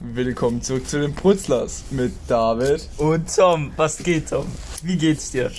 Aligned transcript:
Willkommen 0.00 0.62
zurück 0.62 0.86
zu 0.88 1.00
den 1.00 1.12
Putzlers 1.12 1.84
mit 1.90 2.12
David. 2.28 2.88
Und 2.98 3.34
Tom, 3.34 3.72
was 3.76 3.98
geht, 3.98 4.28
Tom? 4.30 4.46
Wie 4.82 4.96
geht's 4.96 5.32
dir? 5.32 5.50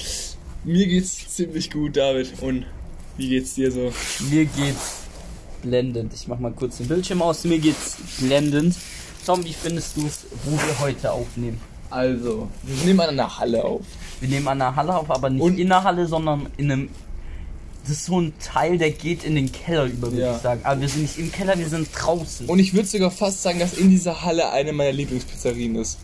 Mir 0.63 0.87
geht's 0.87 1.27
ziemlich 1.35 1.69
gut, 1.69 1.97
David. 1.97 2.31
Und 2.41 2.65
wie 3.17 3.27
geht's 3.29 3.55
dir 3.55 3.69
so? 3.71 3.91
Mir 4.29 4.45
geht's 4.45 5.01
blendend. 5.61 6.13
Ich 6.13 6.27
mach 6.29 6.39
mal 6.39 6.53
kurz 6.53 6.77
den 6.77 6.87
Bildschirm 6.87 7.21
aus. 7.21 7.43
Mir 7.43 7.59
geht's 7.59 7.97
blendend. 8.19 8.75
Tom, 9.25 9.43
wie 9.43 9.53
findest 9.53 9.97
du 9.97 10.05
es, 10.07 10.25
wo 10.45 10.51
wir 10.51 10.79
heute 10.79 11.11
aufnehmen? 11.11 11.59
Also, 11.89 12.47
wir 12.63 12.85
nehmen 12.85 13.01
an 13.01 13.09
einer 13.09 13.39
Halle 13.39 13.63
auf. 13.65 13.81
Wir 14.21 14.29
nehmen 14.29 14.47
an 14.47 14.59
der 14.59 14.73
Halle 14.75 14.95
auf, 14.95 15.11
aber 15.11 15.29
nicht 15.29 15.41
Und- 15.41 15.57
in 15.59 15.67
der 15.67 15.83
Halle, 15.83 16.05
sondern 16.07 16.47
in 16.55 16.71
einem. 16.71 16.89
Das 17.89 17.97
ist 17.97 18.05
so 18.05 18.21
ein 18.21 18.33
Teil, 18.39 18.77
der 18.77 18.91
geht 18.91 19.23
in 19.23 19.33
den 19.33 19.51
Keller 19.51 19.85
über, 19.85 20.11
würde 20.11 20.21
Ja. 20.21 20.35
ich 20.35 20.41
sagen. 20.43 20.61
Aber 20.63 20.79
wir 20.79 20.87
sind 20.87 21.01
nicht 21.01 21.17
im 21.17 21.31
Keller, 21.31 21.57
wir 21.57 21.67
sind 21.67 21.89
draußen. 21.91 22.45
Und 22.47 22.59
ich 22.59 22.75
würde 22.75 22.87
sogar 22.87 23.09
fast 23.09 23.41
sagen, 23.41 23.57
dass 23.57 23.73
in 23.73 23.89
dieser 23.89 24.21
Halle 24.23 24.51
eine 24.51 24.73
meiner 24.73 24.91
Lieblingspizzerien 24.91 25.75
ist. 25.75 25.97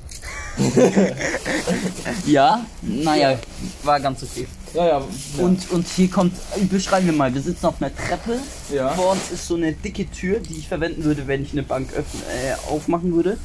ja, 2.25 2.65
naja, 2.81 3.37
war 3.83 3.99
ganz 3.99 4.23
okay. 4.23 4.47
Ja, 4.73 4.87
ja. 4.87 5.01
Und, 5.37 5.69
und 5.69 5.87
hier 5.87 6.09
kommt, 6.09 6.33
beschreiben 6.71 7.05
wir 7.05 7.13
mal, 7.13 7.31
wir 7.31 7.41
sitzen 7.41 7.67
auf 7.67 7.79
einer 7.79 7.95
Treppe. 7.95 8.39
Ja. 8.73 8.89
Vor 8.95 9.11
uns 9.11 9.29
ist 9.31 9.47
so 9.47 9.53
eine 9.55 9.73
dicke 9.73 10.09
Tür, 10.09 10.39
die 10.39 10.55
ich 10.57 10.67
verwenden 10.67 11.03
würde, 11.03 11.27
wenn 11.27 11.43
ich 11.43 11.51
eine 11.51 11.61
Bank 11.63 11.89
öffnen, 11.93 12.23
äh, 12.23 12.55
aufmachen 12.71 13.13
würde. 13.13 13.37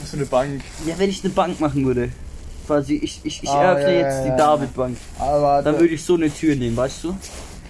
was 0.00 0.10
für 0.10 0.16
eine 0.16 0.26
Bank. 0.26 0.62
Ja, 0.84 0.98
wenn 0.98 1.10
ich 1.10 1.22
eine 1.22 1.32
Bank 1.32 1.60
machen 1.60 1.86
würde. 1.86 2.10
Quasi, 2.66 2.94
ich, 2.96 3.20
ich, 3.22 3.42
ich 3.42 3.48
Ah, 3.48 3.62
eröffne 3.74 3.98
jetzt 4.00 4.24
die. 4.24 4.36
David-Bank. 4.36 4.96
Aber 5.20 5.62
Dann 5.62 5.78
würde 5.78 5.94
ich 5.94 6.02
so 6.02 6.14
eine 6.14 6.28
Tür 6.32 6.56
nehmen, 6.56 6.76
weißt 6.76 7.04
du? 7.04 7.14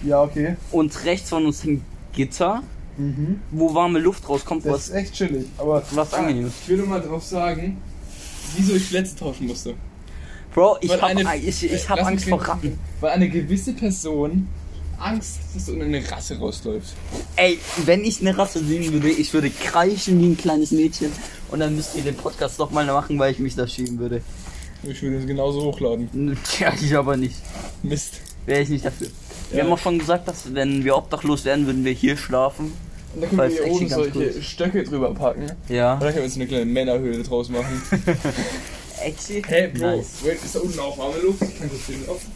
Ja, 0.05 0.21
okay. 0.23 0.55
Und 0.71 1.03
rechts 1.05 1.29
von 1.29 1.45
uns 1.45 1.63
hängt 1.63 1.81
Gitter, 2.13 2.61
Mhm. 2.97 3.41
wo 3.51 3.73
warme 3.73 3.99
Luft 3.99 4.27
rauskommt, 4.29 4.65
Das 4.65 4.71
was, 4.73 4.87
ist 4.87 4.93
echt 4.93 5.13
chillig. 5.13 5.47
Aber 5.57 5.83
was 5.91 6.13
angenehm 6.13 6.47
ist. 6.47 6.53
ich 6.63 6.69
will 6.69 6.77
nur 6.77 6.87
mal 6.87 7.01
drauf 7.01 7.23
sagen, 7.23 7.77
wieso 8.55 8.73
ich 8.75 8.87
Plätze 8.89 9.15
tauschen 9.17 9.47
musste. 9.47 9.73
Bro, 10.53 10.77
ich 10.79 10.89
Weil 10.89 11.01
hab, 11.01 11.09
eine- 11.09 11.35
ich, 11.37 11.63
ich 11.65 11.89
hab 11.89 12.01
Angst 12.05 12.29
vor. 12.29 12.41
Ratten. 12.41 12.79
Weil 13.01 13.11
eine 13.11 13.27
gewisse 13.29 13.73
Person 13.73 14.47
Angst, 14.97 15.39
hat, 15.39 15.55
dass 15.57 15.65
du 15.65 15.73
in 15.73 15.81
eine 15.81 16.09
Rasse 16.09 16.37
rausläufst. 16.39 16.93
Ey, 17.35 17.59
wenn 17.83 18.05
ich 18.05 18.21
eine 18.21 18.37
Rasse 18.37 18.63
sehen 18.63 18.93
würde, 18.93 19.09
ich 19.09 19.33
würde 19.33 19.49
kreischen 19.49 20.17
wie 20.21 20.27
ein 20.27 20.37
kleines 20.37 20.71
Mädchen 20.71 21.11
und 21.51 21.59
dann 21.59 21.75
müsst 21.75 21.97
ihr 21.97 22.03
den 22.03 22.15
Podcast 22.15 22.57
doch 22.61 22.71
mal 22.71 22.85
machen, 22.85 23.19
weil 23.19 23.33
ich 23.33 23.39
mich 23.39 23.55
da 23.55 23.67
schämen 23.67 23.99
würde. 23.99 24.21
Ich 24.83 25.01
würde 25.01 25.17
es 25.17 25.27
genauso 25.27 25.65
hochladen. 25.65 26.37
Tja, 26.49 26.71
ich 26.81 26.95
aber 26.95 27.17
nicht. 27.17 27.35
Mist. 27.83 28.21
Wäre 28.45 28.61
ich 28.61 28.69
nicht 28.69 28.85
dafür. 28.85 29.07
Wir 29.51 29.63
haben 29.63 29.71
auch 29.71 29.77
schon 29.79 29.99
gesagt, 29.99 30.27
dass 30.27 30.53
wenn 30.53 30.83
wir 30.83 30.95
obdachlos 30.97 31.45
wären, 31.45 31.65
würden 31.65 31.85
wir 31.85 31.91
hier 31.93 32.17
schlafen. 32.17 32.73
Und 33.13 33.21
dann 33.21 33.29
können 33.29 33.41
wir 33.51 33.63
hier 33.63 33.67
oben 33.71 33.87
solche. 33.89 34.41
Stöcke 34.41 34.83
drüber 34.83 35.13
packen. 35.13 35.43
Und 35.43 35.55
Ja. 35.69 35.91
dann 35.95 35.99
können 35.99 36.15
wir 36.17 36.23
uns 36.25 36.35
eine 36.35 36.47
kleine 36.47 36.65
Männerhöhle 36.65 37.23
draus 37.23 37.49
machen. 37.49 37.81
Actually? 39.01 39.43
Hey, 39.47 39.67
Bro, 39.69 39.97
Nice. 39.97 40.07
wait, 40.23 40.43
ist 40.43 40.55
da 40.55 40.59
unten 40.59 40.79
auch 40.79 40.97
warme 40.97 41.19
Luft? 41.19 41.41
Ich 41.43 41.57
kann 41.59 41.69
kurz 41.69 41.85
den 41.87 42.09
offen. 42.09 42.31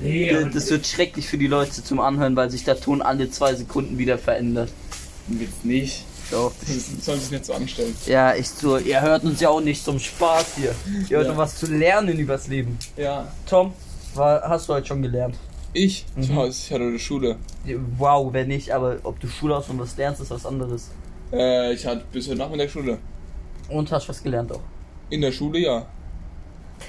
nee, 0.00 0.32
Das 0.52 0.70
wird 0.70 0.86
schrecklich 0.86 1.28
für 1.28 1.38
die 1.38 1.46
Leute 1.46 1.82
zum 1.84 2.00
Anhören, 2.00 2.34
weil 2.36 2.50
sich 2.50 2.64
der 2.64 2.80
Ton 2.80 3.02
alle 3.02 3.30
zwei 3.30 3.54
Sekunden 3.54 3.98
wieder 3.98 4.18
verändert. 4.18 4.70
jetzt 5.28 5.64
nicht. 5.64 6.04
Doch. 6.30 6.52
Das 6.66 7.04
soll 7.04 7.18
sich 7.18 7.30
nicht 7.30 7.44
so 7.44 7.52
anstellen. 7.52 7.94
Ja, 8.06 8.32
echt 8.32 8.58
so. 8.58 8.78
Ihr 8.78 9.02
hört 9.02 9.22
uns 9.24 9.40
ja 9.40 9.50
auch 9.50 9.60
nicht 9.60 9.84
zum 9.84 9.98
Spaß 9.98 10.46
hier. 10.56 10.74
Ihr 11.10 11.18
hört 11.18 11.26
Ja. 11.26 11.32
um 11.32 11.36
was 11.38 11.56
zu 11.58 11.66
lernen 11.66 12.18
übers 12.18 12.48
Leben. 12.48 12.78
Ja. 12.96 13.30
Tom, 13.46 13.74
war, 14.16 14.42
hast 14.48 14.68
du 14.68 14.74
heute 14.74 14.86
schon 14.86 15.02
gelernt? 15.02 15.36
Ich? 15.72 16.04
Mhm. 16.16 16.22
Ja, 16.22 16.46
ich 16.46 16.70
hatte 16.70 16.84
eine 16.84 16.98
Schule. 16.98 17.36
Wow, 17.98 18.32
wenn 18.32 18.48
nicht, 18.48 18.70
aber 18.72 18.98
ob 19.04 19.18
du 19.20 19.28
Schule 19.28 19.56
hast 19.56 19.70
und 19.70 19.78
was 19.78 19.96
lernst, 19.96 20.20
ist 20.20 20.30
was 20.30 20.44
anderes. 20.44 20.90
Äh, 21.32 21.72
ich 21.72 21.86
hatte 21.86 22.04
bis 22.12 22.28
heute 22.28 22.38
Nachmittag 22.38 22.70
Schule. 22.70 22.98
Und 23.68 23.90
hast 23.90 24.08
was 24.08 24.22
gelernt 24.22 24.52
auch. 24.52 24.60
In 25.08 25.20
der 25.22 25.32
Schule, 25.32 25.58
ja. 25.60 25.86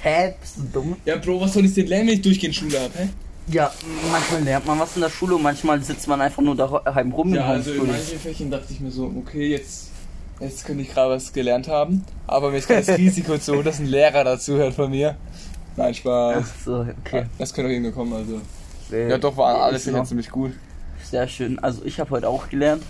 Hä? 0.02 0.34
Bist 0.40 0.58
du 0.58 0.64
dumm? 0.74 0.96
Ja, 1.06 1.16
Bro, 1.18 1.42
was 1.42 1.54
soll 1.54 1.66
ich 1.66 1.74
denn 1.74 1.88
lernen, 1.88 2.08
wenn 2.08 2.16
ich 2.16 2.22
durchgehend 2.22 2.56
Schule 2.56 2.80
habe, 2.80 2.92
hä? 2.98 3.10
Ja, 3.48 3.72
manchmal 4.12 4.42
lernt 4.44 4.66
man 4.66 4.80
was 4.80 4.96
in 4.96 5.02
der 5.02 5.10
Schule 5.10 5.36
und 5.36 5.44
manchmal 5.44 5.82
sitzt 5.84 6.08
man 6.08 6.22
einfach 6.22 6.42
nur 6.42 6.56
daheim 6.56 7.12
rum 7.12 7.34
Ja, 7.34 7.46
also 7.46 7.74
in 7.74 7.88
manchen 7.88 8.20
Fächern 8.20 8.50
dachte 8.50 8.72
ich 8.72 8.80
mir 8.80 8.90
so, 8.92 9.14
okay, 9.18 9.50
jetzt, 9.50 9.90
jetzt 10.40 10.66
könnte 10.66 10.84
ich 10.84 10.90
gerade 10.90 11.16
was 11.16 11.32
gelernt 11.34 11.68
haben. 11.68 12.06
Aber 12.26 12.52
mir 12.52 12.58
ist 12.58 12.68
gerade 12.68 12.86
das 12.86 12.98
Risiko 12.98 13.38
zu, 13.38 13.62
dass 13.62 13.80
ein 13.80 13.86
Lehrer 13.86 14.24
dazu 14.24 14.54
hört 14.54 14.74
von 14.74 14.90
mir. 14.90 15.18
Nein, 15.76 15.94
Spaß. 15.94 16.44
Ach 16.46 16.64
so, 16.66 16.86
okay. 17.04 17.26
Das 17.38 17.54
könnte 17.54 17.70
auch 17.70 17.74
irgendwo 17.74 17.92
kommen, 17.92 18.14
also. 18.14 18.42
Äh, 18.92 19.10
Ja, 19.10 19.18
doch, 19.18 19.36
waren 19.38 19.56
alle 19.56 19.76
ist 19.78 19.86
Fächer 19.86 19.98
noch 19.98 20.06
ziemlich 20.06 20.30
gut. 20.30 20.54
Sehr 21.04 21.28
schön. 21.28 21.60
Also 21.60 21.84
ich 21.86 22.00
habe 22.00 22.10
heute 22.12 22.30
auch 22.30 22.50
gelernt. 22.50 22.84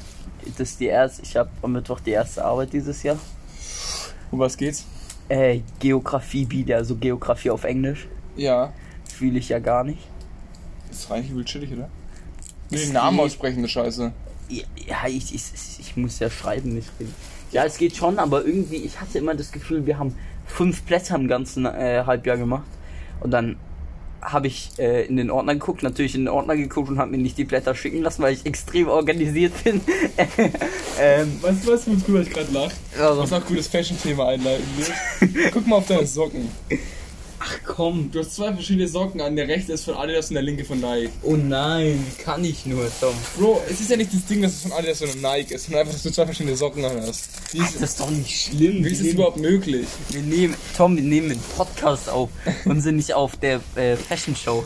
Das 0.58 0.72
ist 0.72 0.80
die 0.80 0.88
erste, 0.88 1.22
ich 1.24 1.36
habe 1.36 1.50
am 1.62 1.72
Mittwoch 1.72 2.00
die 2.02 2.12
erste 2.12 2.44
Arbeit 2.44 2.74
dieses 2.74 3.02
Jahr. 3.04 3.18
Um 4.32 4.40
was 4.40 4.58
geht's? 4.58 4.86
Äh, 5.30 5.62
Geografie 5.80 6.46
biete, 6.46 6.76
also 6.76 6.96
Geografie 6.96 7.50
auf 7.50 7.64
Englisch. 7.64 8.08
Ja. 8.36 8.74
Fühle 9.10 9.40
ich 9.40 9.50
ja 9.50 9.60
gar 9.60 9.84
nicht. 9.84 10.00
Ist 10.92 11.10
eigentlich 11.12 11.32
übel 11.32 11.46
chillig, 11.46 11.72
oder? 11.72 11.90
Es 12.70 12.84
den 12.84 12.94
Namen 12.94 13.20
aussprechen, 13.20 13.60
eine 13.60 13.68
Scheiße. 13.68 14.12
Ja, 14.50 14.64
ja, 14.88 15.08
ich, 15.08 15.34
ich, 15.34 15.44
ich 15.80 15.96
muss 15.96 16.20
ja 16.20 16.30
schreiben, 16.30 16.74
nicht 16.74 16.90
reden. 17.00 17.14
Ja, 17.52 17.64
es 17.66 17.78
geht 17.78 17.96
schon, 17.96 18.20
aber 18.20 18.44
irgendwie, 18.46 18.78
ich 18.78 19.00
hatte 19.00 19.20
immer 19.20 19.36
das 19.36 19.52
Gefühl, 19.52 19.86
wir 19.86 19.98
haben 19.98 20.16
fünf 20.46 20.86
Plätze 20.86 21.16
im 21.16 21.28
ganzen 21.28 21.66
äh, 21.66 22.04
Halbjahr 22.06 22.38
gemacht. 22.38 22.66
Und 23.22 23.31
dann 23.31 23.58
habe 24.22 24.48
ich 24.48 24.72
äh, 24.80 25.06
in 25.06 25.18
den 25.18 25.30
Ordner 25.30 25.54
geguckt, 25.54 25.84
natürlich 25.84 26.16
in 26.16 26.22
den 26.22 26.28
Ordner 26.30 26.56
geguckt 26.56 26.90
und 26.90 26.98
habe 26.98 27.12
mir 27.12 27.18
nicht 27.18 27.38
die 27.38 27.44
Blätter 27.44 27.76
schicken 27.76 28.02
lassen, 28.02 28.22
weil 28.24 28.34
ich 28.34 28.46
extrem 28.46 28.88
organisiert 28.88 29.52
bin. 29.64 29.81
ähm, 31.00 31.40
Weißt 31.42 31.68
du 31.68 31.72
was, 31.72 31.88
worüber 31.88 32.22
ich 32.22 32.30
gerade 32.30 32.52
lach? 32.52 32.72
also, 33.00 33.22
Was 33.22 33.34
auch 33.34 33.46
gutes 33.46 33.68
Fashion-Thema 33.68 34.30
einleiten 34.30 34.66
will. 34.78 35.52
Guck 35.52 35.68
mal 35.68 35.78
auf 35.78 35.88
deine 35.88 36.06
Socken. 36.06 36.48
Ach 37.44 37.59
komm. 37.66 38.09
Du 38.12 38.20
hast 38.20 38.36
zwei 38.36 38.54
verschiedene 38.54 38.88
Socken 38.88 39.20
an. 39.22 39.36
Der 39.36 39.48
rechte 39.48 39.74
ist 39.74 39.86
von 39.86 39.96
Adidas 39.96 40.30
und 40.30 40.36
der 40.36 40.44
linke 40.44 40.64
von 40.66 40.80
Nike. 40.80 41.09
Oh 41.22 41.36
nein, 41.36 42.06
kann 42.24 42.44
ich 42.46 42.66
nur, 42.66 42.90
Tom. 43.00 43.14
Bro, 43.38 43.62
es 43.70 43.80
ist 43.81 43.90
ja 43.90 43.98
nicht 43.98 44.14
das 44.14 44.26
Ding, 44.26 44.42
dass 44.42 44.54
es 44.54 44.62
von 44.64 44.72
Adidas 44.72 45.02
und 45.02 45.22
Nike 45.22 45.54
ist, 45.54 45.64
sondern 45.66 45.81
einfach, 45.81 45.94
dass 45.94 46.04
du 46.04 46.12
zwei 46.12 46.26
verschiedene 46.26 46.56
Socken 46.56 46.84
an 46.86 47.02
hast. 47.02 47.30
Wie 47.54 47.59
Das 47.59 47.76
ist, 47.76 48.00
doch 48.00 48.09
nicht 48.09 48.42
schlimm. 48.46 48.84
wie 48.84 48.90
ist 48.90 49.02
nehmen- 49.02 49.14
überhaupt 49.16 49.38
möglich? 49.38 49.88
Wir 50.09 50.22
nehmen, 50.22 50.56
Tom, 50.78 50.96
wir 50.96 51.04
nehmen 51.04 51.31
einen 51.31 51.42
Podcast 51.58 52.09
auf 52.09 52.30
und 52.66 52.81
sind 52.81 52.96
nicht 52.98 53.14
auf 53.14 53.36
der 53.38 53.60
äh, 53.75 53.96
Fashion 53.96 54.36
Show. 54.36 54.64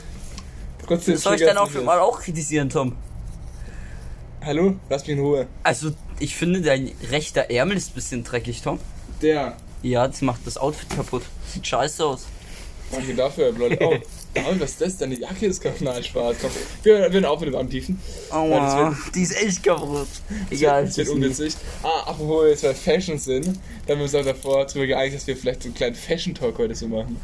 Trotzdem 0.86 1.18
Soll 1.18 1.36
ich 1.36 1.46
Outfit 1.58 1.76
jetzt. 1.78 1.86
mal 1.86 2.00
auch 2.00 2.22
kritisieren, 2.22 2.70
Tom? 2.70 2.96
Hallo? 4.42 4.76
Lass 4.90 5.02
mich 5.02 5.18
in 5.18 5.20
Ruhe. 5.20 5.48
Also, 5.64 5.92
ich 6.20 6.36
finde, 6.36 6.62
dein 6.62 6.92
rechter 7.12 7.50
Ärmel 7.50 7.76
ist 7.76 7.92
ein 7.92 7.96
bisschen 7.96 8.24
dreckig, 8.24 8.62
Tom. 8.62 8.80
Der. 9.22 9.58
Ja, 9.84 10.08
das 10.08 10.22
macht 10.22 10.42
das 10.46 10.58
Outfit 10.58 10.90
kaputt. 10.90 11.24
Sieht 11.54 11.68
scheiße 11.68 12.06
aus. 12.06 12.26
Danke 12.92 13.14
dafür, 13.16 13.52
Leute. 13.52 13.78
Oh, 13.82 13.96
David, 14.34 14.62
was 14.62 14.72
ist 14.72 14.82
das? 14.82 14.98
Deine 14.98 15.16
Jacke 15.20 15.46
ist 15.48 15.62
kaputt. 15.62 15.82
Nein, 15.82 16.04
Spaß. 16.04 16.38
Komm. 16.42 16.52
Wir 16.84 16.98
hören 17.12 17.26
auf 17.26 17.40
mit 17.42 17.50
dem 17.50 17.56
Antiefen. 17.56 18.00
Aua, 18.30 18.90
das 18.92 19.12
die 19.14 19.24
ist 19.24 19.36
echt 19.42 19.64
kaputt. 19.64 20.08
Egal, 20.50 20.86
Das 20.86 20.98
wird 20.98 21.08
ist 21.08 21.14
nicht. 21.16 21.24
unwitzig. 21.24 21.54
Ah, 21.84 22.10
apropos 22.12 22.44
wir 22.44 22.50
jetzt 22.52 22.62
bei 22.64 22.74
Fashion 22.74 23.18
sind, 23.18 23.46
dann 23.46 23.56
haben 23.90 23.98
wir 24.00 24.04
uns 24.04 24.16
auch 24.16 24.24
davor 24.24 24.66
darüber 24.66 24.88
geeinigt, 24.88 25.16
dass 25.18 25.28
wir 25.28 25.36
vielleicht 25.36 25.64
so 25.64 25.68
einen 25.68 25.76
kleinen 25.76 25.96
Fashion-Talk 25.96 26.58
heute 26.60 26.76
so 26.76 26.88
machen. 26.88 27.20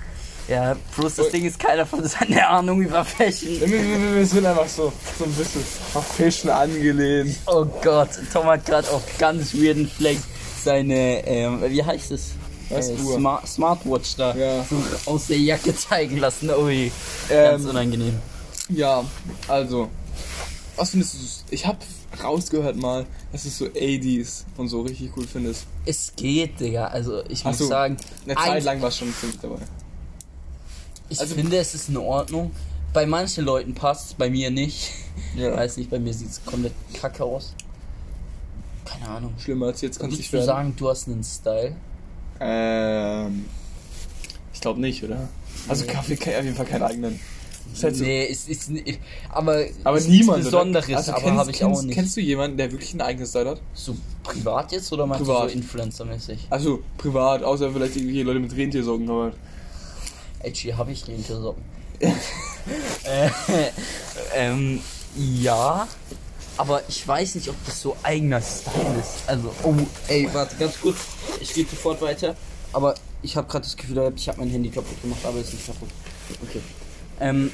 Ja, 0.49 0.75
bloß 0.97 1.15
das 1.15 1.29
Ding 1.29 1.45
ist, 1.45 1.57
keiner 1.57 1.85
von 1.85 2.01
uns 2.01 2.19
hat 2.19 2.27
eine 2.27 2.45
Ahnung 2.45 2.81
über 2.81 3.05
Fashion. 3.05 3.61
Wir 3.61 4.25
sind 4.25 4.45
einfach 4.45 4.67
so, 4.67 4.91
so 5.17 5.23
ein 5.23 5.31
bisschen 5.31 5.63
auf 5.93 6.05
Fashion 6.05 6.49
angelehnt. 6.51 7.37
Oh 7.45 7.65
Gott, 7.81 8.09
Tom 8.33 8.47
hat 8.47 8.65
gerade 8.65 8.89
auf 8.91 9.03
ganz 9.17 9.53
weirden 9.53 9.87
Fleck 9.87 10.17
seine, 10.61 11.25
ähm, 11.25 11.63
wie 11.69 11.81
heißt 11.81 12.11
es? 12.11 12.31
Was, 12.69 12.89
Äh? 12.89 12.97
Smart, 12.97 13.47
Smartwatch 13.47 14.15
da 14.15 14.35
Ja. 14.35 14.63
so 14.63 14.75
aus 15.11 15.27
der 15.27 15.37
Jacke 15.39 15.75
zeigen 15.75 16.17
lassen. 16.17 16.49
Ui, 16.49 16.91
ganz 17.29 17.63
Ähm, 17.63 17.69
unangenehm. 17.69 18.19
Ja, 18.69 19.03
also. 19.47 19.89
Was 20.75 20.89
findest 20.91 21.13
du? 21.15 21.19
Ich 21.51 21.65
hab 21.67 21.77
rausgehört 22.23 22.75
mal, 22.77 23.05
dass 23.31 23.43
du 23.43 23.49
so 23.49 23.65
80s 23.65 24.43
und 24.57 24.69
so 24.69 24.81
richtig 24.81 25.11
cool 25.17 25.27
findest. 25.27 25.65
Es 25.85 26.13
geht, 26.15 26.59
Digga. 26.59 26.87
Also 26.87 27.23
ich 27.27 27.43
muss 27.43 27.57
so, 27.59 27.67
sagen, 27.67 27.97
Eine 28.25 28.37
ein- 28.37 28.43
Zeit 28.45 28.63
lang 28.63 28.81
war 28.81 28.89
es 28.89 28.97
schon 28.97 29.13
ziemlich 29.19 29.39
dabei. 29.39 29.57
ich 31.09 31.19
also- 31.19 31.35
finde 31.35 31.57
es 31.57 31.75
ist 31.75 31.89
in 31.89 31.97
Ordnung. 31.97 32.51
Bei 32.93 33.05
manchen 33.07 33.43
Leuten 33.45 33.73
passt 33.73 34.17
bei 34.17 34.29
mir 34.29 34.49
nicht. 34.51 34.91
Ja. 35.35 35.55
Weiß 35.55 35.77
nicht, 35.77 35.89
bei 35.91 35.99
mir 35.99 36.11
sieht 36.13 36.29
es 36.31 36.43
komplett 36.43 36.73
kacke 36.93 37.23
aus. 37.23 37.53
Keine 38.85 39.07
Ahnung. 39.09 39.33
Schlimmer 39.39 39.67
als 39.67 39.81
jetzt 39.81 39.99
kann 39.99 40.09
du 40.09 40.17
werden. 40.17 40.45
sagen, 40.45 40.73
du 40.75 40.89
hast 40.89 41.07
einen 41.07 41.23
Style? 41.23 41.75
Ähm. 42.39 43.45
Ich 44.53 44.61
glaube 44.61 44.79
nicht, 44.81 45.03
oder? 45.03 45.27
Also 45.67 45.85
Kaffee 45.85 46.15
kann 46.15 46.35
auf 46.35 46.43
jeden 46.43 46.55
Fall 46.55 46.65
keinen 46.65 46.83
eigenen. 46.83 47.19
Ist 47.73 47.83
halt 47.83 47.95
so. 47.95 48.03
Nee, 48.03 48.27
es 48.29 48.47
ist 48.47 48.69
nicht. 48.69 48.99
Aber, 49.29 49.65
Aber 49.83 49.97
ist 49.97 50.07
niemand. 50.07 50.39
nichts? 50.39 50.51
Besonderes, 50.51 50.93
Also 50.95 51.11
aber 51.13 51.21
kennst- 51.21 51.39
habe 51.39 51.51
ich 51.51 51.57
kennst, 51.57 51.79
auch 51.79 51.83
nicht. 51.83 51.95
Kennst 51.95 52.17
du 52.17 52.21
jemanden, 52.21 52.57
der 52.57 52.71
wirklich 52.71 52.91
einen 52.91 53.01
eigenen 53.01 53.27
Style 53.27 53.49
hat? 53.51 53.61
so 53.73 53.95
privat 54.23 54.71
jetzt 54.71 54.91
oder 54.93 55.05
meinst 55.05 55.25
Privat. 55.25 55.45
du 55.45 55.49
so 55.49 55.55
Influencer-mäßig? 55.55 56.39
Also 56.49 56.83
privat, 56.97 57.43
außer 57.43 57.71
vielleicht 57.71 57.95
irgendwelche 57.95 58.23
Leute 58.23 58.39
mit 58.39 58.55
Rentiersocken, 58.55 59.09
aber. 59.09 59.31
Actually 60.39 60.75
habe 60.75 60.91
ich 60.91 61.07
Rentiersocken. 61.07 61.63
äh, 61.99 62.09
ähm, 64.35 64.79
ja. 65.15 65.87
Aber 66.57 66.81
ich 66.87 67.07
weiß 67.07 67.35
nicht, 67.35 67.49
ob 67.49 67.55
das 67.65 67.81
so 67.81 67.95
eigener 68.03 68.41
Style 68.41 68.99
ist. 68.99 69.27
Also, 69.27 69.53
oh, 69.63 69.73
ey, 70.07 70.29
warte, 70.33 70.55
ganz 70.57 70.79
kurz. 70.79 70.97
Ich 71.39 71.53
gehe 71.53 71.65
sofort 71.65 72.01
weiter. 72.01 72.35
Aber 72.71 72.93
ich 73.21 73.35
habe 73.35 73.47
gerade 73.47 73.63
das 73.65 73.75
Gefühl, 73.75 74.11
ich 74.15 74.27
habe 74.29 74.39
mein 74.39 74.49
Handy 74.49 74.69
kaputt 74.69 75.01
gemacht, 75.01 75.19
aber 75.23 75.39
ist 75.39 75.53
nicht 75.53 75.65
kaputt. 75.65 75.89
Okay. 76.47 76.61
Ähm, 77.19 77.51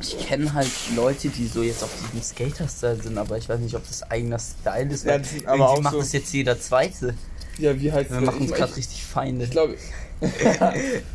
ich 0.00 0.18
kenne 0.26 0.52
halt 0.52 0.70
Leute, 0.96 1.28
die 1.28 1.46
so 1.46 1.62
jetzt 1.62 1.82
auf 1.82 1.90
diesem 2.02 2.22
Skater-Style 2.22 3.02
sind, 3.02 3.16
aber 3.18 3.36
ich 3.38 3.48
weiß 3.48 3.60
nicht, 3.60 3.74
ob 3.74 3.86
das 3.86 4.02
eigener 4.10 4.38
Style 4.38 4.92
ist. 4.92 5.04
Ja, 5.04 5.18
aber 5.46 5.70
auch 5.70 5.80
macht 5.80 5.94
so- 5.94 6.00
das 6.00 6.12
jetzt 6.12 6.32
jeder 6.32 6.58
Zweite. 6.60 7.14
Ja, 7.58 7.78
wie 7.80 7.92
heißt 7.92 8.10
Wir 8.10 8.20
machen 8.20 8.40
uns 8.42 8.52
gerade 8.52 8.70
ich- 8.72 8.78
richtig 8.78 9.04
Feinde. 9.04 9.44
Ich 9.44 9.50
glaube, 9.50 9.76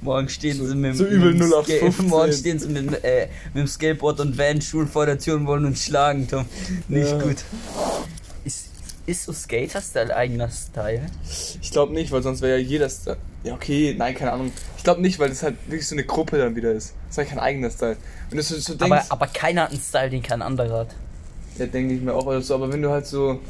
Morgen 0.00 0.28
stehen 0.28 0.56
So- 0.56 0.66
sie 0.66 0.74
mit, 0.74 0.96
so 0.96 1.04
mit 1.04 1.12
übel 1.12 1.32
dem 1.32 1.48
0 1.48 1.54
auf 1.54 1.66
Ska- 1.66 1.78
15. 1.78 2.06
Morgen 2.08 2.32
stehen 2.32 2.58
sie 2.58 2.68
mit, 2.68 3.04
äh, 3.04 3.28
mit 3.54 3.62
dem 3.62 3.66
Skateboard 3.68 4.20
und 4.20 4.36
Van-Schuhen 4.38 4.88
vor 4.88 5.06
der 5.06 5.18
Tür 5.18 5.36
und 5.36 5.46
wollen 5.46 5.64
uns 5.64 5.84
schlagen, 5.84 6.26
Tom. 6.28 6.44
Nicht 6.88 7.10
Ja. 7.10 7.18
gut. 7.18 7.36
Ist, 8.44 8.66
ist 9.06 9.24
so 9.24 9.32
Skater-Style 9.32 10.14
eigener 10.14 10.48
Style? 10.50 11.06
ich 11.60 11.70
glaube 11.70 11.92
nicht, 11.92 12.10
weil 12.12 12.22
sonst 12.22 12.40
wäre 12.42 12.58
ja 12.58 12.64
jeder 12.66 12.88
Style. 12.88 13.16
Ja, 13.42 13.54
okay, 13.54 13.94
nein, 13.96 14.14
keine 14.14 14.32
Ahnung. 14.32 14.52
Ich 14.76 14.84
glaube 14.84 15.00
nicht, 15.00 15.18
weil 15.18 15.30
das 15.30 15.42
halt 15.42 15.56
wirklich 15.66 15.86
so 15.88 15.94
eine 15.94 16.04
Gruppe 16.04 16.36
dann 16.38 16.54
wieder 16.56 16.72
ist. 16.72 16.94
Das 17.06 17.12
ist 17.12 17.18
halt 17.18 17.28
kein 17.30 17.38
eigener 17.38 17.70
Style. 17.70 17.96
Wenn 18.28 18.36
du 18.36 18.42
so, 18.42 18.54
so 18.56 18.74
denkst, 18.74 18.84
Aber, 18.84 19.04
aber 19.08 19.26
keiner 19.28 19.62
hat 19.62 19.70
einen 19.70 19.80
Style, 19.80 20.10
den 20.10 20.22
kein 20.22 20.42
anderer 20.42 20.80
hat. 20.80 20.88
ja, 21.58 21.66
denke 21.66 21.94
ich 21.94 22.00
mir 22.02 22.12
auch 22.14 22.26
oder 22.26 22.42
so, 22.42 22.54
aber 22.54 22.70
wenn 22.72 22.82
du 22.82 22.90
halt 22.90 23.06
so. 23.06 23.40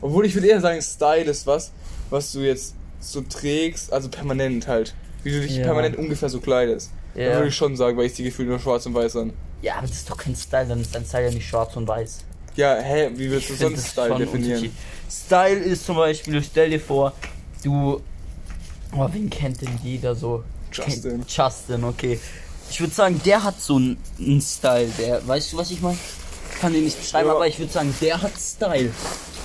Obwohl 0.00 0.24
ich 0.24 0.34
würde 0.34 0.46
eher 0.48 0.60
sagen, 0.60 0.80
Style 0.80 1.24
ist 1.24 1.46
was, 1.46 1.72
was 2.08 2.32
du 2.32 2.40
jetzt 2.40 2.74
so 3.00 3.20
trägst, 3.22 3.92
also 3.92 4.08
permanent 4.08 4.66
halt. 4.68 4.94
Wie 5.22 5.32
du 5.32 5.40
dich 5.40 5.56
Ja. 5.56 5.64
permanent 5.64 5.96
ungefähr 5.96 6.28
so 6.28 6.40
kleidest. 6.40 6.90
Ja. 7.14 7.26
Dann 7.28 7.34
würde 7.38 7.48
ich 7.48 7.54
schon 7.56 7.76
sagen, 7.76 7.96
weil 7.98 8.06
ich 8.06 8.14
die 8.14 8.24
gefühlt 8.24 8.48
nur 8.48 8.58
schwarz 8.58 8.86
und 8.86 8.94
weiß 8.94 9.16
an. 9.16 9.32
Ja, 9.62 9.74
aber 9.76 9.86
das 9.86 9.96
ist 9.96 10.10
doch 10.10 10.16
kein 10.16 10.34
Style, 10.36 10.66
dann 10.68 10.80
ist 10.80 10.94
dein 10.94 11.04
Style 11.04 11.24
ja 11.26 11.30
nicht 11.30 11.46
schwarz 11.48 11.76
und 11.76 11.86
weiß. 11.88 12.18
Ja, 12.56 12.76
hä, 12.80 13.10
wie 13.14 13.30
würdest 13.30 13.50
du 13.50 13.54
Ich 13.54 13.60
sonst 13.60 13.76
das 13.84 13.90
Style 13.92 14.16
definieren? 14.16 14.70
Style 15.10 15.58
ist 15.58 15.84
zum 15.86 15.96
Beispiel, 15.96 16.42
stell 16.42 16.70
dir 16.70 16.80
vor, 16.80 17.12
du. 17.64 18.00
Oh, 18.96 19.08
wen 19.12 19.28
kennt 19.30 19.60
denn 19.60 19.78
jeder 19.82 20.14
so? 20.14 20.42
Justin. 20.72 21.24
Justin, 21.28 21.84
okay. 21.84 22.18
Ich 22.70 22.80
würde 22.80 22.94
sagen, 22.94 23.20
der 23.24 23.42
hat 23.42 23.60
so 23.60 23.76
einen, 23.76 24.40
Style, 24.40 24.88
der. 24.98 25.26
Weißt 25.26 25.52
du, 25.52 25.56
was 25.58 25.70
ich 25.70 25.80
meine? 25.80 25.98
Ich 26.54 26.60
kann 26.60 26.72
den 26.72 26.84
nicht 26.84 26.98
beschreiben, 26.98 27.28
Ja. 27.28 27.34
aber 27.34 27.46
ich 27.46 27.58
würde 27.58 27.72
sagen, 27.72 27.94
der 28.00 28.20
hat 28.22 28.32
Style. 28.38 28.90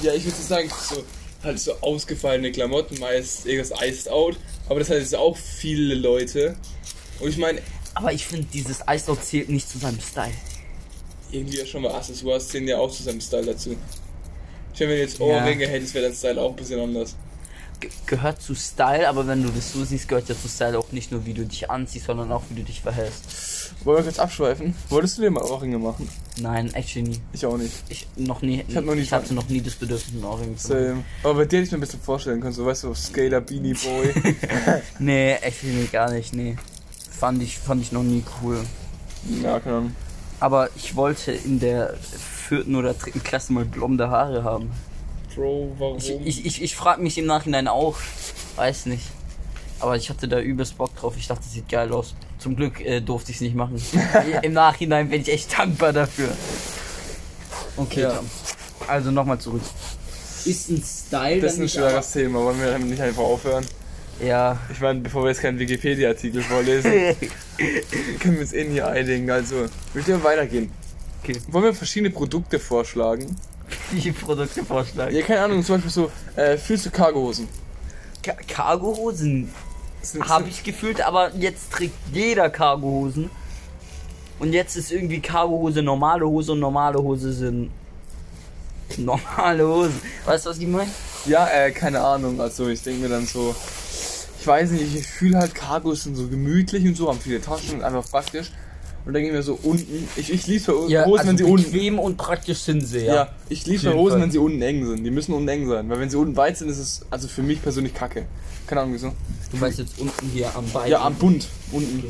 Ja, 0.02 0.14
ich 0.14 0.24
würde 0.26 0.38
sagen, 0.38 0.70
so, 0.70 1.04
halt 1.46 1.60
so 1.60 1.74
ausgefallene 1.82 2.52
Klamotten, 2.52 3.00
meist 3.00 3.46
irgendwas 3.46 3.72
iced 3.82 4.10
out, 4.10 4.38
aber 4.68 4.80
das 4.80 4.90
hat 4.90 4.98
jetzt 4.98 5.16
auch 5.16 5.38
viele 5.38 5.96
Leute. 5.96 6.56
Und 7.20 7.30
ich 7.30 7.38
meine, 7.38 7.62
Aber 7.94 8.12
ich 8.12 8.26
finde, 8.26 8.48
dieses 8.52 8.86
Eisdog 8.88 9.24
zählt 9.24 9.48
nicht 9.50 9.70
zu 9.70 9.78
seinem 9.78 10.00
Style. 10.02 10.34
irgendwie 11.32 11.58
ja 11.58 11.66
schon 11.66 11.82
mal 11.82 11.92
Accessoires 11.94 12.48
zählen 12.50 12.68
ja 12.68 12.78
auch 12.78 12.92
zu 12.92 13.04
seinem 13.04 13.22
Style 13.22 13.46
dazu. 13.46 13.76
Ich 14.74 14.80
meine, 14.80 14.92
wenn 14.92 14.98
du 14.98 15.04
jetzt 15.04 15.20
Ja. 15.20 15.26
Ohrringe 15.26 15.68
hättest, 15.68 15.94
wäre 15.94 16.06
dein 16.08 16.16
Style 16.16 16.42
auch 16.42 16.50
ein 16.50 16.56
bisschen 16.56 16.80
anders. 16.80 17.16
Ge 17.86 17.92
gehört 18.06 18.42
zu 18.42 18.56
Style, 18.56 19.08
aber 19.08 19.28
wenn 19.28 19.44
du 19.44 19.50
das 19.50 19.74
so 19.74 19.84
siehst, 19.84 20.08
gehört 20.08 20.30
ja 20.30 20.36
zu 20.36 20.48
Style 20.48 20.78
auch 20.78 20.92
nicht 20.92 21.12
nur, 21.12 21.26
wie 21.26 21.34
du 21.34 21.46
dich 21.46 21.70
anziehst, 21.70 22.06
sondern 22.06 22.32
auch, 22.32 22.44
wie 22.50 22.56
du 22.56 22.64
dich 22.64 22.82
verhältst. 22.82 23.74
Wollen 23.84 23.98
wir 24.00 24.04
kurz 24.04 24.20
abschweifen? 24.20 24.76
Wolltest 24.90 25.18
du 25.18 25.22
dir 25.22 25.32
mal 25.32 25.44
Ohrringe 25.44 25.78
machen? 25.80 26.10
Nein, 26.38 26.74
actually 26.74 27.10
nie. 27.10 27.20
Ich 27.34 27.46
auch 27.46 27.58
nicht. 27.58 27.72
Ich 27.90 28.08
noch 28.16 28.42
nie. 28.42 28.64
Ich 28.68 28.76
hab 28.76 28.86
noch 28.86 28.96
nie 28.96 29.02
ich 29.02 29.12
hatte 29.12 29.34
noch 29.34 29.48
nie 29.50 29.62
das 29.62 29.76
Bedürfnis, 29.76 30.14
einen 30.16 30.24
Ohrring 30.24 30.58
zu 30.58 30.74
machen. 30.74 31.06
Aber 31.24 31.34
bei 31.36 31.46
dir 31.46 31.58
hätte 31.58 31.66
ich 31.68 31.72
mir 31.72 31.78
ein 31.78 31.82
bisschen 31.82 32.02
vorstellen 32.02 32.42
können, 32.42 32.54
so 32.54 32.66
weißt 32.66 32.84
du, 32.84 32.94
Skater, 32.94 33.42
Beanie 33.42 33.74
Boy. 33.74 34.14
Nee, 35.00 35.34
actually 35.42 35.88
gar 35.92 36.12
nicht, 36.12 36.34
nee. 36.34 36.56
Fand 37.12 37.42
ich, 37.42 37.58
fand 37.60 37.82
ich 37.82 37.92
noch 37.92 38.04
nie 38.04 38.24
cool. 38.42 38.62
ja, 39.44 39.60
keine 39.60 39.78
Ahnung. 39.78 39.96
Aber 40.40 40.70
ich 40.76 40.96
wollte 40.96 41.32
in 41.32 41.60
der 41.60 41.94
vierten 42.48 42.76
oder 42.76 42.94
dritten 42.94 43.24
Klasse 43.24 43.54
mal 43.54 43.66
blonde 43.66 44.10
Haare 44.10 44.44
haben. 44.44 44.72
Bro, 45.36 45.76
warum? 45.78 45.98
Ich, 45.98 46.12
ich, 46.26 46.46
ich, 46.46 46.62
ich 46.62 46.76
frage 46.76 47.02
mich 47.02 47.18
im 47.18 47.26
Nachhinein 47.26 47.68
auch. 47.68 47.98
Weiß 48.56 48.86
nicht. 48.86 49.04
Aber 49.80 49.96
ich 49.98 50.10
hatte 50.10 50.28
da 50.28 50.40
übelst 50.40 50.78
Bock 50.78 50.96
drauf. 50.96 51.16
Ich 51.18 51.28
dachte, 51.28 51.44
das 51.44 51.54
sieht 51.54 51.70
geil 51.70 51.92
aus. 51.92 52.16
Zum 52.40 52.56
Glück 52.56 52.80
äh, 52.80 53.02
durfte 53.02 53.32
ich 53.32 53.38
es 53.38 53.42
nicht 53.42 53.56
machen. 53.56 53.82
Im 54.42 54.54
Nachhinein 54.54 55.10
bin 55.10 55.22
ich 55.22 55.32
echt 55.32 55.58
dankbar 55.58 55.92
dafür. 55.94 56.30
Okay, 57.78 58.02
Ja. 58.02 58.22
Also 58.88 59.12
nochmal 59.12 59.40
zurück. 59.40 59.62
Ist 60.46 60.70
ein 60.70 60.84
Style. 60.84 61.42
das 61.42 61.54
ist 61.54 61.60
ein 61.60 61.70
schweres 61.70 62.12
Thema, 62.12 62.40
wollen 62.40 62.60
wir 62.60 62.72
damit 62.72 62.90
nicht 62.90 63.02
einfach 63.02 63.24
aufhören? 63.24 63.66
Ja. 64.24 64.60
Ich 64.72 64.80
meine, 64.80 65.00
bevor 65.00 65.24
wir 65.24 65.30
jetzt 65.30 65.42
keinen 65.42 65.58
Wikipedia-Artikel 65.60 66.42
vorlesen, 66.44 66.92
können 68.20 68.36
wir 68.36 68.42
uns 68.42 68.54
eh 68.54 68.64
nie 68.64 68.82
einigen. 68.82 69.30
Also, 69.30 69.66
würde 69.94 70.16
ich 70.16 70.24
weitergehen. 70.24 70.72
Okay. 71.24 71.42
Wollen 71.48 71.66
wir 71.66 71.74
verschiedene 71.74 72.12
Produkte 72.12 72.60
vorschlagen? 72.60 73.36
Wie 73.92 74.12
Produkte 74.12 74.64
vorschlagen. 74.64 75.16
Ja, 75.16 75.22
keine 75.22 75.42
Ahnung, 75.42 75.64
zum 75.64 75.76
Beispiel 75.76 75.92
so, 75.92 76.12
äh, 76.36 76.58
fühlst 76.58 76.86
du 76.86 76.92
Cargohosen? 76.92 77.48
Ka 78.24 78.34
Cargohosen 78.48 79.50
habe 80.22 80.50
ich 80.50 80.64
gefühlt, 80.64 81.02
aber 81.02 81.34
jetzt 81.36 81.72
trägt 81.72 81.96
jeder 82.14 82.50
Cargohosen. 82.50 83.30
Und 84.40 84.52
jetzt 84.52 84.76
ist 84.76 84.92
irgendwie 84.92 85.22
Cargohose 85.22 85.82
normale 85.82 86.26
Hose 86.28 86.52
und 86.52 86.60
normale 86.60 87.00
Hose 87.00 87.32
sind 87.34 87.72
normale 88.98 89.68
Hosen. 89.68 90.02
Weißt 90.26 90.46
du, 90.46 90.50
was 90.50 90.58
ich 90.58 90.68
meine? 90.68 90.90
Ja, 91.26 91.48
äh, 91.48 91.72
keine 91.72 92.02
Ahnung. 92.02 92.40
Also, 92.40 92.68
ich 92.68 92.82
denke 92.84 93.02
mir 93.02 93.10
dann 93.10 93.26
so, 93.26 93.56
ich 94.40 94.46
weiß 94.46 94.72
nicht, 94.72 94.96
ich 94.96 95.08
fühle 95.08 95.40
halt 95.40 95.56
Cargos 95.56 96.04
sind 96.04 96.16
so 96.16 96.28
gemütlich 96.28 96.86
und 96.86 96.96
so, 96.96 97.10
haben 97.10 97.20
viele 97.20 97.42
Taschen 97.42 97.78
und 97.78 97.84
einfach 97.84 98.08
praktisch. 98.10 98.52
Und 99.06 99.14
dann 99.14 99.24
ich 99.24 99.32
mir 99.32 99.44
so 99.44 99.60
unten, 99.62 100.08
ich, 100.16 100.32
ich 100.34 100.48
liebe 100.48 100.74
Hosen, 101.06 101.28
wenn 101.28 101.38
sie 101.38 101.44
unten. 101.44 101.58
also 101.60 101.72
bequem 101.72 102.00
und 102.00 102.18
praktisch 102.18 102.58
sind 102.60 102.82
sie, 102.82 103.06
Ja, 103.06 103.14
ja. 103.16 103.30
ich 103.50 103.66
liebe 103.68 103.84
jeden 103.84 103.94
Hosen, 103.98 104.14
Fall. 104.14 104.22
wenn 104.22 104.32
sie 104.32 104.38
unten 104.40 104.62
eng 104.64 104.86
sind. 104.88 105.04
Die 105.04 105.12
müssen 105.12 105.34
unten 105.34 105.48
eng 105.48 105.68
sein, 105.68 105.88
weil 105.90 106.00
wenn 106.00 106.10
sie 106.10 106.18
unten 106.18 106.36
weit 106.36 106.58
sind, 106.58 106.70
ist 106.70 106.80
es 106.80 107.02
also 107.12 107.28
für 107.28 107.44
mich 107.44 107.62
persönlich 107.62 107.94
kacke. 107.94 108.26
Keine 108.66 108.82
Ahnung 108.82 108.96
wieso. 108.96 109.12
Du 109.52 109.62
weißt 109.62 109.78
jetzt 109.78 110.00
unten 110.00 110.28
hier 110.34 110.56
am 110.56 110.66
Bein. 110.72 110.90
Ja, 110.90 111.04
am 111.06 111.14
Bund, 111.16 111.48
unten. 111.72 112.04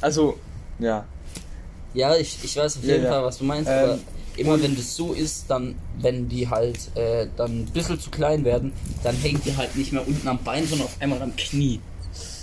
Also, 0.00 0.38
ja. 0.78 1.04
Ja, 1.92 2.16
ich, 2.16 2.38
ich 2.42 2.56
weiß 2.56 2.78
auf 2.78 2.84
Ja, 2.84 2.92
jeden 2.94 3.04
ja. 3.04 3.10
Fall, 3.10 3.24
was 3.24 3.38
du 3.38 3.44
meinst, 3.44 3.70
Ähm, 3.70 3.78
aber 3.84 3.98
immer 4.36 4.62
wenn 4.62 4.74
das 4.74 4.96
so 4.96 5.12
ist, 5.12 5.44
dann, 5.48 5.74
wenn 6.00 6.28
die 6.28 6.48
halt 6.48 6.78
äh, 6.96 7.26
dann 7.36 7.60
ein 7.60 7.66
bisschen 7.66 8.00
zu 8.00 8.10
klein 8.10 8.44
werden, 8.44 8.72
dann 9.02 9.14
hängt 9.16 9.44
die 9.44 9.56
halt 9.56 9.76
nicht 9.76 9.92
mehr 9.92 10.06
unten 10.06 10.26
am 10.26 10.38
Bein, 10.42 10.66
sondern 10.66 10.86
auf 10.88 10.96
einmal 11.00 11.20
am 11.22 11.36
Knie. 11.36 11.80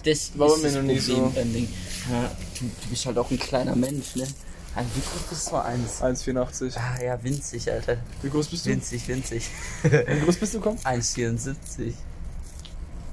Das 0.06 0.32
War 0.36 0.48
ist 0.56 0.58
mir 0.62 0.64
das 0.70 0.76
noch 0.76 0.84
nie 0.84 1.00
so. 1.00 1.32
Ding. 1.36 1.68
Ja, 2.10 2.32
du, 2.60 2.66
du 2.66 2.88
bist 2.90 3.06
halt 3.06 3.18
auch 3.18 3.30
ein 3.30 3.40
kleiner 3.40 3.76
Mensch, 3.76 4.16
ne? 4.16 4.28
Ah, 4.76 4.84
wie 4.96 5.02
groß 5.02 5.24
bist 5.30 5.52
du? 5.52 5.56
Eins. 5.58 6.02
1,84. 6.02 6.78
Ah 6.78 7.04
ja, 7.04 7.24
winzig, 7.24 7.70
Alter. 7.70 7.98
Wie 8.22 8.30
groß 8.30 8.48
bist 8.48 8.66
du? 8.66 8.70
Winzig, 8.70 9.06
winzig. 9.08 9.50
Wie 9.84 10.20
groß 10.22 10.38
bist 10.38 10.54
du, 10.54 10.62
komm? 10.62 10.78
1,74. 10.78 11.94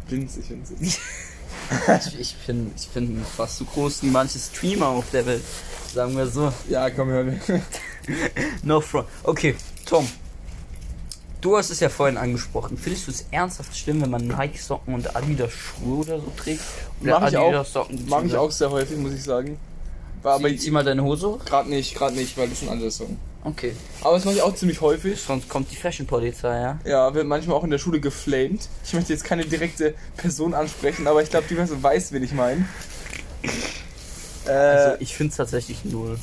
Winzig, 0.08 0.50
winzig. 0.50 0.98
Ich, 1.98 2.18
ich 2.18 2.36
bin, 2.46 2.72
ich 2.76 2.88
bin 2.88 3.22
fast 3.36 3.58
so 3.58 3.64
groß 3.64 4.02
wie 4.02 4.06
manche 4.06 4.38
Streamer 4.38 4.88
auf 4.88 5.10
der 5.10 5.26
Welt. 5.26 5.42
Sagen 5.92 6.16
wir 6.16 6.26
so. 6.26 6.52
Ja, 6.68 6.88
komm, 6.88 7.08
hör 7.08 7.24
mir. 7.24 7.38
No 8.62 8.80
front. 8.80 9.06
Okay, 9.22 9.54
Tom. 9.84 10.08
Du 11.40 11.56
hast 11.56 11.70
es 11.70 11.78
ja 11.80 11.88
vorhin 11.88 12.16
angesprochen. 12.16 12.76
Findest 12.76 13.06
du 13.06 13.10
es 13.12 13.26
ernsthaft 13.30 13.76
schlimm, 13.76 14.02
wenn 14.02 14.10
man 14.10 14.26
Nike-Socken 14.26 14.92
und 14.94 15.14
Adidas-Schuhe 15.14 15.98
oder 16.00 16.18
so 16.18 16.32
trägt? 16.36 16.60
Oder 17.00 17.20
Mach 17.20 17.28
ich 17.28 17.36
auch. 17.36 17.66
Mag 18.08 18.24
ich 18.24 18.34
auch 18.36 18.50
sehr 18.50 18.70
häufig, 18.70 18.96
muss 18.98 19.12
ich 19.12 19.22
sagen. 19.22 19.58
War 20.22 20.34
aber 20.34 20.46
Aber 20.46 20.48
zieh, 20.48 20.56
zieh 20.58 20.70
mal 20.72 20.82
deine 20.82 21.04
Hose 21.04 21.28
hoch. 21.28 21.44
gerade 21.44 21.68
nicht, 21.70 21.94
gerade 21.94 22.16
nicht, 22.16 22.36
weil 22.36 22.48
das 22.48 22.58
sind 22.60 22.68
andere 22.68 22.90
Sachen. 22.90 23.20
Okay. 23.44 23.72
Aber 24.02 24.14
das 24.16 24.24
mache 24.24 24.34
ich 24.34 24.42
auch 24.42 24.52
ziemlich 24.54 24.80
häufig. 24.80 25.20
Sonst 25.22 25.48
kommt 25.48 25.70
die 25.70 25.76
Fashion-Polizei, 25.76 26.60
ja? 26.60 26.78
Ja, 26.84 27.14
wird 27.14 27.26
manchmal 27.28 27.56
auch 27.56 27.62
in 27.62 27.70
der 27.70 27.78
Schule 27.78 28.00
geflamed. 28.00 28.68
Ich 28.84 28.92
möchte 28.94 29.12
jetzt 29.12 29.22
keine 29.24 29.44
direkte 29.44 29.94
Person 30.16 30.54
ansprechen, 30.54 31.06
aber 31.06 31.22
ich 31.22 31.30
glaube, 31.30 31.46
die 31.48 31.54
Person 31.54 31.80
weiß, 31.80 32.10
wen 32.10 32.24
ich 32.24 32.32
meine. 32.32 32.66
Äh, 34.44 34.50
Also 34.50 34.96
ich 34.98 35.14
finde 35.14 35.30
es 35.30 35.36
tatsächlich 35.36 35.84
null. 35.84 36.18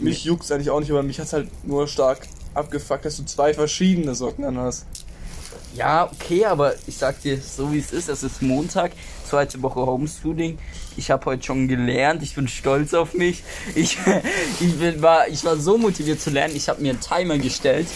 mich 0.00 0.24
juckt's 0.24 0.50
eigentlich 0.52 0.68
auch 0.68 0.80
nicht, 0.80 0.90
aber 0.90 1.02
mich 1.02 1.18
hat's 1.18 1.32
halt 1.32 1.48
nur 1.66 1.88
stark 1.88 2.26
abgefuckt, 2.54 3.04
dass 3.04 3.16
du 3.16 3.24
zwei 3.24 3.54
verschiedene 3.54 4.14
Socken 4.14 4.44
an 4.44 4.58
hast. 4.58 4.86
Ja, 5.74 6.10
okay, 6.10 6.44
aber 6.44 6.74
ich 6.86 6.96
sag 6.96 7.20
dir 7.22 7.40
so 7.40 7.72
wie 7.72 7.78
es 7.78 7.92
ist. 7.92 8.08
Es 8.08 8.22
ist 8.22 8.42
Montag, 8.42 8.92
zweite 9.28 9.60
Woche 9.60 9.80
Homeschooling. 9.80 10.58
Ich 10.96 11.10
habe 11.10 11.24
heute 11.26 11.42
schon 11.42 11.66
gelernt. 11.66 12.22
Ich 12.22 12.34
bin 12.34 12.46
stolz 12.46 12.94
auf 12.94 13.14
mich. 13.14 13.42
Ich, 13.74 13.98
ich, 14.60 14.78
bin, 14.78 15.02
war, 15.02 15.26
ich 15.28 15.44
war 15.44 15.56
so 15.56 15.76
motiviert 15.76 16.20
zu 16.20 16.30
lernen. 16.30 16.54
Ich 16.54 16.68
habe 16.68 16.80
mir 16.80 16.90
einen 16.90 17.00
Timer 17.00 17.38
gestellt 17.38 17.88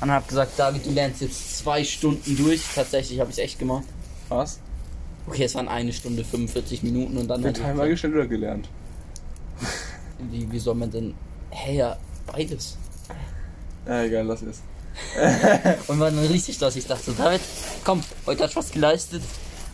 und 0.00 0.10
habe 0.10 0.26
gesagt, 0.26 0.58
David, 0.58 0.84
du 0.84 0.90
lernst 0.90 1.20
jetzt 1.20 1.58
zwei 1.58 1.84
Stunden 1.84 2.36
durch. 2.36 2.62
Tatsächlich 2.74 3.20
habe 3.20 3.30
ich 3.30 3.38
es 3.38 3.44
echt 3.44 3.58
gemacht. 3.60 3.84
Was? 4.28 4.58
Okay, 5.28 5.44
es 5.44 5.54
waren 5.54 5.68
eine 5.68 5.92
Stunde 5.92 6.24
45 6.24 6.82
Minuten 6.82 7.16
und 7.16 7.28
dann. 7.28 7.42
Den 7.42 7.54
Timer 7.54 7.86
gestellt 7.86 8.14
oder 8.14 8.26
gelernt? 8.26 8.68
wie, 10.30 10.50
wie 10.50 10.58
soll 10.58 10.74
man 10.74 10.90
denn. 10.90 11.14
Hey, 11.50 11.76
ja, 11.76 11.96
beides. 12.26 12.76
Äh, 13.86 14.06
egal, 14.06 14.26
lass 14.26 14.42
es. 14.42 14.60
Und 15.88 15.98
war 16.00 16.10
dann 16.10 16.18
richtig 16.26 16.56
stolz. 16.56 16.76
Ich 16.76 16.86
dachte 16.86 17.04
so, 17.04 17.12
David, 17.12 17.40
komm, 17.84 18.02
heute 18.26 18.44
hast 18.44 18.54
du 18.54 18.58
was 18.58 18.70
geleistet. 18.70 19.22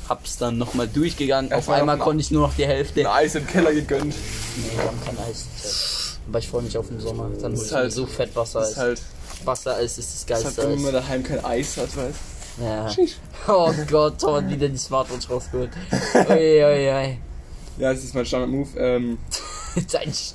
Hab's 0.09 0.39
dann 0.39 0.57
nochmal 0.57 0.89
durchgegangen. 0.89 1.53
Auf 1.53 1.69
einmal 1.69 1.99
konnte 1.99 2.23
ich 2.23 2.31
nur 2.31 2.43
noch 2.49 2.55
die 2.55 2.67
Hälfte. 2.67 3.01
Ein 3.01 3.07
Eis 3.07 3.35
im 3.35 3.47
Keller 3.47 3.73
gegönnt. 3.75 4.15
Nee, 4.15 4.77
wir 4.77 4.85
haben 4.85 4.99
kein 5.05 5.19
Eis. 5.29 6.17
Aber 6.29 6.39
ich 6.39 6.49
freue 6.49 6.63
mich 6.63 6.79
auf 6.79 6.89
den 6.89 7.01
Sommer. 7.01 7.29
Dann 7.43 7.53
hol 7.53 7.59
ist 7.61 7.67
ich 7.67 7.73
halt- 7.73 7.93
so 7.93 8.07
fett 8.07 8.35
Wasser. 8.35 8.63
Ist 8.63 8.77
halt, 8.79 9.03
Wassereis 9.45 9.99
ist 9.99 9.99
das 9.99 10.07
das 10.07 10.15
ist 10.15 10.27
geilste 10.27 10.63
halt 10.63 10.71
wenn 10.73 10.83
man 10.83 10.95
Eis. 10.95 11.03
daheim 11.03 11.23
kein 11.23 11.45
Eis 11.45 11.77
hat, 11.77 11.97
weißt 11.97 12.19
Ja. 12.63 12.91
Oh 13.53 13.73
Gott, 13.91 14.19
Tom 14.21 14.35
hat 14.37 14.49
wieder 14.51 14.69
die 14.69 14.79
Smartwatch 14.79 15.29
rausgeholt. 15.29 15.71
Ui, 16.31 16.65
ui, 16.65 16.91
ui. 16.91 17.19
Ja, 17.79 17.93
das 17.93 18.03
ist 18.05 18.15
mein 18.15 18.25
Standard-Move. 18.27 18.79
Ähm, 18.79 19.19
Dein 19.93 20.13
St 20.13 20.35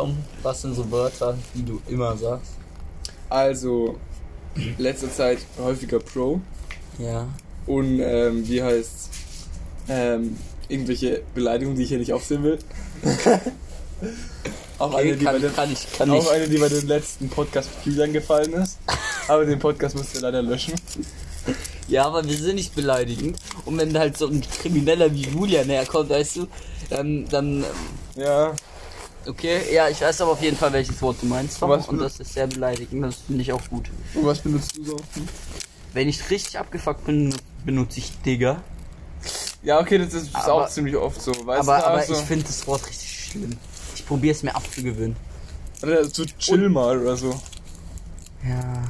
Tom, 0.00 0.16
was 0.42 0.62
sind 0.62 0.74
so 0.74 0.90
Wörter, 0.90 1.36
die 1.54 1.64
du 1.64 1.80
immer 1.88 2.16
sagst? 2.16 2.52
also, 3.28 3.96
letzter 4.78 5.12
Zeit 5.12 5.38
häufiger 5.58 6.00
Pro. 6.00 6.40
Ja. 6.98 7.28
Und, 7.66 8.00
ähm, 8.00 8.46
wie 8.48 8.62
heißt 8.62 9.10
ähm, 9.88 10.36
irgendwelche 10.68 11.22
Beleidigungen, 11.34 11.76
die 11.76 11.82
ich 11.84 11.88
hier 11.90 11.98
nicht 11.98 12.12
aufsehen 12.12 12.42
will. 12.42 12.58
auch, 14.78 14.92
Okay, 14.94 14.96
eine, 14.96 15.16
die 15.16 15.24
bei 15.24 15.32
kann, 15.32 15.42
den, 15.42 15.54
kann 15.54 15.72
ich, 15.72 15.92
kann 15.92 16.10
auch 16.10 16.24
ich. 16.24 16.30
eine, 16.30 16.48
die 16.48 16.58
bei 16.58 16.68
dem 16.68 16.86
letzten 16.88 17.28
Podcast 17.28 17.68
mit 17.76 17.86
Julian 17.94 18.12
gefallen 18.12 18.52
ist. 18.54 18.78
Aber 19.28 19.44
den 19.44 19.58
Podcast 19.58 19.96
musst 19.96 20.16
du 20.16 20.20
leider 20.20 20.42
löschen. 20.42 20.74
Ja, 21.88 22.06
aber 22.06 22.24
wir 22.24 22.36
sind 22.36 22.54
nicht 22.56 22.74
beleidigend. 22.74 23.36
Und 23.64 23.78
wenn 23.78 23.96
halt 23.98 24.16
so 24.16 24.26
ein 24.28 24.40
Krimineller 24.40 25.12
wie 25.12 25.22
Julian 25.26 25.68
herkommt, 25.68 26.10
weißt 26.10 26.36
du, 26.36 26.46
dann, 26.88 27.26
dann, 27.28 27.64
Ja, 28.16 28.54
okay, 29.26 29.60
ja, 29.72 29.88
ich 29.88 30.00
weiß 30.00 30.20
aber 30.22 30.32
auf 30.32 30.42
jeden 30.42 30.56
Fall, 30.56 30.72
welches 30.72 31.00
Wort 31.02 31.16
du 31.22 31.26
meinst. 31.26 31.60
Was 31.62 31.88
und 31.88 31.98
das 32.00 32.20
ist 32.20 32.32
sehr 32.34 32.46
beleidigend, 32.46 33.04
das 33.04 33.16
finde 33.26 33.42
ich 33.42 33.52
auch 33.52 33.68
gut. 33.68 33.90
und 34.14 34.24
was 34.26 34.38
benutzt 34.40 34.76
du 34.76 34.84
so? 34.84 34.96
Wenn 35.92 36.08
ich 36.08 36.30
richtig 36.30 36.58
abgefuckt 36.58 37.04
bin, 37.04 37.34
benutze 37.64 37.98
ich 37.98 38.12
Digger. 38.22 38.62
Ja, 39.62 39.80
okay, 39.80 39.98
das 39.98 40.14
ist 40.14 40.34
Aber- 40.34 40.52
auch 40.54 40.68
ziemlich 40.68 40.96
oft 40.96 41.20
so. 41.20 41.32
Weißt 41.32 41.60
aber 41.68 41.78
du, 41.78 41.84
aber 41.86 41.96
also, 41.98 42.14
ich 42.14 42.20
finde 42.20 42.46
das 42.46 42.66
Wort 42.66 42.86
richtig 42.88 43.24
schlimm. 43.30 43.56
Ich 43.94 44.06
probiere 44.06 44.34
es 44.34 44.42
mir 44.42 44.54
abzugewöhnen. 44.54 45.16
Oder 45.82 46.04
so 46.04 46.24
chill 46.24 46.68
mal 46.68 46.98
oder 46.98 47.16
so. 47.16 47.38
Ja. 48.46 48.82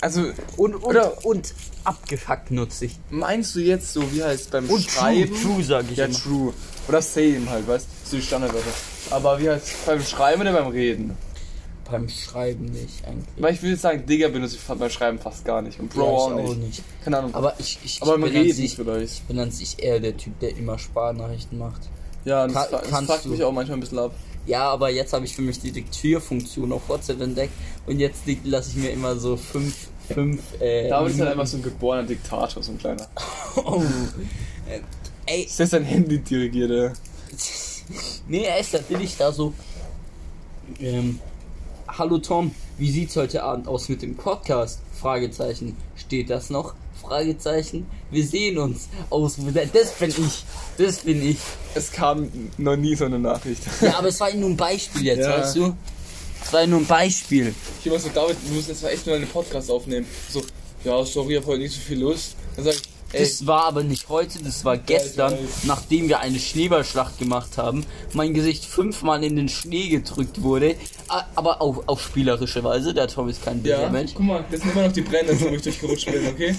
Also, 0.00 0.20
Und, 0.56 0.74
und, 0.76 0.84
Oder- 0.84 1.24
und 1.24 1.54
abgefuckt 1.84 2.50
nutze 2.50 2.84
ich. 2.86 2.98
meinst 3.10 3.54
du 3.54 3.60
jetzt 3.60 3.92
so, 3.92 4.12
wie 4.12 4.22
heißt 4.22 4.50
beim 4.50 4.68
Und 4.68 4.82
Schreiben? 4.82 5.34
true, 5.34 5.54
true 5.54 5.64
sage 5.64 5.88
ich 5.92 5.96
Ja, 5.98 6.04
immer. 6.06 6.14
true. 6.14 6.52
Oder 6.88 7.00
same 7.02 7.48
halt, 7.48 7.66
weißt 7.66 7.86
du? 8.04 8.10
So 8.10 8.16
die 8.16 8.22
Standardwörter. 8.22 8.68
Aber 9.10 9.40
wie 9.40 9.48
heißt 9.50 9.86
beim 9.86 10.02
Schreiben 10.02 10.40
oder 10.42 10.52
beim 10.52 10.68
Reden? 10.68 11.16
Beim 11.90 12.08
Schreiben 12.08 12.64
nicht 12.66 13.04
eigentlich. 13.06 13.26
Weil 13.36 13.54
ich 13.54 13.62
würde 13.62 13.76
sagen, 13.76 14.06
Digger 14.06 14.30
benutze 14.30 14.56
ich 14.56 14.62
beim 14.62 14.88
Schreiben 14.90 15.18
fast 15.18 15.44
gar 15.44 15.60
nicht. 15.60 15.78
Und 15.78 15.90
Bro 15.92 16.00
Ja, 16.00 16.06
ich 16.06 16.16
auch 16.16 16.30
auch 16.50 16.54
nicht. 16.54 16.66
nicht. 16.66 16.82
Keine 17.04 17.18
Ahnung. 17.18 17.34
Aber 17.34 17.54
ich, 17.58 17.78
ich, 17.84 18.00
Aber 18.02 18.14
ich, 18.16 18.20
beim 18.22 18.30
Reden 18.30 18.52
sich, 18.54 18.74
vielleicht. 18.76 19.12
ich 19.14 19.22
bin 19.22 19.38
an 19.38 19.50
sich 19.50 19.82
eher 19.82 20.00
der 20.00 20.16
Typ, 20.16 20.38
der 20.40 20.56
immer 20.56 20.78
Sparnachrichten 20.78 21.58
macht. 21.58 21.82
Ja, 22.24 22.46
das, 22.46 22.70
Ka- 22.70 22.82
das 22.90 23.04
fuckt 23.04 23.26
mich 23.26 23.42
auch 23.44 23.52
manchmal 23.52 23.76
ein 23.76 23.80
bisschen 23.80 23.98
ab. 23.98 24.12
Ja, 24.46 24.68
aber 24.70 24.90
jetzt 24.90 25.12
habe 25.12 25.24
ich 25.26 25.34
für 25.36 25.42
mich 25.42 25.60
die 25.60 25.72
Diktierfunktion 25.72 26.72
auf 26.72 26.88
WhatsApp 26.88 27.20
entdeckt 27.20 27.52
und 27.86 27.98
jetzt 27.98 28.22
lasse 28.44 28.70
ich 28.70 28.76
mir 28.76 28.90
immer 28.90 29.16
so 29.16 29.36
fünf, 29.36 29.88
fünf, 30.12 30.40
äh, 30.60 30.88
David 30.88 31.12
ist 31.14 31.20
halt 31.20 31.30
einfach 31.32 31.46
so 31.46 31.56
ein 31.58 31.62
geborener 31.62 32.02
Diktator, 32.02 32.62
so 32.62 32.72
ein 32.72 32.78
kleiner. 32.78 33.08
oh. 33.56 33.82
Ey, 35.26 35.42
Ist 35.44 35.60
das 35.60 35.70
sein 35.70 35.84
Handy 35.84 36.18
dirigiert, 36.18 36.70
ey? 36.70 36.90
nee, 38.28 38.44
er 38.44 38.58
ist 38.60 38.72
natürlich 38.72 39.16
da 39.16 39.32
so. 39.32 39.52
Ähm, 40.80 41.18
Hallo 41.86 42.18
Tom, 42.18 42.52
wie 42.78 42.90
sieht's 42.90 43.14
heute 43.16 43.42
Abend 43.42 43.68
aus 43.68 43.88
mit 43.88 44.02
dem 44.02 44.16
Podcast? 44.16 44.80
Fragezeichen. 45.00 45.76
Steht 45.96 46.30
das 46.30 46.50
noch? 46.50 46.74
Fragezeichen. 47.00 47.86
Wir 48.10 48.26
sehen 48.26 48.58
uns. 48.58 48.88
Aus. 49.10 49.36
Das 49.72 49.92
bin 49.92 50.10
ich. 50.10 50.44
Das 50.78 50.96
bin 51.00 51.22
ich. 51.28 51.36
Es 51.74 51.92
kam 51.92 52.28
noch 52.56 52.76
nie 52.76 52.94
so 52.96 53.04
eine 53.04 53.18
Nachricht. 53.18 53.62
Ja, 53.80 53.98
aber 53.98 54.08
es 54.08 54.18
war 54.20 54.32
nur 54.34 54.50
ein 54.50 54.56
Beispiel 54.56 55.04
jetzt, 55.04 55.20
Ja. 55.20 55.38
weißt 55.38 55.56
du? 55.56 55.76
Es 56.42 56.52
war 56.52 56.66
nur 56.66 56.80
ein 56.80 56.86
Beispiel. 56.86 57.54
Ich 57.80 57.86
immer 57.86 57.98
so, 57.98 58.08
David, 58.08 58.36
du 58.48 58.54
musst 58.54 58.68
jetzt 58.68 58.82
mal 58.82 58.88
echt 58.90 59.06
nur 59.06 59.16
einen 59.16 59.28
Podcast 59.28 59.70
aufnehmen. 59.70 60.06
So, 60.30 60.42
ja, 60.84 61.04
sorry, 61.04 61.34
ich 61.34 61.40
hab 61.40 61.46
heute 61.46 61.60
nicht 61.62 61.74
so 61.74 61.80
viel 61.80 62.00
Lust. 62.00 62.34
Dann 62.56 62.64
sag 62.64 62.74
ich, 62.74 62.82
Das 63.18 63.46
war 63.46 63.64
aber 63.66 63.82
nicht 63.82 64.08
heute, 64.08 64.42
das 64.42 64.64
war 64.64 64.76
gestern, 64.76 65.36
nachdem 65.64 66.08
wir 66.08 66.20
eine 66.20 66.38
Schneeballschlacht 66.38 67.18
gemacht 67.18 67.56
haben. 67.58 67.84
Mein 68.12 68.34
Gesicht 68.34 68.64
fünfmal 68.64 69.22
in 69.24 69.36
den 69.36 69.48
Schnee 69.48 69.88
gedrückt 69.88 70.42
wurde, 70.42 70.74
a- 71.08 71.24
aber 71.34 71.60
auf, 71.62 71.86
auf 71.86 72.02
spielerische 72.02 72.62
Weise. 72.64 72.92
Der 72.94 73.08
Tom 73.08 73.28
ist 73.28 73.44
kein 73.44 73.62
böser 73.62 73.82
ja, 73.82 73.88
Mensch. 73.90 74.12
guck 74.14 74.26
mal, 74.26 74.44
das 74.50 74.60
sind 74.60 74.72
immer 74.72 74.86
noch 74.86 74.92
die 74.92 75.02
Brennnesseln, 75.02 75.50
wo 75.50 75.54
ich 75.56 75.62
durchgerutscht 75.62 76.10
bin, 76.12 76.26
okay? 76.26 76.54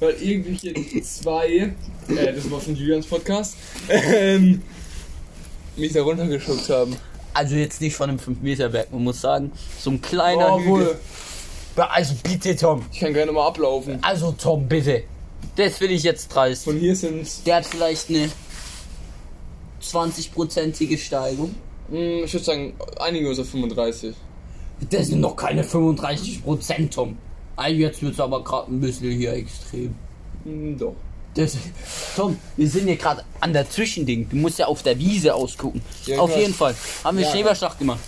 Weil 0.00 0.14
irgendwelche 0.22 1.02
zwei, 1.02 1.48
äh, 1.48 2.32
das 2.34 2.50
war 2.50 2.60
von 2.60 2.74
Julians 2.76 3.06
Podcast, 3.06 3.56
ähm, 3.88 4.62
mich 5.76 5.92
da 5.92 6.02
runtergeschuckt 6.02 6.68
haben. 6.68 6.96
Also 7.34 7.54
jetzt 7.56 7.80
nicht 7.80 7.96
von 7.96 8.10
einem 8.10 8.18
5-Meter-Berg, 8.18 8.92
man 8.92 9.04
muss 9.04 9.20
sagen, 9.20 9.52
so 9.80 9.90
ein 9.90 10.02
kleiner 10.02 10.54
Oh, 10.54 10.60
Hügel. 10.60 10.96
Also 11.76 12.14
bitte, 12.22 12.54
Tom. 12.54 12.84
Ich 12.92 13.00
kann 13.00 13.14
gerne 13.14 13.32
mal 13.32 13.46
ablaufen. 13.46 13.98
Also 14.02 14.32
Tom, 14.32 14.68
bitte. 14.68 15.04
Das 15.56 15.80
will 15.80 15.90
ich 15.90 16.02
jetzt 16.02 16.28
dreist. 16.28 16.64
Von 16.64 16.78
hier 16.78 16.96
sind, 16.96 17.28
Der 17.46 17.56
hat 17.56 17.66
vielleicht 17.66 18.08
eine 18.10 18.30
20-prozentige 19.82 20.98
Steigung. 20.98 21.54
mh, 21.88 22.24
ich 22.24 22.32
würde 22.32 22.44
sagen, 22.44 22.74
einige 23.00 23.28
unter 23.28 23.44
35. 23.44 24.14
Das 24.90 25.06
sind 25.08 25.20
noch 25.20 25.36
keine 25.36 25.62
35 25.64 26.42
Prozent, 26.42 26.94
Tom. 26.94 27.16
Jetzt 27.68 28.02
wird's 28.02 28.18
aber 28.18 28.42
gerade 28.42 28.72
ein 28.72 28.80
bisschen 28.80 29.10
hier 29.12 29.32
extrem. 29.34 29.94
Hm, 30.44 30.76
doch. 30.78 30.96
Das, 31.34 31.56
Tom, 32.16 32.36
wir 32.56 32.68
sind 32.68 32.86
hier 32.86 32.96
gerade 32.96 33.24
an 33.40 33.52
der 33.52 33.68
Zwischending. 33.70 34.28
Du 34.28 34.36
musst 34.36 34.58
ja 34.58 34.66
auf 34.66 34.82
der 34.82 34.98
Wiese 34.98 35.34
ausgucken. 35.34 35.80
Ja, 36.06 36.18
auf 36.18 36.36
jeden 36.36 36.52
Fall. 36.52 36.74
Haben 37.04 37.18
wir 37.18 37.24
Ja. 37.24 37.30
Schneeballschlacht 37.30 37.78
gemacht. 37.78 38.00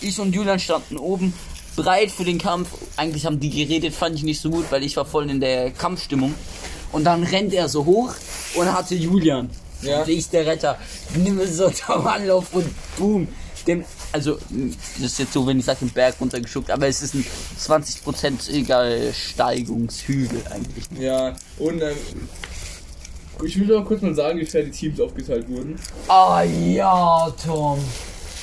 Ich 0.00 0.18
und 0.18 0.34
Julian 0.34 0.58
standen 0.60 0.96
oben, 0.96 1.34
bereit 1.76 2.10
für 2.10 2.24
den 2.24 2.38
Kampf. 2.38 2.68
Eigentlich 2.96 3.26
haben 3.26 3.38
die 3.40 3.50
geredet, 3.50 3.92
fand 3.92 4.16
ich 4.16 4.22
nicht 4.22 4.40
so 4.40 4.48
gut, 4.50 4.64
weil 4.70 4.82
ich 4.84 4.96
war 4.96 5.04
voll 5.04 5.28
in 5.28 5.40
der 5.40 5.72
Kampfstimmung. 5.72 6.34
Und 6.92 7.04
dann 7.04 7.22
rennt 7.22 7.52
er 7.54 7.68
so 7.68 7.84
hoch 7.84 8.14
und 8.54 8.72
hatte 8.72 8.94
Julian. 8.94 9.50
Ja. 9.82 10.02
Und 10.02 10.08
ich 10.08 10.28
der 10.28 10.46
Retter. 10.46 10.78
Nimm 11.16 11.40
so 11.46 11.70
Tom 11.86 12.06
Anlauf 12.06 12.52
und 12.52 12.66
boom. 12.98 13.28
Dem, 13.66 13.84
also, 14.12 14.38
das 14.98 15.12
ist 15.12 15.18
jetzt 15.18 15.32
so, 15.34 15.46
wenn 15.46 15.58
ich 15.58 15.66
sage, 15.66 15.80
den 15.80 15.90
Berg 15.90 16.14
runtergeschuckt, 16.18 16.70
aber 16.70 16.88
es 16.88 17.02
ist 17.02 17.14
ein 17.14 17.26
20%iger 17.58 19.12
Steigungshügel 19.12 20.42
eigentlich. 20.50 20.86
Ja, 20.98 21.36
und 21.58 21.82
ähm, 21.82 21.94
ich 23.44 23.58
will 23.60 23.66
noch 23.66 23.84
kurz 23.84 24.00
mal 24.00 24.14
sagen, 24.14 24.38
wie 24.38 24.46
fair 24.46 24.62
die 24.62 24.70
Teams 24.70 24.98
aufgeteilt 24.98 25.48
wurden. 25.48 25.76
Ah 26.08 26.42
ja, 26.42 27.30
Tom. 27.44 27.78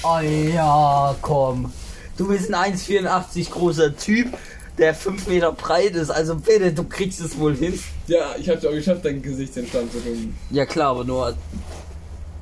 Ah 0.03 0.21
ja, 0.21 1.15
komm. 1.21 1.71
Du 2.17 2.27
bist 2.27 2.53
ein 2.53 2.73
1,84 2.73 3.49
großer 3.49 3.95
Typ, 3.95 4.37
der 4.77 4.93
5 4.93 5.27
Meter 5.27 5.51
breit 5.51 5.95
ist. 5.95 6.09
Also 6.11 6.35
bitte, 6.35 6.71
du 6.73 6.83
kriegst 6.83 7.19
es 7.21 7.37
wohl 7.37 7.55
hin. 7.55 7.79
Ja, 8.07 8.35
ich 8.37 8.49
hab's 8.49 8.65
auch 8.65 8.71
geschafft, 8.71 9.03
dein 9.05 9.21
Gesichtsentstand 9.21 9.91
zu 9.91 9.99
tun. 9.99 10.35
Ja 10.51 10.65
klar, 10.65 10.91
aber 10.91 11.03
nur 11.03 11.35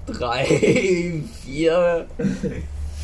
drei, 0.08 0.46
vier, 1.44 2.06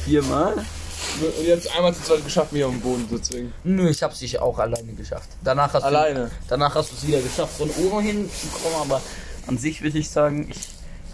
viermal. 0.05 0.53
Und 0.53 1.51
habt 1.51 1.75
einmal 1.75 1.93
zu 1.93 2.03
zweit 2.03 2.23
geschafft, 2.23 2.53
mich 2.53 2.63
auf 2.63 2.71
den 2.71 2.81
Boden 2.81 3.09
zu 3.09 3.19
zwingen. 3.19 3.53
Nö, 3.63 3.89
ich 3.89 4.01
hab's 4.03 4.19
dich 4.19 4.39
auch 4.39 4.59
alleine 4.59 4.93
geschafft. 4.93 5.29
Danach 5.43 5.73
hast 5.73 5.83
Alleine? 5.83 6.25
Du, 6.25 6.31
danach 6.49 6.75
hast 6.75 6.91
du 6.91 6.95
es 6.95 7.07
wieder 7.07 7.19
geschafft, 7.19 7.57
von 7.57 7.69
oben 7.71 8.01
hinzukommen, 8.01 8.77
aber 8.81 9.01
an 9.47 9.57
sich 9.57 9.81
würde 9.81 9.97
ich 9.97 10.09
sagen, 10.09 10.47
ich 10.49 10.59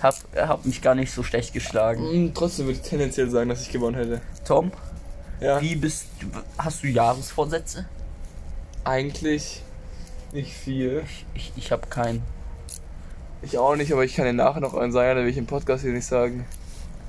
hab, 0.04 0.16
hab 0.36 0.66
mich 0.66 0.82
gar 0.82 0.94
nicht 0.94 1.12
so 1.12 1.24
schlecht 1.24 1.54
geschlagen. 1.54 2.02
Hm, 2.04 2.34
trotzdem 2.34 2.66
würde 2.68 2.80
ich 2.82 2.88
tendenziell 2.88 3.30
sagen, 3.30 3.50
dass 3.50 3.62
ich 3.62 3.72
gewonnen 3.72 3.96
hätte. 3.96 4.22
Tom, 4.46 4.72
Ja. 5.40 5.62
wie 5.62 5.76
bist 5.76 6.06
du, 6.20 6.28
hast 6.58 6.84
du 6.84 6.88
Jahresvorsätze? 6.88 7.86
Eigentlich 8.88 9.62
nicht 10.32 10.54
viel. 10.54 11.04
Ich, 11.36 11.52
ich 11.58 11.72
habe 11.72 11.88
keinen. 11.88 12.22
Ich 13.42 13.58
auch 13.58 13.76
nicht, 13.76 13.92
aber 13.92 14.06
ich 14.06 14.16
kann 14.16 14.26
dir 14.26 14.34
nachher 14.34 14.62
noch 14.62 14.74
einen 14.74 14.92
sagen, 14.92 15.18
den 15.18 15.26
will 15.26 15.32
ich 15.32 15.38
im 15.38 15.46
Podcast 15.46 15.84
hier 15.84 15.92
nicht 15.92 16.06
sagen. 16.06 16.46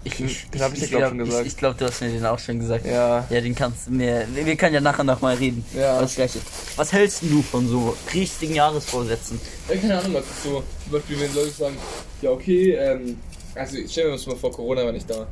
Ich, 0.04 0.20
ich, 0.20 0.50
den 0.50 0.60
hab 0.60 0.72
ich 0.72 0.80
dir, 0.80 0.88
glaub, 0.88 1.08
schon 1.10 1.18
gesagt. 1.18 1.46
Ich, 1.46 1.52
ich 1.52 1.56
glaube, 1.56 1.76
du 1.78 1.84
hast 1.84 2.00
mir 2.00 2.08
den 2.08 2.26
auch 2.26 2.38
schon 2.38 2.58
gesagt. 2.58 2.84
Ja. 2.84 3.26
Ja, 3.30 3.40
den 3.40 3.54
kannst 3.54 3.86
du 3.86 3.92
mir. 3.92 4.26
Wir, 4.32 4.56
können 4.56 4.74
ja 4.74 4.80
nachher 4.80 5.04
noch 5.04 5.20
mal 5.20 5.36
reden. 5.36 5.64
Ja. 5.74 6.00
Das 6.00 6.14
gleiche. 6.16 6.40
Was 6.76 6.92
hältst 6.92 7.22
du 7.22 7.42
von 7.42 7.68
so 7.68 7.96
richtigen 8.12 8.54
Jahresvorsätzen? 8.54 9.40
Ja, 9.68 9.76
keine 9.76 9.98
Ahnung, 9.98 10.14
was 10.14 10.24
ist 10.24 10.42
so. 10.44 10.64
Zum 10.84 10.92
Beispiel, 10.92 11.20
wenn 11.20 11.34
Leute 11.34 11.50
sagen, 11.50 11.76
ja, 12.22 12.30
okay, 12.30 12.72
ähm, 12.72 13.18
also 13.54 13.76
stellen 13.86 14.08
wir 14.08 14.12
uns 14.14 14.26
mal 14.26 14.36
vor, 14.36 14.52
Corona 14.52 14.84
war 14.84 14.92
nicht 14.92 15.08
da. 15.08 15.26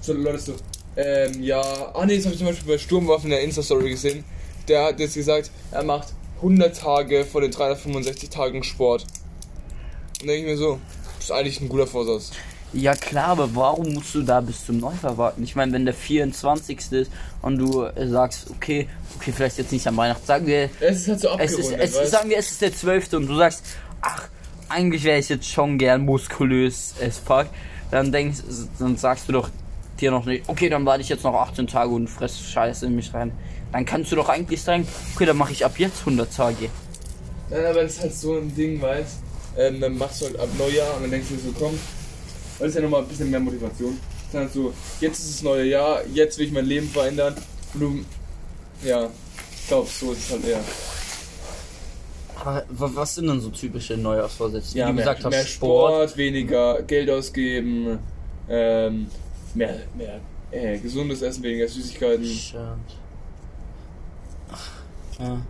So 0.00 0.12
Leute 0.12 0.38
so, 0.38 0.54
ähm, 0.96 1.42
ja, 1.42 1.60
ah 1.60 2.04
nee, 2.06 2.16
das 2.16 2.24
habe 2.24 2.34
ich 2.34 2.38
zum 2.38 2.46
Beispiel 2.48 2.72
bei 2.72 2.78
Sturmwaffen 2.78 3.26
in 3.26 3.30
der 3.30 3.42
Insta-Story 3.42 3.90
gesehen. 3.90 4.24
Der 4.70 4.84
hat 4.84 5.00
jetzt 5.00 5.14
gesagt, 5.14 5.50
er 5.72 5.82
macht 5.82 6.14
100 6.36 6.78
Tage 6.78 7.24
von 7.24 7.42
den 7.42 7.50
365 7.50 8.30
Tagen 8.30 8.62
Sport. 8.62 9.04
Und 10.20 10.28
denke 10.28 10.42
ich 10.42 10.52
mir 10.52 10.56
so, 10.56 10.78
das 11.16 11.24
ist 11.24 11.32
eigentlich 11.32 11.60
ein 11.60 11.68
guter 11.68 11.88
Vorsatz. 11.88 12.30
Ja 12.72 12.94
klar, 12.94 13.30
aber 13.30 13.52
warum 13.56 13.92
musst 13.94 14.14
du 14.14 14.22
da 14.22 14.40
bis 14.40 14.64
zum 14.64 14.78
Neujahr 14.78 15.18
warten? 15.18 15.42
Ich 15.42 15.56
meine, 15.56 15.72
wenn 15.72 15.84
der 15.84 15.94
24. 15.94 16.92
ist 16.92 17.10
und 17.42 17.58
du 17.58 17.82
äh, 17.82 18.06
sagst, 18.06 18.48
okay, 18.48 18.88
okay, 19.16 19.32
vielleicht 19.32 19.58
jetzt 19.58 19.72
nicht 19.72 19.88
am 19.88 19.96
Weihnachten, 19.96 20.24
sagen 20.24 20.46
wir, 20.46 20.70
Es 20.78 20.98
ist 21.00 21.08
halt 21.08 21.20
so 21.20 21.28
es 21.36 21.52
ist, 21.54 21.72
es, 21.72 21.98
weißt? 21.98 22.10
sagen 22.12 22.30
wir, 22.30 22.38
es 22.38 22.52
ist 22.52 22.62
der 22.62 22.72
12. 22.72 23.14
und 23.14 23.26
du 23.26 23.34
sagst, 23.34 23.64
ach, 24.02 24.28
eigentlich 24.68 25.02
wäre 25.02 25.18
ich 25.18 25.28
jetzt 25.28 25.48
schon 25.48 25.78
gern 25.78 26.04
muskulös 26.04 26.94
as 27.04 27.18
fuck, 27.18 27.46
dann 27.90 28.12
denkst, 28.12 28.38
dann 28.78 28.96
sagst 28.96 29.28
du 29.28 29.32
doch 29.32 29.50
akzeptiere 30.00 30.12
noch 30.14 30.24
nicht. 30.24 30.48
Okay, 30.48 30.68
dann 30.68 30.86
warte 30.86 31.02
ich 31.02 31.08
jetzt 31.08 31.24
noch 31.24 31.34
18 31.34 31.66
Tage 31.66 31.90
und 31.90 32.08
fress 32.08 32.40
Scheiße 32.40 32.86
in 32.86 32.96
mich 32.96 33.12
rein. 33.12 33.32
Dann 33.72 33.84
kannst 33.84 34.10
du 34.12 34.16
doch 34.16 34.28
eigentlich 34.28 34.62
sagen, 34.62 34.86
okay, 35.14 35.26
dann 35.26 35.36
mache 35.36 35.52
ich 35.52 35.64
ab 35.64 35.78
jetzt 35.78 36.00
100 36.00 36.34
Tage. 36.34 36.68
Nein, 37.50 37.66
aber 37.66 37.82
das 37.82 37.92
ist 37.94 38.00
halt 38.00 38.14
so 38.14 38.36
ein 38.36 38.54
Ding, 38.54 38.80
weißt 38.80 39.18
ähm, 39.58 39.80
Dann 39.80 39.98
machst 39.98 40.20
du 40.22 40.26
halt 40.26 40.38
ab 40.38 40.48
Neujahr 40.58 40.96
und 40.96 41.02
dann 41.02 41.10
denkst 41.10 41.28
du 41.30 41.36
so, 41.36 41.52
komm, 41.58 41.78
das 42.58 42.68
ist 42.68 42.74
ja 42.76 42.82
nochmal 42.82 43.02
ein 43.02 43.08
bisschen 43.08 43.30
mehr 43.30 43.40
Motivation. 43.40 43.98
Dann 44.32 44.42
halt 44.42 44.52
so, 44.52 44.72
jetzt 45.00 45.18
ist 45.18 45.34
das 45.36 45.42
neue 45.42 45.64
Jahr, 45.64 46.00
jetzt 46.12 46.38
will 46.38 46.46
ich 46.46 46.52
mein 46.52 46.66
Leben 46.66 46.88
verändern. 46.88 47.34
Und 47.74 47.80
du, 47.80 48.04
ja, 48.86 49.08
ich 49.60 49.68
glaube, 49.68 49.88
so 49.88 50.12
ist 50.12 50.24
es 50.26 50.30
halt 50.30 50.46
eher. 50.46 50.60
Aber 52.36 52.64
wa- 52.70 52.90
was 52.94 53.14
sind 53.16 53.26
denn 53.26 53.40
so 53.40 53.50
typische 53.50 53.96
Neujahrsvorsätze? 53.96 54.78
Ja, 54.78 54.86
Wie 54.86 54.90
du 54.90 54.94
mehr, 54.96 55.04
gesagt 55.04 55.24
hast, 55.24 55.30
mehr 55.30 55.46
Sport, 55.46 56.16
weniger 56.16 56.82
Geld 56.82 57.10
ausgeben, 57.10 57.98
ähm, 58.48 59.08
mehr, 59.54 59.80
mehr 59.96 60.20
äh, 60.50 60.78
gesundes 60.78 61.22
Essen, 61.22 61.42
weniger 61.42 61.68
Süßigkeiten. 61.68 62.24
Stimmt. 62.24 62.96
Ja. 65.20 65.40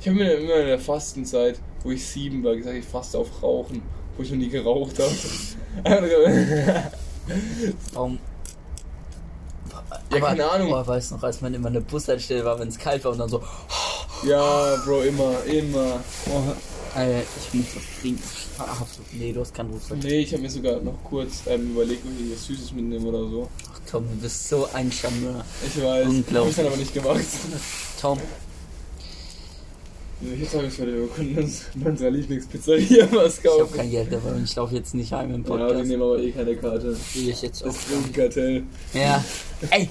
Ich 0.00 0.08
habe 0.08 0.16
mir 0.18 0.34
immer 0.34 0.56
in 0.56 0.66
der 0.66 0.78
Fastenzeit, 0.78 1.58
wo 1.82 1.90
ich 1.90 2.06
sieben 2.06 2.42
war, 2.44 2.56
gesagt, 2.56 2.76
ich 2.76 2.84
faste 2.84 3.18
auf 3.18 3.42
Rauchen, 3.42 3.82
wo 4.16 4.22
ich 4.22 4.30
noch 4.30 4.38
nie 4.38 4.48
geraucht 4.48 4.98
habe. 4.98 5.10
Warum? 7.92 8.18
Ja, 10.12 10.20
keine 10.20 10.50
Ahnung. 10.50 10.70
Boah, 10.70 10.86
weiß 10.86 11.12
noch, 11.12 11.22
als 11.22 11.40
man 11.40 11.54
immer 11.54 11.68
eine 11.68 11.80
Bushaltestelle 11.80 12.44
war, 12.44 12.58
wenn 12.58 12.68
es 12.68 12.78
kalt 12.78 13.04
war 13.04 13.12
und 13.12 13.18
dann 13.18 13.28
so, 13.28 13.42
ja, 14.26 14.76
Bro, 14.84 15.02
immer, 15.02 15.44
immer. 15.44 16.00
oh, 16.26 16.98
äh, 16.98 17.20
ich 17.20 17.54
muss 17.54 17.66
was 17.76 18.00
trinken. 18.00 18.22
Ach, 18.58 18.84
nee, 19.12 19.32
du 19.32 19.40
hast 19.40 19.54
keinen 19.54 19.70
Rucksack. 19.70 19.98
Nee, 20.02 20.20
ich 20.20 20.32
habe 20.32 20.42
mir 20.42 20.50
sogar 20.50 20.80
noch 20.80 21.02
kurz 21.04 21.42
ähm, 21.46 21.70
überlegt, 21.72 22.04
ob 22.04 22.10
ich 22.20 22.32
was 22.32 22.46
Süßes 22.46 22.72
mitnehme 22.72 23.08
oder 23.08 23.28
so. 23.28 23.48
Ach, 23.72 23.80
Tom, 23.90 24.08
du 24.08 24.16
bist 24.16 24.48
so 24.48 24.68
ein 24.72 24.90
Charmeur. 24.90 25.44
Ich 25.66 25.82
weiß, 25.82 26.06
Unglaublich. 26.08 26.50
ich 26.50 26.56
dann 26.56 26.66
aber 26.66 26.76
nicht 26.76 26.94
gemacht. 26.94 27.20
Tom, 28.00 28.18
Jetzt 30.20 30.54
habe 30.54 30.66
ich 30.66 30.78
heute, 30.78 31.00
wir 31.00 31.08
können 31.08 31.38
uns 31.38 31.64
in 31.74 31.82
unserer 31.82 32.10
Lieblingspizzeria 32.10 33.08
was 33.12 33.38
ich 33.38 33.44
habe 33.46 33.58
kaufen. 33.60 33.76
kein 33.76 33.90
Geld 33.90 34.12
dabei 34.12 34.32
und 34.32 34.44
ich 34.44 34.54
laufe 34.54 34.74
jetzt 34.74 34.94
nicht 34.94 35.12
heim 35.12 35.30
im 35.34 35.36
Ja, 35.36 35.36
die 35.36 35.44
Podcast. 35.44 35.86
nehmen 35.88 36.02
aber 36.02 36.18
eh 36.18 36.30
keine 36.30 36.56
Karte. 36.56 36.96
Will 37.14 37.28
ich 37.30 37.40
jetzt 37.42 37.62
auch. 37.62 37.68
Das 37.68 37.76
ist 37.76 37.92
ein 37.92 38.12
Kartell. 38.12 38.62
Ja. 38.92 39.24
Ey, 39.70 39.88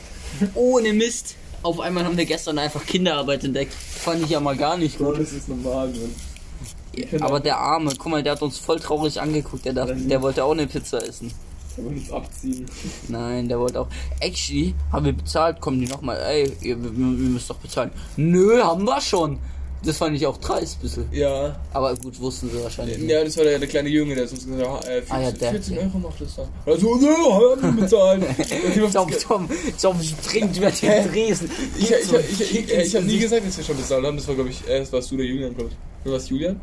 ohne 0.53 0.93
Mist. 0.93 1.35
Auf 1.63 1.79
einmal 1.79 2.05
haben 2.05 2.15
wir 2.15 2.25
gestern 2.25 2.57
einfach 2.59 2.85
Kinderarbeit 2.85 3.43
entdeckt. 3.43 3.73
Fand 3.73 4.23
ich 4.23 4.29
ja 4.29 4.39
mal 4.39 4.55
gar 4.55 4.77
nicht 4.77 4.97
gut. 4.99 5.19
das 5.19 5.33
ist 5.33 5.49
normal, 5.49 5.89
Mann. 5.89 7.21
Aber 7.21 7.39
der 7.39 7.57
Arme, 7.57 7.91
guck 7.97 8.11
mal, 8.11 8.21
der 8.23 8.33
hat 8.33 8.41
uns 8.41 8.57
voll 8.59 8.79
traurig 8.79 9.19
angeguckt. 9.19 9.65
Der, 9.65 9.73
dachte, 9.73 9.95
der 9.95 10.21
wollte 10.21 10.43
auch 10.43 10.51
eine 10.51 10.67
Pizza 10.67 11.05
essen. 11.05 11.31
Kann 11.75 11.85
man 11.85 11.93
uns 11.95 12.11
abziehen. 12.11 12.65
Nein, 13.07 13.49
der 13.49 13.59
wollte 13.59 13.81
auch. 13.81 13.87
Actually, 14.19 14.73
haben 14.91 15.05
wir 15.05 15.13
bezahlt, 15.13 15.59
kommen 15.59 15.81
die 15.81 15.87
nochmal. 15.87 16.17
Ey, 16.21 16.43
ihr, 16.61 16.81
wir, 16.81 16.93
wir 16.95 17.29
müsst 17.29 17.49
doch 17.49 17.57
bezahlen. 17.57 17.91
Nö, 18.15 18.61
haben 18.61 18.83
wir 18.85 19.01
schon. 19.01 19.39
Das 19.83 19.97
fand 19.97 20.15
ich 20.15 20.25
auch 20.27 20.37
dreist 20.37 20.81
bisschen. 20.81 21.05
Ja. 21.11 21.55
Aber 21.71 21.95
gut, 21.95 22.19
wussten 22.19 22.49
sie 22.51 22.61
wahrscheinlich 22.61 22.97
nicht. 22.97 23.09
Ja, 23.09 23.23
das 23.23 23.37
war 23.37 23.45
der, 23.45 23.59
der 23.59 23.67
kleine 23.69 23.87
Junge, 23.89 24.13
der 24.13 24.25
hat 24.25 24.31
uns 24.31 24.45
gesagt 24.45 24.69
hat, 24.69 24.83
äh, 24.89 25.01
14, 25.01 25.15
Ah, 25.15 25.21
ja, 25.21 25.31
der- 25.31 25.51
14 25.51 25.77
Euro 25.77 25.97
macht 25.99 26.19
das 26.21 26.35
dann. 26.35 26.47
Also, 26.65 26.95
nö, 27.01 27.07
haben 27.61 27.75
wir 27.77 27.81
bezahlt. 27.83 28.23
Was- 28.81 28.93
Tom, 28.93 29.09
Tom, 29.27 29.49
Tom 29.81 30.03
springt 30.03 30.57
über 30.57 30.69
den 30.71 31.11
Tresen. 31.11 31.49
Ich, 31.77 31.91
ich, 31.91 31.91
ich, 31.91 32.41
ich, 32.41 32.51
ich, 32.69 32.73
ich 32.73 32.95
habe 32.95 33.05
nie 33.05 33.19
gesagt, 33.19 33.47
dass 33.47 33.57
wir 33.57 33.63
schon 33.63 33.77
bezahlt 33.77 34.05
haben. 34.05 34.17
Das 34.17 34.27
war, 34.27 34.35
glaube 34.35 34.49
ich, 34.49 34.61
das 34.67 34.91
warst 34.91 35.11
du 35.11 35.17
der 35.17 35.25
Julian, 35.25 35.55
glaube 35.55 35.69
ich. 35.71 35.75
Du 36.03 36.11
warst 36.11 36.29
Julian? 36.29 36.59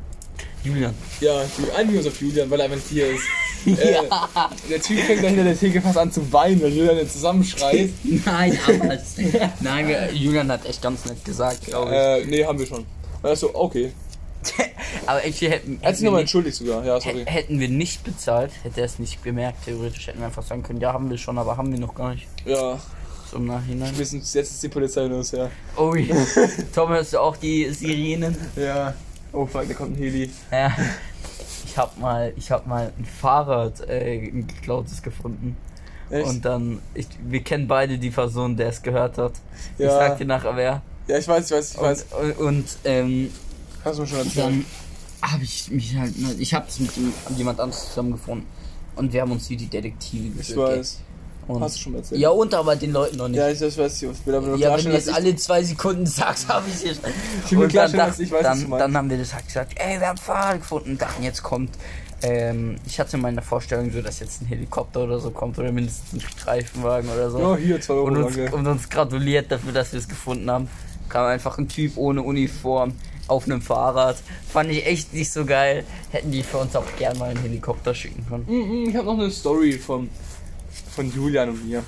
Julian. 0.63 0.95
Ja, 1.21 1.43
einigen 1.77 1.99
uns 1.99 2.07
auf 2.09 2.21
Julian, 2.21 2.51
weil 2.51 2.59
er 2.61 2.65
einfach 2.65 2.77
nicht 2.77 2.89
hier 2.89 3.09
ist. 3.11 3.23
Äh, 3.67 3.97
der 4.71 4.81
Typ 4.81 5.01
fängt 5.01 5.25
da 5.25 5.27
hinter 5.27 5.43
der 5.43 5.59
Theke 5.59 5.81
fast 5.83 5.99
an 5.99 6.13
zu 6.13 6.33
weinen, 6.33 6.63
weil 6.63 6.73
Julian 6.73 6.99
jetzt 6.99 7.15
zusammenschreit. 7.15 7.89
Nein, 8.25 8.57
aber. 8.65 8.97
Nein, 9.61 9.97
Julian 10.15 10.53
hat 10.53 10.65
echt 10.67 10.81
ganz 10.81 11.05
nett 11.05 11.25
gesagt, 11.25 11.67
glaube 11.67 11.91
ich. 11.91 11.97
äh, 11.97 12.25
nee, 12.31 12.45
haben 12.45 12.61
wir 12.61 12.67
schon. 12.67 12.85
Also, 13.27 13.55
okay. 13.55 13.93
aber 15.07 15.25
actually 15.25 15.53
hätten, 15.53 15.79
Er 15.83 15.89
hat 15.89 15.97
sich 15.97 15.99
hätten, 15.99 16.05
nochmal 16.05 16.19
wir, 16.19 16.21
entschuldigt 16.23 16.57
sogar. 16.57 16.85
Ja, 16.85 17.01
sorry. 17.01 17.25
hä- 17.25 17.31
hätten 17.31 17.59
wir 17.59 17.69
nicht 17.69 18.05
bezahlt, 18.05 18.53
hätte 18.63 18.81
er 18.81 18.87
es 18.87 18.99
nicht 18.99 19.23
gemerkt. 19.25 19.65
Theoretisch 19.65 20.07
hätten 20.07 20.21
wir 20.21 20.27
einfach 20.27 20.43
sagen 20.45 20.63
können, 20.63 20.81
ja, 20.81 20.93
haben 20.93 21.11
wir 21.11 21.19
schon, 21.19 21.37
aber 21.39 21.57
haben 21.57 21.73
wir 21.73 21.79
noch 21.81 21.95
gar 21.95 22.11
nicht. 22.15 22.27
Ja, 22.45 22.79
So 23.31 23.39
im 23.39 23.47
Nachhinein. 23.47 23.97
wir 23.99 24.07
sind, 24.07 24.21
jetzt 24.35 24.37
ist 24.53 24.63
die 24.63 24.69
Polizei 24.69 25.05
uns, 25.07 25.33
ja. 25.33 25.51
Oh, 25.77 25.95
ja. 25.95 26.15
Tom, 26.75 26.91
hörst 26.91 27.13
du 27.15 27.19
auch 27.19 27.37
die 27.37 27.69
Sirenen? 27.73 28.37
Ja. 28.55 28.95
Oh 29.33 29.47
fuck, 29.47 29.67
da 29.67 29.75
kommt 29.75 29.93
ein 29.97 30.03
Heli. 30.03 30.31
Ja. 30.53 30.73
Ich 31.67 31.77
hab 31.77 31.99
mal, 31.99 32.33
ich 32.37 32.51
hab 32.51 32.67
mal 32.67 32.93
ein 32.99 33.05
Fahrrad, 33.05 33.81
äh, 33.89 34.29
ein 34.29 34.47
geklautes 34.47 35.03
gefunden. 35.03 35.57
Echt? 36.09 36.27
Und 36.27 36.45
dann, 36.45 36.79
ich, 36.95 37.09
wir 37.25 37.41
kennen 37.43 37.67
beide 37.67 37.99
die 37.99 38.11
Person, 38.11 38.57
der 38.57 38.69
es 38.69 38.81
gehört 38.81 39.19
hat. 39.19 39.33
Ich 39.77 39.85
Ja. 39.85 39.91
sag 39.91 40.19
dir 40.19 40.25
nachher 40.25 40.57
wer. 40.57 40.83
Ja, 41.09 41.19
ich 41.19 41.29
weiß, 41.29 41.47
ich 41.47 41.57
weiß, 41.57 41.75
ich 41.75 41.81
weiß. 41.81 42.07
Und, 42.21 42.39
und, 42.47 42.65
ähm, 42.85 43.31
Hast 43.85 43.99
du 43.99 44.03
mir 44.03 44.09
schon 44.09 44.19
erzählt. 44.19 44.37
dann 44.39 44.65
habe 45.23 45.45
ich 45.45 45.71
mich 45.71 45.97
halt, 45.97 46.13
ich 46.39 46.53
habe 46.55 46.67
es 46.69 46.79
mit 46.81 46.91
jemand 47.37 47.61
anderes 47.61 47.89
zusammengefunden. 47.89 48.47
Und 48.97 49.13
wir 49.13 49.21
haben 49.23 49.33
uns 49.33 49.49
wie 49.51 49.57
die 49.57 49.67
Detektive 49.67 50.29
Ich 50.41 50.49
gefühlt. 50.49 50.59
weiß. 50.79 51.01
Und, 51.49 51.63
Hast 51.63 51.77
du 51.77 51.81
schon 51.81 51.95
erzählt? 51.95 52.21
ja, 52.21 52.31
und 52.31 52.53
aber 52.55 52.75
den 52.75 52.91
Leuten 52.93 53.19
noch 53.19 53.29
nicht. 53.29 53.39
Ja, 53.39 53.49
ich 53.49 53.59
das 53.61 53.79
weiß, 53.79 54.03
ich 54.03 54.27
will 54.27 54.35
aber 54.35 54.49
nur 54.49 54.57
Ja, 54.57 54.71
wenn 54.71 54.81
klarstellen, 54.81 54.93
du 54.95 54.99
jetzt 54.99 55.15
alle 55.15 55.37
zwei 55.37 55.63
Sekunden 55.63 56.05
sagst, 56.07 56.49
habe 56.49 56.67
ich 56.69 56.75
es. 56.91 56.99
Ich 57.45 57.53
will 57.53 57.59
Und 57.59 57.63
dann, 57.63 57.71
klarstellen, 57.71 58.07
dass 58.09 58.19
ich 58.19 58.33
weiß, 58.33 58.45
was 58.45 58.57
du 58.57 58.61
dann, 58.63 58.71
meinst. 58.71 58.83
dann 58.83 58.97
haben 58.97 59.11
wir 59.11 59.19
das 59.19 59.33
halt 59.35 59.47
gesagt, 59.47 59.73
ey, 59.77 60.01
wir 60.01 60.09
haben 60.09 60.19
Fahrrad 60.19 60.59
gefunden. 60.61 60.91
Und 60.93 61.03
dachten, 61.03 61.23
jetzt 61.23 61.45
kommt, 61.45 61.71
ähm, 62.23 62.77
ich 62.85 62.99
hatte 62.99 63.17
in 63.17 63.23
meiner 63.23 63.43
Vorstellung 63.43 63.93
so, 63.93 64.03
dass 64.03 64.19
jetzt 64.19 64.43
ein 64.43 64.47
Helikopter 64.47 65.05
oder 65.05 65.21
so 65.21 65.31
kommt 65.31 65.57
oder 65.61 65.71
mindestens 65.71 66.15
ein 66.15 66.21
Streifenwagen 66.29 67.09
oder 67.11 67.31
so. 67.31 67.39
Ja, 67.39 67.57
hier, 67.57 67.81
zwei 67.81 67.95
Euro 67.95 68.07
und, 68.07 68.17
uns, 68.17 68.37
und 68.53 68.67
uns 68.67 68.89
gratuliert 68.89 69.53
dafür, 69.53 69.73
dass 69.73 69.93
wir 69.93 70.01
es 70.01 70.09
gefunden 70.09 70.51
haben. 70.51 70.69
Kam 71.09 71.27
einfach 71.27 71.59
ein 71.59 71.69
Typ 71.69 71.97
ohne 71.97 72.23
Uniform 72.23 72.93
auf 73.29 73.45
einem 73.47 73.61
Fahrrad. 73.63 74.17
Fand 74.53 74.71
ich 74.71 74.87
echt 74.87 75.13
nicht 75.13 75.33
so 75.33 75.45
geil. 75.45 75.85
Hätten 76.11 76.31
die 76.31 76.43
für 76.43 76.59
uns 76.59 76.77
auch 76.77 76.85
gern 76.99 77.19
mal 77.19 77.31
einen 77.31 77.41
Helikopter 77.43 77.95
schicken 77.95 78.25
können. 78.29 78.45
Mhm, 78.49 78.89
Ich 78.91 78.97
habe 78.97 79.07
noch 79.07 79.19
eine 79.19 79.31
Story 79.31 79.73
von, 79.73 80.09
von 80.95 81.13
Julian 81.13 81.51
und 81.51 81.67
mir. 81.69 81.83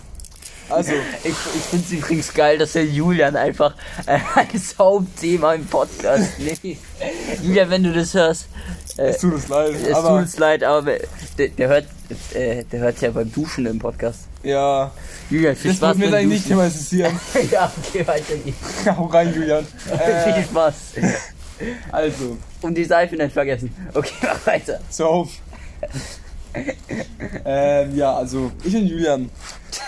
Also, 0.71 0.93
Ich, 1.25 1.31
ich 1.31 1.35
finde 1.71 1.85
es 1.87 1.93
übrigens 1.93 2.35
geil, 2.35 2.59
dass 2.59 2.73
der 2.73 2.85
Julian 2.87 3.37
einfach 3.37 3.75
äh, 4.07 4.19
als 4.35 4.77
Hauptthema 4.79 5.55
im 5.55 5.65
Podcast 5.67 6.39
nimmt. 6.39 6.79
Julian, 7.43 7.71
wenn 7.71 7.83
du 7.85 7.93
das 7.93 8.13
hörst, 8.15 8.49
äh, 8.97 9.11
es 9.11 9.19
tut 9.19 9.35
uns 9.35 9.49
leid, 9.49 9.75
es 9.75 9.83
tut 9.85 9.95
aber 9.95 10.11
uns 10.17 10.39
leid, 10.39 10.65
aber 10.65 10.97
der, 11.39 11.49
der 11.49 11.69
hört 11.69 11.87
äh, 12.35 12.65
der 12.65 12.81
hört 12.81 13.01
ja 13.01 13.11
beim 13.11 13.33
Duschen 13.33 13.67
im 13.67 13.79
Podcast. 13.79 14.21
ja, 14.43 14.91
Julian, 15.31 15.57
viel 15.57 15.71
das 15.71 15.79
Spaß 15.79 15.99
wird 15.99 15.99
mir 15.99 16.07
beim 16.07 16.15
eigentlich 16.25 16.41
nicht 16.41 16.49
thematisieren. 16.49 17.21
ja, 17.51 17.73
okay, 17.89 18.07
weiter 18.07 18.37
geht's. 18.45 18.59
Hau 18.97 19.05
rein, 19.07 19.35
Julian. 19.35 19.67
viel 19.85 19.95
Äh, 19.99 20.43
Spaß. 20.45 20.75
also, 21.93 22.37
Und 22.63 22.75
die 22.77 22.85
Seife 22.85 23.17
nicht 23.17 23.33
vergessen. 23.33 23.75
Okay, 23.95 24.13
mach 24.23 24.47
weiter. 24.47 24.81
so 24.91 25.29
ähm, 27.45 27.97
ja, 27.97 28.15
also, 28.15 28.51
ich 28.65 28.75
und 28.75 28.87
Julian 28.87 29.31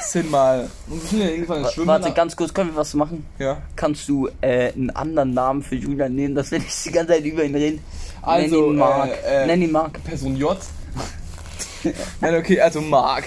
sind 0.02 0.30
mal. 0.30 0.68
Wir 0.86 1.00
sind 1.00 1.20
ja 1.22 1.28
irgendwann 1.28 1.64
Schwimmen. 1.70 1.88
Warte, 1.88 2.12
ganz 2.12 2.36
kurz, 2.36 2.52
können 2.52 2.70
wir 2.70 2.76
was 2.76 2.94
machen? 2.94 3.26
ja. 3.38 3.58
Kannst 3.76 4.08
du 4.08 4.28
äh, 4.40 4.72
einen 4.72 4.90
anderen 4.90 5.32
Namen 5.34 5.62
für 5.62 5.76
Julian 5.76 6.14
nehmen, 6.14 6.34
dass 6.34 6.50
wir 6.50 6.58
nicht 6.58 6.84
die 6.84 6.90
ganze 6.92 7.14
Zeit 7.14 7.24
über 7.24 7.44
ihn 7.44 7.54
reden? 7.54 7.80
Also, 8.22 8.56
Nenn 8.66 8.70
ihn 8.72 8.76
Mark. 8.76 9.10
äh, 9.26 9.42
äh, 9.42 9.46
Nenn 9.46 9.62
ihn 9.62 9.72
Mark. 9.72 10.04
Person 10.04 10.36
J. 10.36 10.56
Nein, 12.20 12.34
okay, 12.36 12.60
also 12.60 12.80
Mark. 12.80 13.24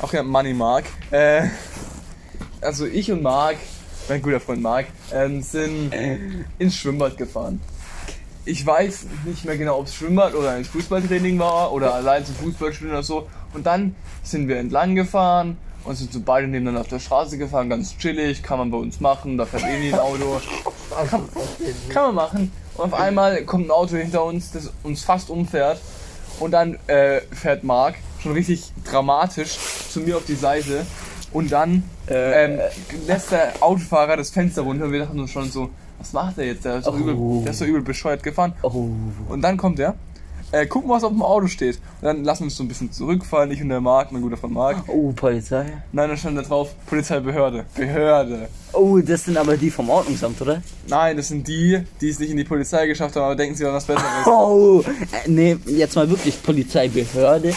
Auch 0.00 0.12
ja, 0.12 0.22
Money 0.22 0.54
Mark. 0.54 0.84
Äh, 1.10 1.48
also 2.60 2.86
ich 2.86 3.10
und 3.10 3.22
Mark, 3.22 3.56
mein 4.08 4.22
guter 4.22 4.40
Freund 4.40 4.62
Mark, 4.62 4.86
ähm, 5.12 5.42
sind 5.42 5.92
ins 6.58 6.76
Schwimmbad 6.76 7.16
gefahren. 7.16 7.60
Ich 8.44 8.66
weiß 8.66 9.06
nicht 9.24 9.44
mehr 9.44 9.56
genau, 9.56 9.78
ob 9.78 9.86
es 9.86 9.94
Schwimmbad 9.94 10.34
oder 10.34 10.50
ein 10.50 10.64
Fußballtraining 10.64 11.38
war 11.38 11.72
oder 11.72 11.94
allein 11.94 12.26
zum 12.26 12.34
Fußballspielen 12.36 12.92
oder 12.92 13.02
so. 13.02 13.28
Und 13.54 13.66
dann 13.66 13.94
sind 14.22 14.48
wir 14.48 14.56
entlang 14.58 14.94
gefahren 14.94 15.56
und 15.84 15.96
sind 15.96 16.12
so 16.12 16.20
beide 16.20 16.46
nebeneinander 16.46 16.80
auf 16.80 16.88
der 16.88 16.98
Straße 16.98 17.38
gefahren, 17.38 17.68
ganz 17.68 17.96
chillig, 17.98 18.42
kann 18.42 18.58
man 18.58 18.70
bei 18.70 18.78
uns 18.78 19.00
machen, 19.00 19.36
da 19.36 19.46
fährt 19.46 19.64
eh 19.64 19.78
nie 19.78 19.92
ein 19.92 19.98
Auto. 19.98 20.40
Kann, 21.08 21.28
kann 21.88 22.02
man 22.06 22.14
machen. 22.14 22.52
Und 22.76 22.84
auf 22.84 22.94
einmal 22.94 23.44
kommt 23.44 23.66
ein 23.66 23.70
Auto 23.70 23.96
hinter 23.96 24.24
uns, 24.24 24.52
das 24.52 24.70
uns 24.82 25.02
fast 25.02 25.30
umfährt. 25.30 25.80
Und 26.40 26.50
dann 26.52 26.78
äh, 26.86 27.20
fährt 27.32 27.64
Mark 27.64 27.94
schon 28.20 28.32
richtig 28.32 28.72
dramatisch 28.84 29.56
zu 29.90 30.00
mir 30.00 30.16
auf 30.16 30.24
die 30.26 30.34
Seite. 30.34 30.84
Und 31.32 31.50
dann 31.50 31.82
ähm, 32.08 32.58
lässt 33.06 33.32
der 33.32 33.54
Autofahrer 33.60 34.16
das 34.16 34.30
Fenster 34.30 34.62
runter. 34.62 34.84
Und 34.84 34.92
wir 34.92 35.00
dachten 35.00 35.18
uns 35.18 35.30
schon 35.30 35.50
so, 35.50 35.70
was 35.98 36.12
macht 36.12 36.36
der 36.36 36.46
jetzt? 36.46 36.64
Der 36.64 36.76
ist 36.78 36.84
so, 36.84 36.92
Oh. 36.92 36.96
übel, 36.96 37.42
der 37.44 37.52
ist 37.52 37.58
so 37.58 37.64
übel 37.64 37.82
bescheuert 37.82 38.22
gefahren. 38.22 38.52
Oh. 38.62 38.88
Und 39.28 39.40
dann 39.42 39.56
kommt 39.56 39.78
er. 39.80 39.94
Äh, 40.52 40.66
gucken, 40.66 40.90
was 40.90 41.02
auf 41.02 41.12
dem 41.12 41.22
Auto 41.22 41.46
steht. 41.46 41.76
Und 42.02 42.06
dann 42.06 42.24
lassen 42.24 42.40
wir 42.40 42.44
uns 42.44 42.56
so 42.56 42.62
ein 42.62 42.68
bisschen 42.68 42.92
zurückfallen. 42.92 43.50
Ich 43.50 43.62
und 43.62 43.70
der 43.70 43.80
Mark, 43.80 44.12
mein 44.12 44.20
guter 44.20 44.36
Freund 44.36 44.52
Mark. 44.52 44.84
Oh, 44.86 45.10
Polizei. 45.12 45.64
Nein, 45.92 46.10
dann 46.10 46.18
stand 46.18 46.36
da 46.36 46.42
drauf, 46.42 46.74
Polizeibehörde. 46.86 47.64
Behörde. 47.74 48.48
Oh, 48.74 48.98
das 48.98 49.24
sind 49.24 49.38
aber 49.38 49.56
die 49.56 49.70
vom 49.70 49.88
Ordnungsamt, 49.88 50.42
oder? 50.42 50.62
Nein, 50.86 51.16
das 51.16 51.28
sind 51.28 51.48
die, 51.48 51.80
die 52.02 52.08
es 52.10 52.18
nicht 52.18 52.30
in 52.30 52.36
die 52.36 52.44
Polizei 52.44 52.86
geschafft 52.86 53.16
haben, 53.16 53.24
aber 53.24 53.36
denken 53.36 53.54
sie 53.54 53.64
an 53.64 53.72
was 53.72 53.86
Besseres. 53.86 54.04
Oh, 54.26 54.82
äh, 54.82 55.28
nee, 55.28 55.56
jetzt 55.66 55.96
mal 55.96 56.08
wirklich 56.08 56.42
Polizeibehörde. 56.42 57.54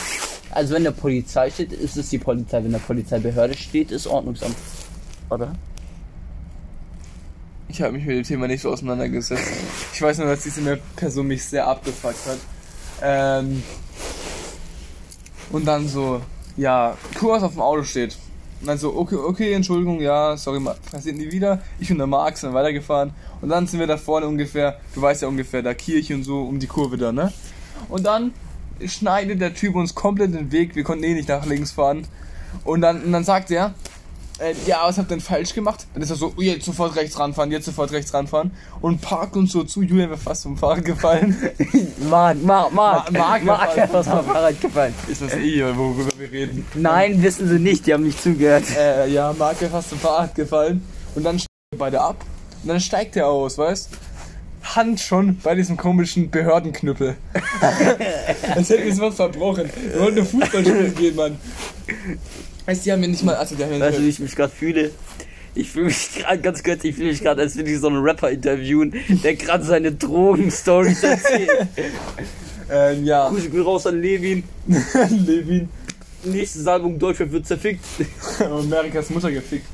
Also 0.52 0.74
wenn 0.74 0.86
der 0.86 0.92
Polizei 0.92 1.50
steht, 1.52 1.74
ist 1.74 1.98
es 1.98 2.10
die 2.10 2.18
Polizei. 2.18 2.64
Wenn 2.64 2.72
der 2.72 2.80
Polizeibehörde 2.80 3.58
steht, 3.58 3.92
ist 3.92 4.08
Ordnungsamt. 4.08 4.56
Oder? 5.30 5.54
Ich 7.68 7.82
habe 7.82 7.92
mich 7.92 8.06
mit 8.06 8.16
dem 8.16 8.24
Thema 8.24 8.48
nicht 8.48 8.62
so 8.62 8.70
auseinandergesetzt. 8.70 9.44
Ich 9.94 10.02
weiß 10.02 10.20
nur, 10.20 10.28
dass 10.28 10.44
diese 10.44 10.78
Person 10.96 11.28
mich 11.28 11.44
sehr 11.44 11.68
abgefuckt 11.68 12.26
hat. 12.26 12.38
Ähm, 13.02 13.64
und 15.52 15.66
dann 15.66 15.88
so, 15.88 16.22
ja, 16.58 16.98
was 17.22 17.44
auf 17.44 17.54
dem 17.54 17.62
Auto 17.62 17.84
steht. 17.84 18.18
Und 18.62 18.68
dann 18.68 18.78
so, 18.78 18.96
okay, 18.96 19.16
okay, 19.16 19.54
Entschuldigung, 19.54 20.02
ja, 20.02 20.38
sorry, 20.38 20.60
passiert 20.92 21.18
nie 21.18 21.32
wieder. 21.32 21.62
Ich 21.80 21.92
und 21.92 21.98
der 21.98 22.08
Marc 22.08 22.38
sind 22.38 22.54
weitergefahren. 22.54 23.14
Und 23.42 23.50
dann 23.50 23.68
sind 23.68 23.80
wir 23.80 23.88
da 23.88 23.98
vorne 23.98 24.28
ungefähr, 24.28 24.80
du 24.94 25.02
weißt 25.02 25.22
ja 25.22 25.28
ungefähr, 25.28 25.62
da 25.62 25.74
Kirche 25.74 26.16
und 26.16 26.24
so, 26.24 26.44
um 26.44 26.60
die 26.60 26.68
Kurve 26.68 26.98
da, 26.98 27.12
ne? 27.12 27.32
Und 27.90 28.06
dann 28.06 28.34
schneidet 28.86 29.42
der 29.42 29.54
Typ 29.54 29.76
uns 29.76 29.94
komplett 29.94 30.34
den 30.34 30.52
Weg, 30.52 30.76
wir 30.76 30.84
konnten 30.84 31.04
eh 31.04 31.14
nicht 31.14 31.30
nach 31.30 31.46
links 31.46 31.72
fahren. 31.72 32.08
Und 32.64 32.82
dann, 32.82 33.04
und 33.04 33.12
dann 33.12 33.24
sagt 33.24 33.52
er, 33.52 33.74
äh, 34.40 34.54
ja, 34.66 34.82
was 34.84 34.98
habt 34.98 35.08
ihr 35.08 35.16
denn 35.16 35.22
falsch 35.22 35.54
gemacht? 35.54 35.88
Dann 35.94 36.04
ist 36.04 36.10
er 36.10 36.16
so, 36.18 36.34
oh, 36.36 36.42
jetzt 36.42 36.66
sofort 36.66 36.96
rechts 36.96 37.18
ranfahren, 37.18 37.52
jetzt 37.52 37.66
sofort 37.66 37.92
rechts 37.92 38.14
ranfahren. 38.14 38.52
Und 38.82 39.02
parkt 39.02 39.36
uns 39.38 39.52
so 39.52 39.64
zu, 39.64 39.82
Julian 39.82 40.10
wäre 40.10 40.20
fast 40.20 40.44
vom 40.44 40.58
Fahrrad 40.58 40.84
gefallen. 40.84 41.38
Marc, 42.10 42.42
Marc, 42.44 42.74
Ma- 42.74 42.96
Marc. 43.06 43.12
Marc 43.12 43.44
Marc 43.44 43.76
wäre 43.76 43.94
was 43.94 44.08
vom 44.08 44.26
Fahrrad 44.26 44.60
gefallen. 44.60 44.94
ist 45.08 45.22
das 45.22 45.34
eh, 45.34 45.64
worüber 45.76 46.10
wir 46.18 46.32
reden? 46.32 46.66
Nein, 46.74 47.22
wissen 47.24 47.48
sie 47.48 47.60
nicht, 47.60 47.88
die 47.88 47.94
haben 47.94 48.04
nicht 48.04 48.22
zugehört. 48.22 48.66
Äh, 48.78 49.08
ja, 49.08 49.34
Marc 49.38 49.62
wäre 49.62 49.72
fast 49.72 49.90
vom 49.90 50.00
Fahrrad 50.00 50.36
gefallen. 50.36 50.86
Und 51.16 51.24
dann 51.24 51.40
steigen 51.40 51.72
wir 51.72 51.80
beide 51.80 52.02
ab. 52.02 52.18
Und 52.64 52.70
dann 52.70 52.80
steigt 52.80 53.16
er 53.16 53.28
aus, 53.28 53.58
weißt 53.58 53.90
Hand 54.64 55.00
schon 55.00 55.38
bei 55.38 55.54
diesem 55.54 55.78
komischen 55.78 56.32
Behördenknüppel. 56.32 57.16
Als 58.56 58.70
hätten 58.70 58.84
wir 58.84 58.92
es 58.92 59.00
was 59.00 59.16
verbrochen. 59.16 59.70
Wir 59.92 60.00
wollten 60.02 60.16
nur 60.16 60.26
Fußball 60.26 60.62
spielen 60.66 60.96
gehen, 60.96 61.16
Mann. 61.16 61.38
Weißt 62.66 62.82
du, 62.82 62.84
die 62.86 62.92
haben 62.92 63.00
mir 63.02 63.08
nicht 63.08 63.24
mal. 63.24 63.36
Also, 63.36 63.56
die 63.56 63.64
haben 63.64 63.72
mir 63.72 63.80
Weißt 63.80 63.98
du, 63.98 64.04
wie 64.04 64.10
ich 64.10 64.20
mich 64.20 64.36
gerade 64.36 64.54
fühle? 64.54 64.92
Ich 65.54 65.72
fühle 65.72 65.86
mich 65.86 66.16
gerade 66.16 66.40
ganz 66.42 66.62
kurz, 66.64 66.84
ich 66.84 66.96
fühle 66.96 67.10
mich 67.10 67.22
gerade, 67.22 67.42
als 67.42 67.56
würde 67.56 67.72
ich 67.72 67.80
so 67.80 67.88
einen 67.88 68.04
Rapper 68.04 68.30
interviewen, 68.30 68.94
der 69.24 69.36
gerade 69.36 69.64
seine 69.64 69.94
Drogen-Stories 69.94 71.02
erzählt. 71.04 71.50
ähm, 72.70 73.06
ja. 73.06 73.30
Grüße 73.30 73.50
gehen 73.50 73.62
raus 73.62 73.88
an 73.88 74.02
Levin. 74.02 74.44
Levin. 75.10 75.70
Nächstes 76.26 76.68
Album 76.68 77.00
Deutschland 77.00 77.32
wird 77.32 77.48
zerfickt. 77.48 77.86
Amerikas 78.40 79.10
Mutter 79.12 79.32
gefickt. 79.32 79.66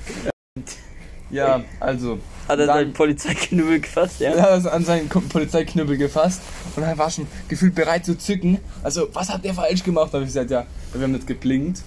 Ja, 1.32 1.64
also. 1.80 2.20
Hat 2.48 2.60
er 2.60 2.66
Dann- 2.68 2.76
seinen 2.78 2.94
Polizeiknüppel 2.94 3.80
gefasst, 3.80 4.20
ja? 4.20 4.32
Er 4.32 4.42
hat 4.42 4.60
es 4.60 4.66
an 4.68 4.84
seinen 4.84 5.08
Polizeiknüppel 5.08 5.98
gefasst 5.98 6.42
und 6.76 6.84
er 6.84 6.98
war 6.98 7.10
schon 7.10 7.26
gefühlt 7.48 7.74
bereit 7.74 8.06
zu 8.06 8.18
zücken. 8.18 8.60
Also, 8.84 9.08
was 9.14 9.30
hat 9.30 9.44
der 9.46 9.54
falsch 9.54 9.84
gemacht? 9.84 10.10
Da 10.12 10.18
habe 10.18 10.26
ich 10.26 10.30
gesagt, 10.30 10.52
ja, 10.52 10.68
wir 10.94 11.02
haben 11.02 11.14
nicht 11.14 11.26
geblinkt. 11.26 11.82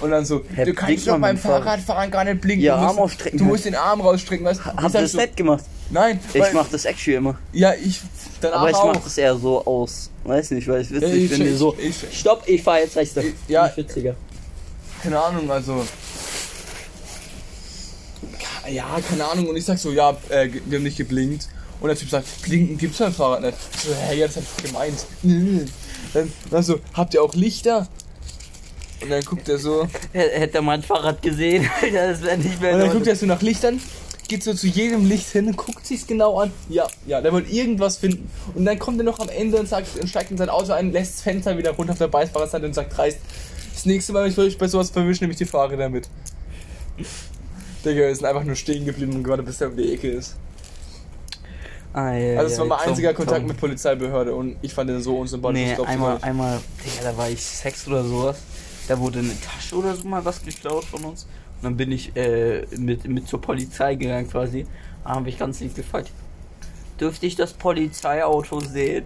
Und 0.00 0.10
dann 0.10 0.24
so, 0.24 0.42
Hä, 0.54 0.64
du 0.64 0.74
kannst 0.74 1.06
doch 1.06 1.18
beim? 1.18 1.36
Fahrradfahren 1.36 2.10
gar 2.10 2.24
nicht 2.24 2.40
blinken. 2.40 2.64
Ja, 2.64 2.76
du 2.76 2.80
musst, 2.82 2.90
Arm 2.90 2.98
ausstrecken 3.04 3.38
Du 3.38 3.44
musst 3.44 3.64
den 3.64 3.74
Arm 3.74 4.00
rausstrecken, 4.00 4.44
weißt 4.46 4.60
du 4.60 4.64
sag 4.64 4.92
das 4.92 5.12
so, 5.12 5.18
nicht 5.18 5.36
gemacht? 5.36 5.64
Nein, 5.90 6.20
Ich 6.34 6.40
weil- 6.40 6.52
mach 6.54 6.68
das 6.68 6.84
actually 6.84 7.16
immer. 7.16 7.38
Ja, 7.52 7.72
ich 7.74 8.00
danach 8.40 8.60
Aber 8.60 8.70
ich 8.70 8.76
auch. 8.76 8.92
mach 8.94 9.02
das 9.02 9.16
eher 9.18 9.36
so 9.36 9.64
aus. 9.64 10.10
Weiß 10.24 10.50
nicht, 10.50 10.68
weil 10.68 10.82
ich 10.82 10.90
witzig 10.90 11.24
ich- 11.24 11.30
finde. 11.30 11.56
So, 11.56 11.74
ich- 11.78 11.96
stopp, 12.18 12.42
ich 12.46 12.62
fahr 12.62 12.80
jetzt 12.80 12.96
rechts. 12.96 13.16
Ich- 13.16 13.34
ja. 13.48 13.70
Witziger. 13.74 14.14
Keine 15.02 15.18
Ahnung, 15.18 15.50
also. 15.50 15.84
Ja, 18.70 18.98
keine 19.08 19.24
Ahnung. 19.24 19.48
Und 19.48 19.56
ich 19.56 19.64
sag 19.64 19.78
so, 19.78 19.90
ja, 19.92 20.10
äh, 20.28 20.48
wir 20.66 20.78
haben 20.78 20.82
nicht 20.84 20.98
geblinkt. 20.98 21.48
Und 21.80 21.88
der 21.88 21.96
Typ 21.96 22.10
sagt, 22.10 22.26
blinken 22.42 22.76
gibt's 22.76 22.98
beim 22.98 23.12
Fahrrad 23.14 23.40
nicht. 23.40 23.56
Ich 23.76 23.80
so, 23.82 23.94
hä, 23.94 24.18
ja, 24.18 24.26
das 24.26 24.36
hab 24.36 24.42
ich 24.58 24.64
gemeint. 24.64 25.06
Dann, 26.14 26.32
dann 26.50 26.62
so, 26.62 26.80
habt 26.94 27.12
ihr 27.12 27.22
auch 27.22 27.34
Lichter? 27.34 27.86
Und 29.00 29.10
dann 29.10 29.22
guckt 29.22 29.48
er 29.48 29.58
so. 29.58 29.82
Und 29.82 29.90
Hätte 30.12 30.58
er 30.58 30.62
mein 30.62 30.82
Fahrrad 30.82 31.22
gesehen, 31.22 31.68
Alter, 31.82 32.08
das 32.08 32.22
wäre 32.22 32.38
nicht 32.38 32.60
mehr. 32.60 32.72
in 32.72 32.78
dann 32.80 32.90
guckt 32.92 33.06
er 33.06 33.16
so 33.16 33.26
nach 33.26 33.42
Lichtern, 33.42 33.80
geht 34.26 34.42
so 34.42 34.52
zu 34.54 34.66
jedem 34.66 35.06
Licht 35.06 35.28
hin, 35.28 35.54
guckt 35.56 35.86
sich's 35.86 36.06
genau 36.06 36.38
an. 36.40 36.52
Ja, 36.68 36.86
ja, 37.06 37.20
der 37.20 37.32
wollte 37.32 37.50
irgendwas 37.50 37.98
finden. 37.98 38.30
Und 38.54 38.64
dann 38.64 38.78
kommt 38.78 38.98
er 39.00 39.04
noch 39.04 39.20
am 39.20 39.28
Ende 39.28 39.58
und 39.58 39.68
sagt, 39.68 39.98
und 39.98 40.08
steigt 40.08 40.30
in 40.30 40.36
sein 40.36 40.48
Auto 40.48 40.72
ein, 40.72 40.92
lässt 40.92 41.14
das 41.14 41.22
Fenster 41.22 41.56
wieder 41.56 41.70
runter 41.70 41.92
auf 41.92 41.98
der 41.98 42.08
Beifahrerseite 42.08 42.66
und 42.66 42.74
sagt 42.74 42.96
dreist, 42.96 43.18
das 43.72 43.86
nächste 43.86 44.12
Mal, 44.12 44.24
wenn 44.24 44.32
ich 44.32 44.38
euch 44.38 44.58
bei 44.58 44.66
sowas 44.66 44.90
verwische, 44.90 45.22
nehme 45.22 45.32
ich 45.32 45.38
die 45.38 45.44
Fahrräder 45.44 45.88
mit. 45.88 46.08
Digga, 47.84 48.00
wir 48.00 48.14
sind 48.14 48.26
einfach 48.26 48.42
nur 48.44 48.56
stehen 48.56 48.84
geblieben 48.84 49.14
und 49.14 49.22
gerade 49.22 49.42
bis 49.44 49.60
er 49.60 49.68
um 49.68 49.76
die 49.76 49.94
Ecke 49.94 50.08
ist. 50.10 50.34
Ah, 51.92 52.12
ja, 52.12 52.38
Also, 52.40 52.48
das 52.50 52.58
war 52.58 52.64
ja, 52.64 52.68
mein 52.68 52.78
Tom, 52.80 52.88
einziger 52.88 53.14
Kontakt 53.14 53.38
Tom. 53.40 53.48
mit 53.48 53.56
Polizeibehörde 53.56 54.34
und 54.34 54.56
ich 54.62 54.74
fand 54.74 54.90
den 54.90 55.00
so 55.00 55.16
unsympathisch. 55.18 55.58
Nee, 55.60 55.76
einmal, 55.86 56.18
einmal, 56.20 56.58
Digga, 56.84 57.10
da 57.10 57.16
war 57.16 57.30
ich 57.30 57.42
sechs 57.44 57.86
oder 57.86 58.04
sowas. 58.04 58.36
Da 58.88 58.98
wurde 58.98 59.18
eine 59.20 59.38
Tasche 59.40 59.76
oder 59.76 59.94
so 59.94 60.08
mal 60.08 60.24
was 60.24 60.42
geklaut 60.42 60.84
von 60.84 61.04
uns. 61.04 61.24
Und 61.56 61.64
dann 61.64 61.76
bin 61.76 61.92
ich 61.92 62.16
äh, 62.16 62.64
mit, 62.76 63.06
mit 63.06 63.28
zur 63.28 63.40
Polizei 63.40 63.94
gegangen 63.94 64.28
quasi. 64.30 64.66
Da 65.04 65.10
habe 65.10 65.28
ich 65.28 65.38
ganz 65.38 65.60
lieb 65.60 65.74
gefragt, 65.74 66.10
dürfte 67.00 67.26
ich 67.26 67.36
das 67.36 67.52
Polizeiauto 67.52 68.60
sehen? 68.60 69.04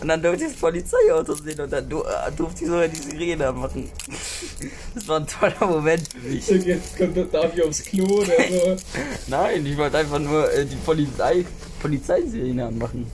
Und 0.00 0.08
dann 0.08 0.22
durfte 0.22 0.44
ich 0.44 0.52
das 0.52 0.60
Polizeiauto 0.60 1.34
sehen 1.34 1.60
und 1.60 1.72
dann 1.72 1.84
äh, 1.90 2.32
durfte 2.36 2.62
ich 2.64 2.70
sogar 2.70 2.88
die 2.88 2.96
Sirene 2.96 3.52
machen. 3.52 3.90
Das 4.94 5.08
war 5.08 5.18
ein 5.20 5.26
toller 5.26 5.66
Moment 5.66 6.06
für 6.06 6.28
mich. 6.28 6.46
Jetzt 6.46 6.96
kommt, 6.98 7.16
darf 7.34 7.56
ich 7.56 7.64
aufs 7.64 7.82
Klo 7.82 8.04
oder 8.04 8.26
so. 8.26 8.76
Nein, 9.26 9.64
ich 9.66 9.76
wollte 9.76 9.98
einfach 9.98 10.18
nur 10.18 10.52
äh, 10.52 10.66
die 10.66 10.76
Polizei, 10.76 11.44
Polizeisirene 11.80 12.66
anmachen. 12.66 13.06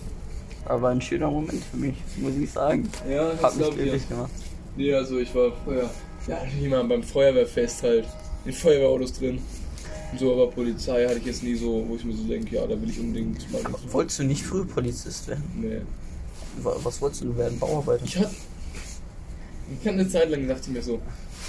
Aber 0.64 0.88
ein 0.88 1.00
schöner 1.00 1.30
Moment 1.30 1.62
für 1.70 1.76
mich, 1.78 1.94
muss 2.16 2.34
ich 2.36 2.50
sagen. 2.50 2.90
Ja, 3.08 3.28
Hat 3.30 3.42
das 3.42 3.54
mich 3.54 3.64
glaub 3.64 3.70
ich. 3.76 3.82
glücklich 3.82 4.08
gemacht. 4.08 4.30
Nee, 4.76 4.92
also 4.94 5.18
ich 5.18 5.34
war 5.34 5.52
früher, 5.64 5.84
ja, 5.84 5.90
natürlich 6.28 6.64
immer 6.64 6.84
beim 6.84 7.02
Feuerwehrfest 7.02 7.82
halt, 7.82 8.04
in 8.44 8.52
Feuerwehrautos 8.52 9.12
drin. 9.14 9.40
Und 10.12 10.18
so, 10.20 10.32
aber 10.32 10.50
Polizei 10.50 11.06
hatte 11.06 11.18
ich 11.18 11.26
jetzt 11.26 11.42
nie 11.42 11.54
so, 11.54 11.84
wo 11.86 11.96
ich 11.96 12.04
mir 12.04 12.14
so 12.16 12.22
denke, 12.24 12.54
ja, 12.56 12.66
da 12.66 12.80
will 12.80 12.88
ich 12.88 12.98
unbedingt 12.98 13.50
mal. 13.52 13.60
Wolltest 13.90 14.18
du 14.20 14.24
nicht 14.24 14.42
früh 14.42 14.64
Polizist 14.64 15.28
werden? 15.28 15.44
Nee. 15.56 15.80
Wa- 16.62 16.76
Was 16.82 17.00
wolltest 17.02 17.22
du 17.24 17.36
werden? 17.36 17.58
Bauarbeiter? 17.58 18.02
Ich 18.04 18.16
hatte, 18.16 18.30
ich 19.70 19.78
hatte 19.86 19.90
eine 19.98 20.08
Zeit 20.08 20.30
lang 20.30 20.42
gedacht 20.42 20.60
ich 20.62 20.68
mir 20.68 20.82
so, 20.82 20.98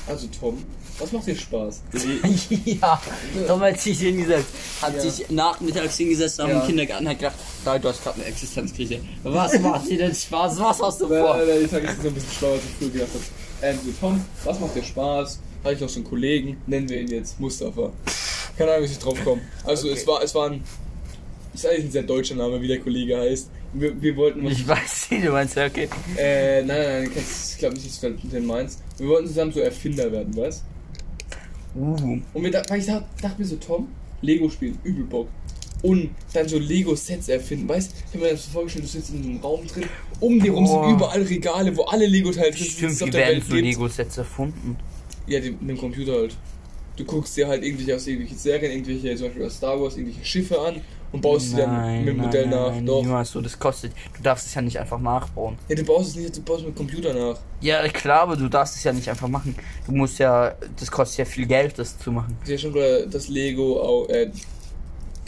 also 0.07 0.27
Tom, 0.39 0.61
was 0.97 1.11
macht 1.13 1.27
dir 1.27 1.35
Spaß? 1.37 1.81
ja, 2.65 3.01
Tom 3.47 3.61
hat 3.61 3.79
sich 3.79 3.99
hingesetzt, 3.99 4.47
hat 4.81 4.93
Ja. 4.95 5.01
sich 5.09 5.29
nachmittags 5.29 5.95
hingesetzt 5.97 6.39
nach 6.39 6.49
Ja. 6.49 6.59
dem 6.59 6.67
Kindergarten 6.67 7.07
hat 7.07 7.17
gedacht, 7.19 7.35
nein, 7.63 7.81
du 7.81 7.87
hast 7.87 8.03
gerade 8.03 8.15
eine 8.17 8.25
Existenzkrise. 8.25 8.99
Was 9.23 9.57
macht 9.61 9.87
dir 9.89 9.97
denn 9.99 10.13
Spaß? 10.13 10.59
Was 10.59 10.81
hast 10.81 10.99
du 11.01 11.07
vor? 11.07 11.37
Nein, 11.37 11.63
ich 11.63 11.71
sag 11.71 11.83
jetzt 11.83 12.01
so 12.01 12.09
ein 12.09 12.13
bisschen 12.13 12.31
schlauer, 12.37 12.53
als 12.53 12.63
ich 12.65 12.71
früher 12.77 12.89
gedacht 12.89 13.09
habe. 13.13 13.23
Ähm, 13.61 13.77
so, 13.85 13.91
Tom, 13.99 14.23
was 14.43 14.59
macht 14.59 14.75
dir 14.75 14.83
Spaß? 14.83 15.39
Habe 15.63 15.73
ich 15.73 15.81
noch 15.81 15.89
so 15.89 15.99
einen 15.99 16.07
Kollegen, 16.09 16.57
nennen 16.67 16.87
wir 16.87 17.01
ihn 17.01 17.09
jetzt 17.09 17.39
Mustafa. 17.39 17.91
Keine 18.57 18.71
Ahnung, 18.71 18.87
wie 18.87 18.91
ich 18.91 18.99
drauf 18.99 19.21
komme. 19.23 19.41
Also 19.65 19.87
Okay. 19.89 19.97
es 19.97 20.07
war, 20.07 20.23
es 20.23 20.35
war 20.35 20.49
ein, 20.49 20.63
ist 21.53 21.65
eigentlich 21.65 21.85
ein 21.85 21.91
sehr 21.91 22.03
deutscher 22.03 22.35
Name, 22.35 22.61
wie 22.61 22.67
der 22.67 22.79
Kollege 22.79 23.17
heißt. 23.17 23.49
Wir, 23.73 24.01
wir 24.01 24.15
wollten 24.15 24.45
Ich 24.47 24.67
weiß 24.67 25.11
nicht, 25.11 25.25
du 25.25 25.31
meinst 25.31 25.55
ja, 25.55 25.65
okay. 25.65 25.87
Äh, 26.17 26.63
nein, 26.63 26.77
nein, 26.77 27.03
nein, 27.03 27.11
ich 27.51 27.57
glaube 27.57 27.75
nicht, 27.75 27.87
dass 27.87 27.99
du 27.99 28.09
den 28.27 28.45
meinst. 28.45 28.79
Wir 28.97 29.07
wollten 29.09 29.27
zusammen 29.27 29.51
so 29.51 29.59
Erfinder 29.59 30.11
werden, 30.11 30.35
weißt 30.35 30.63
Uh, 31.75 32.17
Und 32.33 32.43
wir, 32.43 32.51
weil 32.67 32.79
ich 32.79 32.87
dachte, 32.87 33.05
dachte 33.21 33.39
mir 33.41 33.47
so, 33.47 33.55
Tom, 33.57 33.89
Lego 34.21 34.49
spielen, 34.49 34.79
übel 34.83 35.03
Bock. 35.03 35.27
Und 35.81 36.09
dann 36.33 36.47
so 36.47 36.59
Lego-Sets 36.59 37.29
erfinden, 37.29 37.69
weißt 37.69 37.93
Ich 38.07 38.13
habe 38.13 38.25
mir 38.25 38.31
das 38.31 38.45
so 38.45 38.51
vorgestellt, 38.51 38.85
du 38.85 38.89
sitzt 38.89 39.11
in 39.11 39.23
einem 39.23 39.39
Raum 39.39 39.65
drin, 39.65 39.85
um 40.19 40.39
dir 40.39 40.51
rum 40.51 40.67
sind 40.67 40.83
überall 40.89 41.21
Regale, 41.21 41.75
wo 41.75 41.83
alle 41.83 42.05
Lego-Teile 42.05 42.51
drin 42.51 42.59
sind, 42.59 42.91
die 42.91 42.95
stimmt, 42.95 43.13
der 43.13 43.27
werden 43.27 43.43
so. 43.47 43.55
Lego-Sets 43.55 44.17
erfunden? 44.17 44.77
Ja, 45.27 45.39
die, 45.39 45.51
mit 45.51 45.69
dem 45.69 45.77
Computer 45.77 46.13
halt. 46.13 46.35
Du 46.97 47.05
guckst 47.05 47.37
dir 47.37 47.47
halt 47.47 47.63
irgendwelche 47.63 47.95
aus 47.95 48.05
irgendwelchen 48.07 48.37
Serien, 48.37 48.71
irgendwelche, 48.73 49.15
zum 49.15 49.27
Beispiel 49.27 49.45
aus 49.45 49.55
Star 49.55 49.81
Wars, 49.81 49.95
irgendwelche 49.95 50.25
Schiffe 50.25 50.59
an 50.59 50.81
und 51.11 51.21
baust 51.21 51.51
sie 51.51 51.55
dann 51.55 51.99
mit 51.99 52.07
dem 52.09 52.17
Modell 52.17 52.47
nach. 52.47 52.71
Nein, 52.71 52.85
Doch. 52.85 53.01
niemals 53.01 53.31
so, 53.31 53.41
das 53.41 53.57
kostet. 53.57 53.93
Du 54.15 54.21
darfst 54.21 54.47
es 54.47 54.53
ja 54.53 54.61
nicht 54.61 54.77
einfach 54.77 54.99
nachbauen. 54.99 55.57
Ja, 55.67 55.75
du 55.75 55.83
baust 55.83 56.09
es 56.09 56.15
nicht, 56.17 56.37
du 56.37 56.41
baust 56.41 56.65
mit 56.65 56.75
dem 56.75 56.75
Computer 56.75 57.13
nach. 57.13 57.39
Ja, 57.61 57.87
klar, 57.87 58.21
aber 58.21 58.35
du 58.35 58.47
darfst 58.47 58.75
es 58.75 58.83
ja 58.83 58.93
nicht 58.93 59.09
einfach 59.09 59.27
machen. 59.27 59.55
Du 59.85 59.91
musst 59.93 60.19
ja, 60.19 60.55
das 60.77 60.91
kostet 60.91 61.19
ja 61.19 61.25
viel 61.25 61.45
Geld, 61.45 61.77
das 61.79 61.97
zu 61.97 62.11
machen. 62.11 62.37
Ich 62.41 62.47
sehe 62.47 62.59
schon 62.59 62.73
gerade, 62.73 63.07
dass 63.07 63.27
Lego 63.27 63.81
auch, 63.81 64.09
äh, 64.09 64.29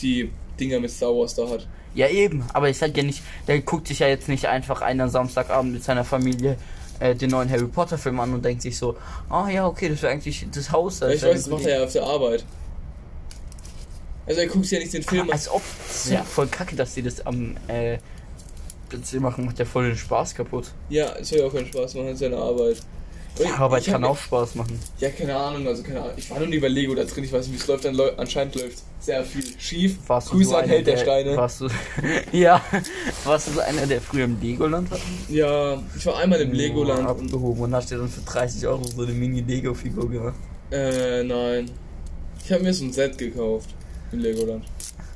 die 0.02 0.32
Dinger 0.60 0.80
mit 0.80 0.92
Star 0.92 1.10
Wars 1.10 1.36
da 1.36 1.50
hat. 1.50 1.68
Ja, 1.94 2.08
eben, 2.08 2.46
aber 2.54 2.70
ich 2.70 2.78
sag 2.78 2.96
ja 2.96 3.04
nicht, 3.04 3.22
der 3.48 3.60
guckt 3.62 3.88
sich 3.88 4.00
ja 4.00 4.08
jetzt 4.08 4.30
nicht 4.30 4.46
einfach 4.46 4.82
einen 4.82 5.10
Samstagabend 5.10 5.74
mit 5.74 5.84
seiner 5.84 6.06
Familie 6.06 6.58
äh, 7.00 7.16
den 7.16 7.32
neuen 7.32 7.50
Harry 7.50 7.68
Potter 7.68 7.98
Film 7.98 8.20
an 8.20 8.34
und 8.34 8.46
denkt 8.46 8.62
sich 8.62 8.78
so, 8.78 8.96
ah 9.30 9.50
ja, 9.50 9.66
okay, 9.68 9.90
das 9.90 10.02
wäre 10.02 10.14
eigentlich 10.14 10.46
das 10.54 10.72
Haus. 10.72 11.00
Ja, 11.00 11.08
Das 11.08 11.16
ich 11.18 11.22
wär 11.24 11.32
weiß, 11.32 11.44
das 11.44 11.50
macht 11.50 11.66
er 11.66 11.80
ja 11.80 11.84
auf 11.84 11.92
der 11.92 12.04
Arbeit. 12.04 12.46
Also 14.26 14.42
er 14.42 14.48
guckt 14.48 14.66
sich 14.66 14.72
ja 14.72 14.80
nicht 14.80 14.94
den 14.94 15.04
Film 15.04 15.24
an. 15.24 15.32
Als 15.32 15.50
ob, 15.50 15.62
ja 16.10 16.24
voll 16.24 16.48
kacke, 16.48 16.76
dass 16.76 16.94
die 16.94 17.02
das 17.02 17.26
am 17.26 17.58
äh, 17.68 17.98
PC 18.90 19.20
machen, 19.20 19.46
macht 19.46 19.60
ja 19.60 19.66
voll 19.66 19.90
den 19.90 19.98
Spaß 19.98 20.36
kaputt. 20.36 20.72
Ja, 20.90 21.14
es 21.20 21.30
soll 21.30 21.40
ja 21.40 21.46
auch 21.48 21.54
keinen 21.54 21.68
Spaß 21.68 21.96
machen, 21.96 22.08
es 22.08 22.14
ist 22.16 22.22
ja 22.22 22.28
eine 22.28 22.38
Arbeit. 22.38 22.78
Ja, 23.40 23.56
aber 23.58 23.78
ich 23.80 23.86
kann 23.86 24.04
hab- 24.04 24.12
auch 24.12 24.18
Spaß 24.18 24.56
machen. 24.56 24.78
Ja, 25.00 25.10
keine 25.10 25.36
Ahnung, 25.36 25.68
also 25.68 25.82
keine 25.84 26.02
Ahnung. 26.02 26.14
Ich 26.18 26.30
war 26.30 26.40
noch 26.40 26.48
nie 26.48 26.60
bei 26.60 26.68
Lego 26.68 26.94
da 26.94 27.04
drin, 27.06 27.24
ich 27.24 27.32
weiß 27.32 27.48
nicht, 27.48 27.54
wie 27.58 27.62
es 27.62 27.68
läuft, 27.68 27.86
dann 27.86 27.96
läu 27.96 28.12
anscheinend 28.18 28.56
läuft 28.56 28.80
sehr 29.00 29.24
viel 29.24 29.44
schief. 29.58 29.98
Warst 30.08 30.28
du 30.30 30.34
Grüße 30.34 30.58
an 30.58 30.68
Held 30.70 30.86
der 30.86 30.98
Steine. 30.98 31.36
Warst 31.38 31.62
du, 31.62 31.68
ja, 32.32 32.62
warst 33.24 33.48
du 33.48 33.52
so 33.54 33.62
einer, 33.62 33.88
der 33.88 34.02
früher 34.02 34.26
im 34.26 34.40
Legoland 34.42 34.92
war? 34.92 35.00
Ja, 35.30 35.82
ich 35.98 36.06
war 36.06 36.18
einmal 36.18 36.42
im 36.42 36.52
Legoland 36.52 37.00
und, 37.00 37.08
abgehoben 37.08 37.62
und 37.62 37.74
hast 37.76 37.90
dir 37.90 37.98
dann 37.98 38.10
für 38.10 38.22
30 38.22 38.68
Euro 38.68 38.84
so 38.86 39.02
eine 39.04 39.14
Mini-Lego-Figur 39.14 40.10
gemacht. 40.10 40.36
äh, 40.72 41.24
nein. 41.24 41.72
Ich 42.44 42.52
habe 42.52 42.64
mir 42.64 42.74
so 42.74 42.84
ein 42.86 42.92
Set 42.94 43.18
gekauft 43.18 43.70
im 44.12 44.20
Legoland. 44.20 44.66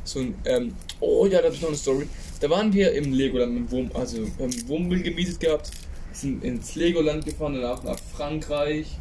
So 0.03 0.19
ein, 0.19 0.35
ähm, 0.45 0.73
oh 0.99 1.25
ja, 1.25 1.39
da 1.39 1.45
habe 1.45 1.55
ich 1.55 1.61
noch 1.61 1.69
eine 1.69 1.77
Story. 1.77 2.07
Da 2.39 2.49
waren 2.49 2.71
wir 2.71 2.91
im 2.93 3.11
Legoland 3.13 3.53
mit 3.53 3.71
Wohn 3.71 3.89
also 3.93 4.17
ein 4.17 4.67
Wohnmobil 4.67 5.01
gemietet 5.01 5.39
gehabt, 5.39 5.71
sind 6.15 6.43
ins 6.43 6.75
Legoland 6.75 7.25
gefahren, 7.25 7.55
danach 7.55 7.83
nach 7.83 7.99
Frankreich 8.15 8.97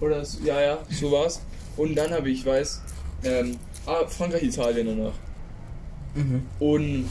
oder 0.00 0.24
so, 0.24 0.38
ja, 0.44 0.60
ja, 0.60 0.78
so 0.90 1.10
war's. 1.12 1.40
Und 1.76 1.94
dann 1.94 2.10
habe 2.10 2.30
ich, 2.30 2.44
weiß, 2.44 2.82
ähm, 3.24 3.58
ah, 3.86 4.06
Frankreich, 4.06 4.42
Italien 4.42 4.86
danach. 4.86 5.14
Mhm. 6.14 6.46
Und 6.60 7.08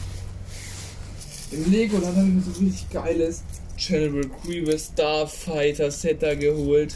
im 1.50 1.70
Legoland 1.70 2.16
habe 2.16 2.26
ich 2.28 2.34
mir 2.34 2.42
so 2.42 2.50
richtig 2.60 2.90
geiles 2.90 3.42
General 3.76 4.28
Grievous 4.42 4.90
Starfighter 4.92 5.90
Set 5.90 6.22
da 6.22 6.34
geholt. 6.34 6.94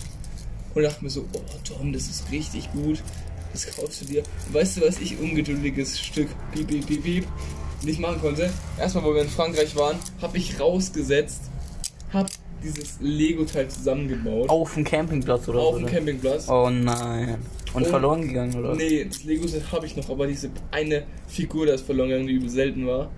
Und 0.75 0.83
dachte 0.83 1.03
mir 1.03 1.11
so, 1.11 1.27
oh 1.33 1.41
Tom, 1.65 1.93
das 1.93 2.09
ist 2.09 2.31
richtig 2.31 2.71
gut. 2.73 3.03
Das 3.53 3.67
kaufst 3.67 4.03
du 4.03 4.05
dir. 4.07 4.23
Und 4.47 4.55
weißt 4.55 4.77
du, 4.77 4.81
was 4.83 5.01
ich 5.01 5.19
ungeduldiges 5.19 5.99
Stück 5.99 6.29
piep, 6.53 6.69
piep, 6.69 6.87
piep, 6.87 7.03
piep, 7.03 7.27
nicht 7.83 7.99
machen 7.99 8.21
konnte? 8.21 8.51
Erstmal, 8.79 9.05
wo 9.05 9.15
wir 9.15 9.23
in 9.23 9.29
Frankreich 9.29 9.75
waren, 9.77 9.99
habe 10.21 10.37
ich 10.39 10.61
rausgesetzt, 10.61 11.43
habe 12.13 12.29
dieses 12.63 12.99
Lego-Teil 13.01 13.69
zusammengebaut. 13.69 14.49
Auf 14.49 14.75
dem 14.75 14.85
Campingplatz 14.85 15.49
oder 15.49 15.59
auf 15.61 15.73
so? 15.75 15.79
dem 15.79 15.85
oder? 15.85 15.93
Campingplatz. 15.95 16.49
Oh 16.49 16.69
nein. 16.71 17.37
Und, 17.75 17.83
Und- 17.83 17.87
verloren 17.91 18.23
gegangen, 18.23 18.55
oder? 18.57 18.75
Nee, 18.75 19.05
das 19.05 19.25
Lego-Set 19.25 19.71
habe 19.73 19.87
ich 19.87 19.97
noch, 19.97 20.09
aber 20.11 20.27
diese 20.27 20.51
eine 20.71 21.05
Figur, 21.27 21.67
da 21.67 21.75
ist 21.75 21.85
verloren 21.87 22.09
gegangen, 22.09 22.27
die 22.29 22.35
übel 22.35 22.49
selten 22.49 22.87
war. 22.87 23.11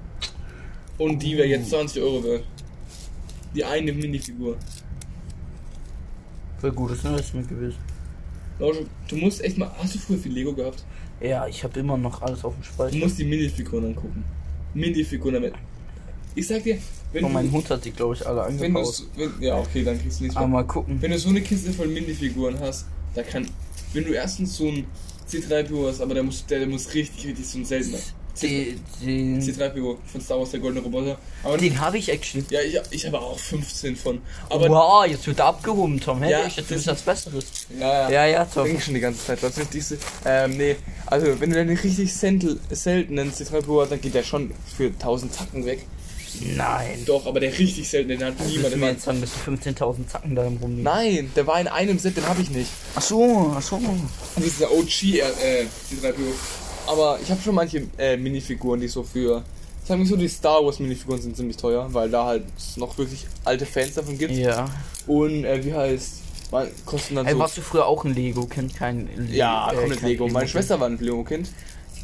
Und 0.98 1.22
die 1.22 1.37
wäre 1.37 1.46
jetzt 1.48 1.70
20 1.70 2.03
Euro 2.03 2.22
wert. 2.24 2.44
Die 3.55 3.64
eine 3.64 3.92
Minifigur. 3.92 4.57
Voll 6.61 6.72
gutes 6.72 7.05
Investment 7.05 7.48
gewesen. 7.48 7.79
Lausche, 8.59 8.85
du 9.09 9.16
musst 9.16 9.42
echt 9.42 9.57
mal. 9.57 9.70
Hast 9.79 9.94
du 9.94 9.98
früher 9.98 10.18
viel 10.18 10.33
Lego 10.33 10.53
gehabt? 10.53 10.85
Ja, 11.20 11.46
ich 11.46 11.64
habe 11.64 11.81
immer 11.81 11.96
noch 11.96 12.20
alles 12.22 12.44
auf 12.44 12.55
dem 12.55 12.61
Du 12.62 12.66
Speicher. 12.68 12.96
musst 12.98 13.18
die 13.18 13.24
Minifiguren 13.24 13.87
angucken. 13.87 14.24
Minifiguren 14.74 15.35
damit. 15.35 15.55
Ich 16.35 16.47
sag 16.47 16.62
dir, 16.62 16.79
wenn 17.12 17.25
Und 17.25 17.31
Oh, 17.31 17.35
mein 17.35 17.47
du. 17.47 17.53
Hund 17.53 17.69
hat 17.71 17.85
die, 17.85 17.90
glaube 17.90 18.14
ich, 18.14 18.27
alle 18.27 18.47
Wenn 18.47 18.59
du 18.59 18.64
angepaust. 18.64 19.07
wenn, 19.16 19.33
ja, 19.40 19.59
okay, 19.59 19.83
dann 19.85 20.01
kriegst 20.01 20.21
du 20.21 20.25
nichts 20.25 20.37
Aber 20.37 20.47
mehr. 20.47 20.59
mal 20.59 20.64
gucken. 20.66 20.97
Wenn 21.03 21.11
du 21.11 21.19
so 21.19 21.29
eine 21.29 21.40
Kiste 21.40 21.73
voll 21.73 21.88
Minifiguren 21.88 22.59
hast, 22.61 22.87
da 23.14 23.23
kann. 23.23 23.49
Wenn 23.93 24.05
du 24.05 24.12
erstens 24.12 24.57
so 24.57 24.69
ein 24.69 24.87
C3PO 25.29 25.88
hast, 25.88 26.01
aber 26.01 26.14
der 26.14 26.23
muss, 26.23 26.47
der, 26.47 26.61
der 26.61 26.69
muss 26.69 26.93
richtig, 26.95 27.27
richtig 27.27 27.47
so 27.47 27.59
ein 27.59 27.64
seltener. 27.64 27.99
Die, 28.40 28.77
den 29.05 29.43
C3PO 29.43 29.97
von 30.07 30.21
Star 30.21 30.38
Wars, 30.38 30.53
der 30.53 30.61
goldene 30.61 30.83
Roboter. 30.83 31.19
Aber 31.43 31.59
den 31.59 31.79
habe 31.79 31.99
ich 31.99 32.09
actually. 32.11 32.45
Ja, 32.49 32.61
ich, 32.62 32.79
ich 32.90 33.07
habe 33.07 33.21
auch 33.21 33.38
15 33.38 33.97
von. 33.97 34.21
Aber 34.49 34.69
wow, 34.69 35.05
jetzt 35.05 35.27
wird 35.27 35.40
er 35.40 35.47
abgehoben, 35.47 36.01
Tom. 36.01 36.23
Hey, 36.23 36.31
Ja, 36.31 36.47
ich 36.47 36.57
jetzt 36.57 36.71
das- 36.71 36.79
ist 36.79 36.87
das 36.87 37.03
Besseres. 37.03 37.45
ja, 37.79 38.09
ja. 38.09 38.11
Ja, 38.11 38.27
ja, 38.27 38.45
Tom. 38.47 38.64
Denke 38.64 38.81
schon 38.81 38.95
die 38.95 39.01
ganze 39.01 39.27
Zeit, 39.27 39.43
was 39.43 39.59
ist 39.59 39.75
diese? 39.75 39.99
Ähm, 40.25 40.57
nee, 40.57 40.77
also 41.07 41.38
wenn 41.40 41.51
du 41.51 41.59
einen 41.61 41.77
richtig 41.77 42.14
seltenen 42.14 43.33
C3PO 43.33 43.83
hast, 43.83 43.90
dann 43.93 44.01
geht 44.01 44.14
der 44.14 44.23
schon 44.23 44.53
für 44.77 44.87
1000 44.87 45.35
Zacken 45.35 45.66
weg. 45.66 45.85
Nein. 46.57 47.03
Doch, 47.07 47.27
aber 47.27 47.40
der 47.40 47.57
richtig 47.59 47.88
seltene, 47.88 48.16
den 48.16 48.27
hat 48.29 48.35
Willst 48.38 48.55
niemand. 48.57 48.81
war, 48.81 48.88
jetzt 48.90 49.07
dass 49.07 49.14
du 49.45 49.51
15.000 49.51 50.07
Zacken 50.07 50.35
da 50.35 50.43
rumliegen? 50.45 50.83
nein, 50.83 51.31
der 51.37 51.47
war 51.47 51.61
in 51.61 51.69
einem 51.69 51.99
Set, 51.99 52.16
den 52.16 52.27
habe 52.27 52.40
ich 52.43 52.51
nicht. 52.51 52.71
Ach 52.95 53.03
so, 53.03 53.53
ach 53.57 53.62
so. 53.62 53.81
Das 54.37 54.45
ist 54.45 54.61
der 54.61 54.73
OG 54.73 55.03
äh, 55.03 55.64
C3PO. 55.90 56.14
Aber 56.87 57.19
ich 57.23 57.31
habe 57.31 57.40
schon 57.43 57.55
manche 57.55 57.83
äh, 57.99 58.16
Minifiguren, 58.16 58.81
die 58.81 58.88
so 58.88 59.03
für. 59.03 59.43
Sagen 59.87 60.03
wir 60.03 60.09
so, 60.09 60.16
die 60.16 60.29
Star 60.29 60.64
Wars 60.64 60.79
Minifiguren 60.79 61.21
sind 61.21 61.37
ziemlich 61.37 61.57
teuer, 61.57 61.87
weil 61.93 62.11
da 62.11 62.27
halt 62.27 62.45
noch 62.77 62.97
wirklich 62.99 63.27
alte 63.45 63.66
Fans 63.66 63.95
davon 63.95 64.16
gibt. 64.19 64.33
Ja. 64.33 64.69
Und 65.07 65.45
äh, 65.45 65.64
wie 65.64 65.75
heißt. 65.75 66.14
Man, 66.53 66.69
kosten 66.85 67.14
dann 67.14 67.27
Ey, 67.27 67.35
so. 67.35 67.38
warst 67.38 67.57
du 67.59 67.61
früher 67.62 67.87
auch 67.87 68.05
ein 68.05 68.12
Lego-Kind? 68.14 68.75
Kein 68.75 69.09
Le 69.16 69.37
Ja, 69.37 69.71
äh, 69.71 69.77
komplett 69.77 70.01
kein 70.01 70.09
Lego. 70.09 70.25
Meine 70.25 70.33
Lego-Kind? 70.33 70.51
Schwester 70.51 70.81
war 70.81 70.88
ein 70.88 70.99
Lego-Kind. 70.99 71.49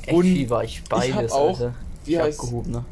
Und 0.09 0.51
war 0.51 0.63
ich 0.63 0.83
beides, 0.89 1.15
hab 1.17 1.31
auch- 1.33 1.49
Alter. 1.61 1.75
wie 2.05 2.13
ich 2.15 2.19
heißt- 2.21 2.39
abgehoben, 2.41 2.71
ne? 2.73 2.85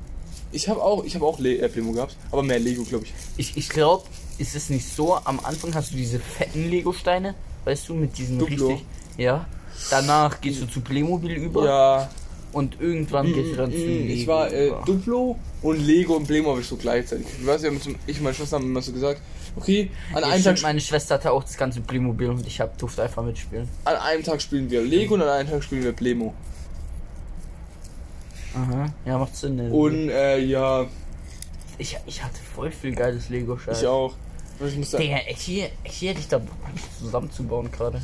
Ich 0.54 0.68
habe 0.68 0.82
auch, 0.82 1.04
ich 1.04 1.14
habe 1.14 1.24
auch 1.26 1.38
Le 1.38 1.58
äh, 1.58 1.68
Playmo 1.68 1.92
gehabt, 1.92 2.16
aber 2.30 2.42
mehr 2.42 2.58
Lego, 2.60 2.82
glaube 2.84 3.04
ich. 3.04 3.12
Ich, 3.36 3.56
ich 3.56 3.68
glaube, 3.68 4.04
ist 4.38 4.54
es 4.54 4.70
nicht 4.70 4.86
so, 4.88 5.16
am 5.16 5.40
Anfang 5.40 5.74
hast 5.74 5.92
du 5.92 5.96
diese 5.96 6.18
fetten 6.20 6.70
Lego-Steine, 6.70 7.34
weißt 7.64 7.88
du, 7.88 7.94
mit 7.94 8.16
diesen 8.18 8.38
Duplo. 8.38 8.68
richtig. 8.68 8.86
Ja. 9.16 9.46
Danach 9.90 10.40
gehst 10.40 10.62
du 10.62 10.66
zu 10.66 10.80
Playmobil 10.80 11.32
über 11.32 11.64
Ja, 11.64 12.10
und 12.52 12.80
irgendwann 12.80 13.32
gehst 13.32 13.52
du 13.52 13.56
dann 13.56 13.72
zu 13.72 13.78
mm, 13.78 13.80
Lego. 13.80 14.12
ich 14.14 14.26
war 14.28 14.52
äh. 14.52 14.72
Duplo 14.86 15.36
und 15.62 15.80
Lego 15.80 16.14
und 16.14 16.26
Playmo 16.26 16.50
habe 16.50 16.60
ich 16.60 16.66
so 16.68 16.76
gleichzeitig. 16.76 17.26
Ich 17.40 17.44
weiß 17.46 17.62
ja, 17.64 17.70
ich 17.72 17.86
und 18.16 18.22
meine 18.22 18.34
Schwester 18.34 18.56
haben 18.56 18.64
immer 18.66 18.80
so 18.82 18.92
gesagt, 18.92 19.20
okay, 19.56 19.90
an 20.12 20.22
Ja, 20.22 20.28
einem 20.28 20.40
stimmt, 20.40 20.58
Tag, 20.58 20.62
meine 20.62 20.80
Schwester 20.80 21.14
hatte 21.14 21.32
auch 21.32 21.42
das 21.42 21.56
ganze 21.56 21.80
Playmobil 21.80 22.28
und 22.30 22.46
ich 22.46 22.60
hab, 22.60 22.78
durfte 22.78 23.02
einfach 23.02 23.24
mitspielen. 23.24 23.68
an 23.84 23.96
einem 23.96 24.22
Tag 24.22 24.40
spielen 24.40 24.70
wir 24.70 24.82
Lego 24.82 25.14
und 25.14 25.22
an 25.22 25.28
einem 25.28 25.50
Tag 25.50 25.64
spielen 25.64 25.82
wir 25.82 25.92
Playmo. 25.92 26.32
Aha. 28.54 28.86
Ja, 29.04 29.18
macht 29.18 29.36
Sinn. 29.36 29.56
Ne? 29.56 29.70
Und 29.70 30.08
äh, 30.10 30.38
ja, 30.38 30.86
ich, 31.78 31.96
ich 32.06 32.22
hatte 32.22 32.38
voll 32.54 32.70
viel 32.70 32.94
geiles 32.94 33.28
Lego-Scheiß. 33.28 33.82
ich 33.82 33.86
auch. 33.88 34.14
Ich 34.64 34.76
muss 34.76 34.92
sagen, 34.92 35.02
Digga, 35.02 35.16
echt 35.18 35.40
hier, 35.40 35.68
hier 35.82 36.10
hätte 36.10 36.20
ich 36.20 36.28
da 36.28 36.40
zusammenzubauen 37.00 37.70
gerade. 37.72 38.00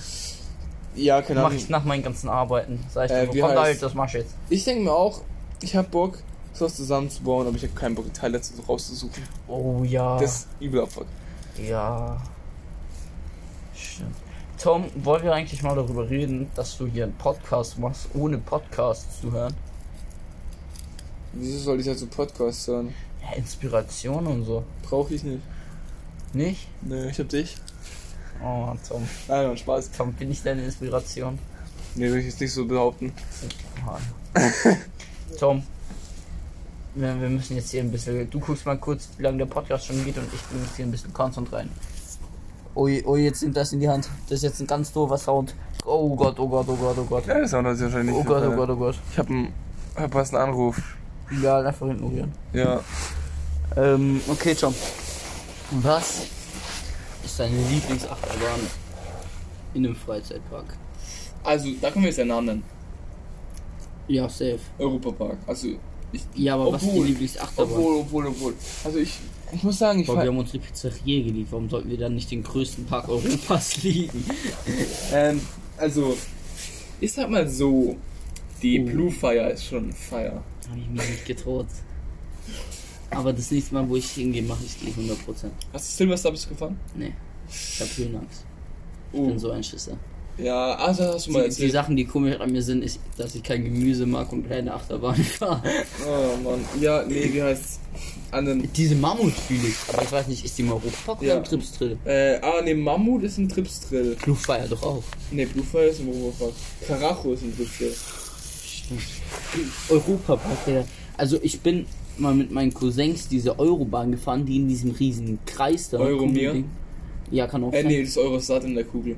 ja, 0.96 1.22
keine 1.22 1.40
Mach 1.40 1.46
Ahnung. 1.50 1.58
ich 1.58 1.68
nach 1.68 1.84
meinen 1.84 2.02
ganzen 2.02 2.28
Arbeiten. 2.28 2.84
Sag 2.92 3.06
ich 3.06 3.12
Äh, 3.12 3.26
dir, 3.28 3.42
komm 3.42 3.56
halt, 3.56 3.80
das 3.80 3.94
mach 3.94 4.08
ich 4.08 4.14
jetzt. 4.14 4.34
Ich 4.48 4.64
denke 4.64 4.82
mir 4.82 4.92
auch, 4.92 5.20
ich 5.62 5.76
habe 5.76 5.88
Bock, 5.88 6.18
sowas 6.52 6.74
zusammenzubauen, 6.74 7.46
aber 7.46 7.56
ich 7.56 7.62
habe 7.62 7.74
keinen 7.74 7.94
Bock, 7.94 8.06
die 8.06 8.10
Teile 8.12 8.38
dazu 8.38 8.54
rauszusuchen. 8.68 9.22
Oh 9.46 9.82
ja. 9.84 10.18
Das 10.18 10.36
ist 10.38 10.48
übel 10.58 10.82
Abfuck. 10.82 11.06
Ja. 11.64 12.20
Stimmt. 13.74 14.16
Tom, 14.60 14.84
wollen 14.96 15.22
wir 15.22 15.32
eigentlich 15.32 15.62
mal 15.62 15.74
darüber 15.76 16.10
reden, 16.10 16.50
dass 16.56 16.76
du 16.76 16.86
hier 16.86 17.04
einen 17.04 17.14
Podcast 17.14 17.78
machst, 17.78 18.08
ohne 18.14 18.38
Podcast 18.38 19.20
zu 19.22 19.30
hören? 19.32 19.54
Wieso 21.32 21.58
soll 21.58 21.80
ich 21.80 21.86
dazu 21.86 22.06
Podcast 22.06 22.66
hören? 22.68 22.94
Ja, 23.22 23.36
Inspiration 23.36 24.26
und 24.26 24.44
so. 24.44 24.64
Brauche 24.82 25.14
ich 25.14 25.22
nicht. 25.22 25.42
Nicht? 26.32 26.68
Nee, 26.82 27.10
ich 27.10 27.18
hab 27.18 27.28
dich. 27.28 27.56
Oh, 28.42 28.72
Tom. 28.88 29.06
Nein, 29.28 29.48
Mann, 29.48 29.56
Spaß. 29.56 29.90
Tom, 29.92 30.12
bin 30.14 30.30
ich 30.30 30.42
deine 30.42 30.64
Inspiration? 30.64 31.38
Nee, 31.94 32.10
will 32.10 32.18
ich 32.18 32.26
jetzt 32.26 32.40
nicht 32.40 32.52
so 32.52 32.64
behaupten. 32.66 33.12
Tom, 35.38 35.62
wir, 36.94 37.14
müssen 37.14 37.56
jetzt 37.56 37.70
hier 37.70 37.80
ein 37.82 37.90
bisschen. 37.90 38.28
Du 38.30 38.40
guckst 38.40 38.64
mal 38.66 38.78
kurz, 38.78 39.08
wie 39.18 39.22
lange 39.24 39.38
der 39.38 39.46
Podcast 39.46 39.86
schon 39.86 40.04
geht 40.04 40.16
und 40.18 40.32
ich 40.32 40.40
bin 40.42 40.62
jetzt 40.62 40.76
hier 40.76 40.86
ein 40.86 40.90
bisschen 40.90 41.12
Content 41.12 41.52
rein. 41.52 41.68
Oh, 42.74 42.86
je- 42.86 43.02
oh, 43.04 43.16
jetzt 43.16 43.42
nimmt 43.42 43.56
das 43.56 43.72
in 43.72 43.80
die 43.80 43.88
Hand. 43.88 44.08
Das 44.28 44.38
ist 44.38 44.42
jetzt 44.44 44.60
ein 44.60 44.66
ganz 44.66 44.92
doofer 44.92 45.18
Sound. 45.18 45.54
Oh 45.84 46.14
Gott, 46.14 46.38
oh 46.38 46.48
Gott, 46.48 46.66
oh 46.68 46.76
Gott, 46.76 46.96
oh 46.98 47.04
Gott. 47.04 47.26
Ja, 47.26 47.40
das 47.40 47.50
Sound 47.50 47.68
sich 47.76 47.84
wahrscheinlich 47.86 48.14
Oh 48.14 48.22
Gott, 48.22 48.44
oh 48.46 48.52
Gott, 48.54 48.70
oh 48.70 48.76
Gott. 48.76 48.96
Ich 49.12 49.18
hab 49.18 49.28
einen, 49.28 49.52
hab 49.96 50.14
was 50.14 50.32
einen 50.32 50.42
Anruf. 50.50 50.80
Egal, 51.30 51.66
einfach 51.66 51.88
ignorieren. 51.88 52.32
Ja. 52.52 52.80
Ähm, 53.76 54.20
okay, 54.28 54.54
Tom. 54.54 54.74
Was 55.70 56.26
ist 57.24 57.38
deine 57.38 57.56
Lieblingsachterbahn 57.56 58.60
in 59.74 59.86
einem 59.86 59.94
Freizeitpark? 59.96 60.76
Also, 61.44 61.68
da 61.80 61.90
können 61.90 62.04
wir 62.04 62.08
jetzt 62.10 62.18
den 62.18 62.28
Namen 62.28 62.46
nennen. 62.46 62.62
Ja, 64.08 64.28
safe. 64.28 64.58
Europapark. 64.78 65.38
Also, 65.46 65.68
ich. 66.12 66.22
Ja, 66.34 66.54
aber 66.54 66.72
was 66.72 66.82
ist 66.82 66.88
die 66.88 66.92
Obwohl- 66.94 67.06
Lieblingsachterbahn? 67.06 67.72
Obwohl, 67.76 67.96
obwohl, 68.00 68.26
obwohl. 68.26 68.54
Also, 68.84 68.98
ich, 68.98 69.18
ich 69.52 69.62
muss 69.62 69.78
sagen, 69.78 70.00
ich 70.00 70.06
Boah, 70.08 70.16
wir 70.20 70.26
haben 70.28 70.38
unsere 70.38 70.58
Pizzeria 70.58 71.22
geliebt. 71.24 71.52
Warum 71.52 71.70
sollten 71.70 71.88
wir 71.90 71.98
dann 71.98 72.16
nicht 72.16 72.30
den 72.32 72.42
größten 72.42 72.86
Park 72.86 73.08
Europas 73.08 73.76
lieben? 73.84 74.24
ähm, 75.12 75.40
also, 75.76 76.16
ich 77.00 77.12
sag 77.12 77.30
mal 77.30 77.48
so, 77.48 77.96
die 78.62 78.80
Oh. 78.80 78.84
Blue 78.86 79.10
Fire 79.12 79.50
ist 79.50 79.64
schon 79.64 79.92
Fire. 79.92 80.42
Habe 80.70 80.80
ich 80.80 80.88
mich 80.88 81.08
nicht 81.10 81.26
getraut. 81.26 81.66
Aber 83.10 83.32
das 83.32 83.50
nächste 83.50 83.74
Mal, 83.74 83.88
wo 83.88 83.96
ich 83.96 84.08
hingehe, 84.10 84.42
mache 84.42 84.62
ich 84.64 84.76
die 84.78 84.92
100%. 84.92 85.14
Hast 85.72 85.92
du 85.92 85.96
Silverstar 85.96 86.32
bist 86.32 86.44
du 86.46 86.50
gefahren? 86.50 86.78
Nee. 86.94 87.12
Ich 87.48 87.80
hab 87.80 87.88
Höhenangst. 87.96 88.44
Ich 89.12 89.18
Oh. 89.18 89.26
bin 89.26 89.38
so 89.38 89.50
ein 89.50 89.64
Schisser. 89.64 89.96
Ja, 90.38 90.74
also 90.76 91.02
hast 91.04 91.26
du 91.26 91.32
mal 91.32 91.48
Die, 91.48 91.54
die. 91.56 91.70
Sachen, 91.70 91.96
die 91.96 92.04
komisch 92.04 92.38
an 92.38 92.52
mir 92.52 92.62
sind, 92.62 92.82
ist, 92.84 93.00
dass 93.18 93.34
ich 93.34 93.42
kein 93.42 93.64
Gemüse 93.64 94.06
mag 94.06 94.32
und 94.32 94.48
keine 94.48 94.72
Achterbahn 94.72 95.16
fahre. 95.16 95.60
Oh 96.06 96.36
Mann. 96.42 96.60
Ja, 96.80 97.02
nee, 97.04 97.28
wie 97.32 97.42
heißt's? 97.42 97.80
An 98.30 98.44
den, 98.44 98.72
Diese 98.72 98.94
Mammut 98.94 99.32
fühle 99.32 99.66
ich. 99.66 99.74
Aber 99.92 100.02
ich 100.02 100.12
weiß 100.12 100.28
nicht, 100.28 100.44
ist 100.44 100.56
die 100.56 100.62
im 100.62 100.68
Europapark 100.70 101.20
Ja. 101.22 101.32
oder 101.32 101.38
im 101.38 101.44
Tripsdrill? 101.44 101.98
äh, 102.04 102.36
ah, 102.40 102.62
nee, 102.62 102.74
Mammut 102.74 103.24
ist 103.24 103.36
ein 103.38 103.48
Tripsdrill. 103.48 104.16
Luftfeier 104.24 104.68
doch 104.68 104.82
auch. 104.84 105.02
Nee, 105.32 105.46
Blue 105.46 105.64
Fire 105.64 105.86
ist 105.86 105.98
im 106.00 106.08
Europapark. 106.10 106.52
Karacho 106.86 107.32
ist 107.32 107.42
ein 107.42 107.54
Tripsdrill. 107.56 107.92
Europapark. 109.88 110.84
Also 111.16 111.38
ich 111.42 111.60
bin 111.60 111.86
mal 112.18 112.34
mit 112.34 112.50
meinen 112.50 112.72
Cousins 112.74 113.28
diese 113.28 113.58
Eurobahn 113.58 114.12
gefahren, 114.12 114.44
die 114.46 114.56
in 114.56 114.68
diesem 114.68 114.90
riesen 114.92 115.38
Kreis 115.46 115.90
da. 115.90 115.98
Ding. 115.98 116.64
Ja, 117.30 117.46
kann 117.46 117.62
auch 117.64 117.72
Äh, 117.72 117.82
sein. 117.82 117.86
nee, 117.86 118.02
das 118.04 118.16
Eurostat 118.18 118.64
in 118.64 118.74
der 118.74 118.84
Kugel. 118.84 119.16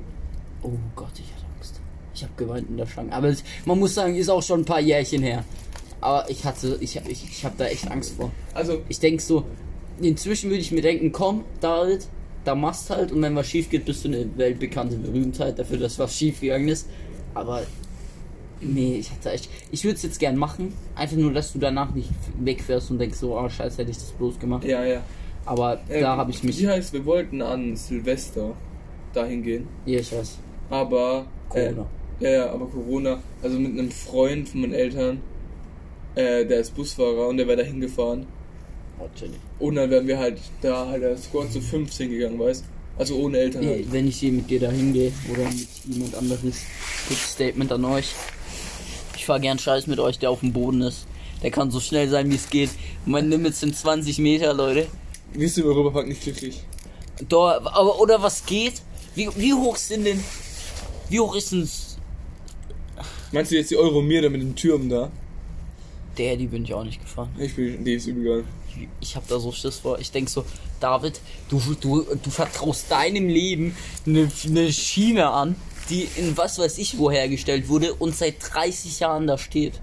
Oh 0.61 0.69
Gott, 0.95 1.11
ich 1.15 1.31
hatte 1.33 1.45
Angst. 1.57 1.79
Ich 2.13 2.23
habe 2.23 2.33
geweint 2.37 2.69
in 2.69 2.77
der 2.77 2.85
Schlange. 2.85 3.11
Aber 3.11 3.27
es, 3.29 3.43
man 3.65 3.79
muss 3.79 3.95
sagen, 3.95 4.15
ist 4.15 4.29
auch 4.29 4.43
schon 4.43 4.61
ein 4.61 4.65
paar 4.65 4.79
Jährchen 4.79 5.23
her. 5.23 5.43
Aber 5.99 6.29
ich 6.29 6.43
hatte, 6.45 6.77
ich, 6.79 6.95
ich, 7.07 7.23
ich 7.23 7.45
habe 7.45 7.55
da 7.57 7.65
echt 7.65 7.89
Angst 7.89 8.15
vor. 8.15 8.31
Also, 8.53 8.81
Ich 8.89 8.99
denk 8.99 9.21
so, 9.21 9.45
inzwischen 10.01 10.49
würde 10.49 10.61
ich 10.61 10.71
mir 10.71 10.81
denken, 10.81 11.11
komm, 11.11 11.43
David, 11.61 12.07
da 12.45 12.55
machst 12.55 12.89
halt 12.89 13.11
und 13.11 13.21
wenn 13.21 13.35
was 13.35 13.47
schief 13.47 13.69
geht, 13.69 13.85
bist 13.85 14.03
du 14.03 14.09
eine 14.09 14.27
weltbekannte 14.37 14.97
Berühmtheit 14.97 15.57
dafür, 15.57 15.77
dass 15.77 15.97
was 15.97 16.15
schief 16.15 16.41
gegangen 16.41 16.67
ist. 16.67 16.87
Aber 17.33 17.63
nee, 18.65 18.95
ich 18.95 19.11
hatte 19.11 19.31
echt, 19.31 19.49
ich 19.71 19.83
würde 19.83 19.95
es 19.95 20.03
jetzt 20.03 20.19
gern 20.19 20.35
machen, 20.37 20.73
einfach 20.95 21.17
nur, 21.17 21.33
dass 21.33 21.53
du 21.53 21.59
danach 21.59 21.93
nicht 21.93 22.09
wegfährst 22.39 22.91
und 22.91 22.99
denkst 22.99 23.17
so, 23.17 23.37
ah 23.37 23.49
scheiße, 23.49 23.79
hätte 23.79 23.91
ich 23.91 23.97
das 23.97 24.11
bloß 24.11 24.39
gemacht. 24.39 24.63
ja, 24.65 24.83
ja. 24.83 25.01
Aber 25.45 25.81
Äh, 25.89 25.99
da 25.99 26.15
habe 26.15 26.31
ich 26.31 26.41
mich, 26.43 26.57
Wie 26.61 26.67
heißt, 26.69 26.93
wir 26.93 27.05
wollten 27.05 27.41
an 27.41 27.75
Silvester 27.75 28.53
dahin 29.13 29.43
gehen. 29.43 29.67
ja, 29.85 29.99
ich 29.99 30.11
weiß, 30.13 30.37
Aber. 30.69 31.25
Corona. 31.49 31.85
Äh, 32.21 32.23
ja, 32.23 32.29
ja, 32.31 32.51
aber 32.51 32.65
Corona. 32.67 33.19
Also 33.41 33.59
mit 33.59 33.77
einem 33.77 33.91
Freund 33.91 34.47
von 34.47 34.61
meinen 34.61 34.73
Eltern. 34.73 35.19
Äh, 36.15 36.45
der 36.45 36.59
ist 36.61 36.73
Busfahrer 36.75 37.27
und 37.27 37.35
der 37.37 37.47
wäre 37.47 37.57
da 37.57 37.63
hingefahren. 37.63 38.25
Oh, 38.99 39.07
chillig. 39.15 39.35
Und 39.59 39.75
dann 39.75 39.89
wären 39.89 40.07
wir 40.07 40.17
halt 40.17 40.39
da 40.61 40.87
halt 40.87 41.03
als 41.03 41.25
Squad 41.25 41.51
zu 41.51 41.59
15 41.59 42.09
gegangen, 42.09 42.39
weißt 42.39 42.63
Also 42.97 43.17
ohne 43.17 43.39
Eltern 43.39 43.65
halt. 43.65 43.91
Wenn 43.91 44.07
ich 44.07 44.17
hier 44.17 44.31
mit 44.31 44.49
dir 44.49 44.59
da 44.61 44.69
hingehe 44.71 45.11
oder 45.29 45.43
mit 45.43 45.67
jemand 45.89 46.15
anderes, 46.15 46.61
kurzes 47.07 47.31
Statement 47.33 47.71
an 47.73 47.83
euch. 47.85 48.13
Ich 49.23 49.27
fahr 49.27 49.39
gern 49.39 49.57
Scheiß 49.57 49.87
mit 49.87 50.01
euch, 50.01 50.19
der 50.19 50.29
auf 50.31 50.41
dem 50.41 50.51
Boden 50.51 50.81
ist. 50.81 51.07
Der 51.41 51.49
kann 51.49 51.71
so 51.71 51.79
schnell 51.79 52.09
sein, 52.09 52.29
wie 52.29 52.35
es 52.35 52.49
geht. 52.49 52.71
Mein 53.05 53.29
Limit 53.29 53.55
sind 53.55 53.73
20 53.73 54.19
Meter, 54.19 54.53
Leute. 54.53 54.85
Wirst 55.31 55.55
du 55.55 55.61
im 55.61 55.67
Europapark 55.67 56.09
nicht 56.09 56.23
glücklich? 56.23 56.65
Da, 57.29 57.61
aber, 57.63 58.01
oder 58.01 58.21
was 58.21 58.45
geht? 58.45 58.81
Wie, 59.15 59.29
wie 59.37 59.53
hoch 59.53 59.77
sind 59.77 60.03
denn. 60.03 60.21
Wie 61.07 61.21
hoch 61.21 61.35
ist 61.35 61.53
denn. 61.53 61.69
Meinst 63.31 63.53
du 63.53 63.55
jetzt 63.55 63.71
die 63.71 63.77
Euromir 63.77 64.29
mit 64.29 64.41
den 64.41 64.57
Türmen 64.57 64.89
da? 64.89 65.09
Der, 66.17 66.35
die 66.35 66.47
bin 66.47 66.65
ich 66.65 66.73
auch 66.73 66.83
nicht 66.83 66.99
gefahren. 66.99 67.33
Ich 67.39 67.55
bin, 67.55 67.85
die 67.85 67.93
ist 67.93 68.07
übel 68.07 68.25
geil. 68.25 68.43
Ich 68.99 69.15
hab 69.15 69.25
da 69.29 69.39
so 69.39 69.53
Schiss 69.53 69.79
vor. 69.79 69.99
Ich 69.99 70.11
denk 70.11 70.27
so, 70.27 70.43
David, 70.81 71.21
du, 71.47 71.61
du, 71.79 72.05
du 72.21 72.29
vertraust 72.29 72.91
deinem 72.91 73.29
Leben 73.29 73.73
eine, 74.05 74.29
eine 74.45 74.73
Schiene 74.73 75.29
an, 75.29 75.55
die 75.89 76.07
in 76.15 76.35
was 76.37 76.59
weiß 76.59 76.77
ich 76.77 76.97
wo 76.97 77.11
hergestellt 77.11 77.67
wurde 77.67 77.93
und 77.93 78.15
seit 78.15 78.35
30 78.39 78.99
Jahren 78.99 79.27
da 79.27 79.37
steht. 79.37 79.81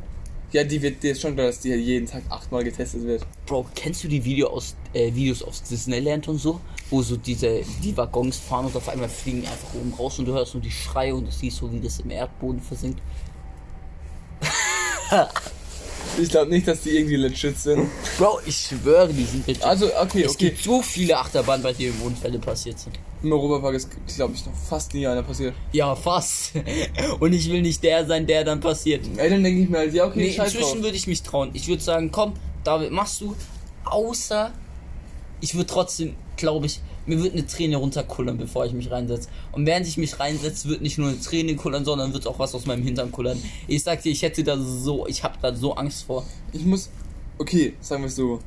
Ja, 0.52 0.64
die 0.64 0.82
wird 0.82 1.02
dir 1.02 1.12
ist 1.12 1.20
schon 1.20 1.34
klar, 1.34 1.46
dass 1.46 1.60
die 1.60 1.68
jeden 1.68 2.06
Tag 2.06 2.24
achtmal 2.28 2.64
getestet 2.64 3.04
wird. 3.04 3.24
Bro, 3.46 3.66
kennst 3.76 4.02
du 4.02 4.08
die 4.08 4.24
Video 4.24 4.48
aus, 4.48 4.74
äh, 4.92 5.14
Videos 5.14 5.44
aus 5.44 5.62
Disneyland 5.62 6.26
und 6.26 6.38
so? 6.38 6.60
Wo 6.90 7.02
so 7.02 7.16
diese, 7.16 7.62
die 7.84 7.96
Waggons 7.96 8.36
fahren 8.36 8.66
und 8.66 8.74
auf 8.74 8.88
einmal 8.88 9.08
fliegen 9.08 9.42
einfach 9.42 9.74
oben 9.74 9.94
raus 9.94 10.18
und 10.18 10.24
du 10.24 10.32
hörst 10.32 10.54
nur 10.54 10.62
die 10.62 10.70
Schreie 10.70 11.14
und 11.14 11.26
du 11.26 11.30
siehst 11.30 11.58
so, 11.58 11.72
wie 11.72 11.78
das 11.78 12.00
im 12.00 12.10
Erdboden 12.10 12.60
versinkt. 12.60 13.00
Ich 16.18 16.28
glaube 16.28 16.50
nicht, 16.50 16.66
dass 16.66 16.80
die 16.82 16.90
irgendwie 16.90 17.16
legit 17.16 17.58
sind. 17.58 17.88
Bro, 18.18 18.40
ich 18.44 18.56
schwöre, 18.56 19.12
die 19.12 19.24
sind 19.24 19.46
legit. 19.46 19.62
Also, 19.62 19.86
okay, 20.00 20.22
es 20.22 20.32
okay. 20.32 20.48
gibt 20.50 20.62
so 20.62 20.82
viele 20.82 21.16
Achterbahnen, 21.16 21.62
bei 21.62 21.72
denen 21.72 22.00
Unfälle 22.00 22.38
passiert 22.38 22.78
sind. 22.78 22.98
Im 23.22 23.32
Europapark 23.32 23.74
ist, 23.74 23.90
glaube 24.16 24.34
ich, 24.34 24.46
noch 24.46 24.54
fast 24.54 24.94
nie 24.94 25.06
einer 25.06 25.22
passiert. 25.22 25.54
Ja, 25.72 25.94
fast. 25.94 26.52
Und 27.20 27.32
ich 27.32 27.50
will 27.50 27.60
nicht 27.60 27.82
der 27.82 28.06
sein, 28.06 28.26
der 28.26 28.44
dann 28.44 28.60
passiert. 28.60 29.04
Ey, 29.16 29.28
dann 29.28 29.44
denke 29.44 29.62
ich 29.62 29.68
mir 29.68 29.78
halt, 29.78 29.92
ja, 29.92 30.06
okay, 30.06 30.18
Nee, 30.20 30.32
scheiß 30.32 30.54
inzwischen 30.54 30.82
würde 30.82 30.96
ich 30.96 31.06
mich 31.06 31.22
trauen. 31.22 31.50
Ich 31.52 31.68
würde 31.68 31.82
sagen, 31.82 32.10
komm, 32.10 32.32
David, 32.64 32.92
machst 32.92 33.20
du. 33.20 33.36
Außer, 33.84 34.52
ich 35.40 35.54
würde 35.54 35.66
trotzdem, 35.66 36.14
glaube 36.36 36.66
ich, 36.66 36.80
mir 37.06 37.22
wird 37.22 37.34
eine 37.34 37.46
Träne 37.46 37.76
runterkullern, 37.76 38.38
bevor 38.38 38.64
ich 38.64 38.72
mich 38.72 38.90
reinsetze. 38.90 39.28
Und 39.52 39.66
während 39.66 39.86
ich 39.86 39.96
mich 39.98 40.18
reinsetze, 40.18 40.68
wird 40.68 40.80
nicht 40.80 40.96
nur 40.96 41.08
eine 41.08 41.20
Träne 41.20 41.56
kullern, 41.56 41.84
sondern 41.84 42.12
wird 42.14 42.26
auch 42.26 42.38
was 42.38 42.54
aus 42.54 42.66
meinem 42.66 42.82
Hintern 42.82 43.10
kullern. 43.12 43.42
Ich 43.66 43.82
sag 43.82 44.02
dir, 44.02 44.12
ich 44.12 44.22
hätte 44.22 44.44
da 44.44 44.56
so, 44.58 45.06
ich 45.06 45.24
habe 45.24 45.36
da 45.42 45.54
so 45.54 45.74
Angst 45.74 46.04
vor. 46.04 46.24
Ich 46.52 46.64
muss, 46.64 46.90
okay, 47.38 47.74
sagen 47.80 48.02
wir 48.02 48.08
es 48.08 48.16
so. 48.16 48.40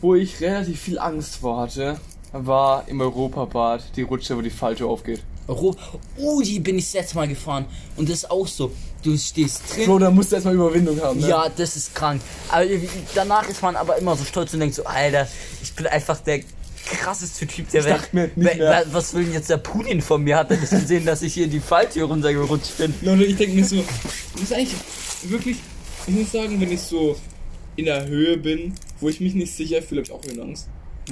Wo 0.00 0.14
ich 0.14 0.40
relativ 0.40 0.80
viel 0.80 0.98
Angst 0.98 1.36
vor 1.36 1.58
hatte, 1.60 1.98
war 2.34 2.84
im 2.88 3.00
Europabad 3.00 3.82
die 3.96 4.02
Rutsche, 4.02 4.36
wo 4.36 4.40
die 4.42 4.50
Falltür 4.50 4.88
aufgeht. 4.88 5.22
Ro 5.48 5.76
oh, 6.18 6.40
die 6.42 6.58
bin 6.58 6.78
ich 6.78 6.86
das 6.86 6.94
letzte 6.94 7.16
Mal 7.16 7.28
gefahren. 7.28 7.66
Und 7.96 8.08
das 8.08 8.18
ist 8.18 8.30
auch 8.30 8.46
so. 8.46 8.72
Du 9.02 9.16
stehst 9.16 9.62
drin. 9.76 9.86
Bro, 9.86 9.98
da 9.98 10.10
musst 10.10 10.32
du 10.32 10.36
erstmal 10.36 10.54
Überwindung 10.54 11.00
haben, 11.00 11.20
ne? 11.20 11.28
Ja, 11.28 11.46
das 11.54 11.76
ist 11.76 11.94
krank. 11.94 12.20
Aber 12.48 12.64
danach 13.14 13.46
ist 13.48 13.60
man 13.62 13.76
aber 13.76 13.98
immer 13.98 14.16
so 14.16 14.24
stolz 14.24 14.52
und 14.54 14.60
denkt 14.60 14.74
so, 14.74 14.84
Alter, 14.84 15.28
ich 15.62 15.74
bin 15.74 15.86
einfach 15.86 16.18
der 16.20 16.40
krasseste 16.86 17.46
Typ 17.46 17.68
der 17.70 17.80
Ich 17.80 17.86
Welt. 17.86 18.14
mir 18.14 18.22
nicht 18.34 18.36
mehr. 18.58 18.70
wa- 18.70 18.82
Was 18.92 19.12
will 19.14 19.24
denn 19.24 19.34
jetzt 19.34 19.50
der 19.50 19.58
Putin 19.58 20.00
von 20.00 20.22
mir? 20.24 20.36
Hat 20.38 20.50
er 20.50 20.56
nicht 20.56 20.70
gesehen, 20.70 21.04
dass 21.04 21.20
ich 21.22 21.34
hier 21.34 21.44
in 21.44 21.50
die 21.50 21.60
Falltür 21.60 22.06
runtergerutscht 22.08 22.78
bin? 22.78 22.94
Leute, 23.02 23.24
ich 23.24 23.36
denke 23.36 23.54
mir 23.56 23.64
so, 23.66 23.76
das 24.32 24.42
ist 24.42 24.52
eigentlich 24.54 24.74
wirklich, 25.24 25.58
ich 26.06 26.14
muss 26.14 26.32
sagen, 26.32 26.58
wenn 26.60 26.72
ich 26.72 26.80
so 26.80 27.16
in 27.76 27.84
der 27.84 28.06
Höhe 28.06 28.38
bin, 28.38 28.74
wo 29.00 29.08
ich 29.10 29.20
mich 29.20 29.34
nicht 29.34 29.54
sicher 29.54 29.82
fühle, 29.82 30.02
habe 30.02 30.08
ich 30.08 30.12
auch 30.12 30.26
Höhenangst. 30.30 30.68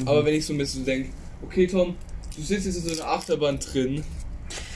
Aber 0.07 0.25
wenn 0.25 0.35
ich 0.35 0.47
so 0.47 0.53
ein 0.53 0.59
bisschen 0.59 0.81
so 0.81 0.87
denke, 0.87 1.11
okay 1.45 1.67
Tom, 1.67 1.97
du 2.37 2.43
sitzt 2.43 2.67
jetzt 2.67 2.77
in 2.77 2.83
so 2.95 3.03
einer 3.03 3.11
Achterbahn 3.13 3.59
drin, 3.59 4.03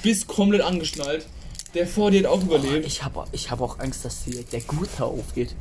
bist 0.02 0.26
komplett 0.26 0.62
angeschnallt, 0.62 1.26
der 1.74 1.87
vor 1.87 2.11
dir 2.11 2.20
hat 2.20 2.26
auch 2.26 2.42
überlebt. 2.42 2.87
Ich 2.87 3.02
habe 3.02 3.24
ich 3.33 3.50
hab 3.50 3.61
auch 3.61 3.79
Angst, 3.79 4.05
dass 4.05 4.24
hier 4.24 4.42
der 4.52 4.61
Gurter 4.62 5.07
aufgeht. 5.07 5.55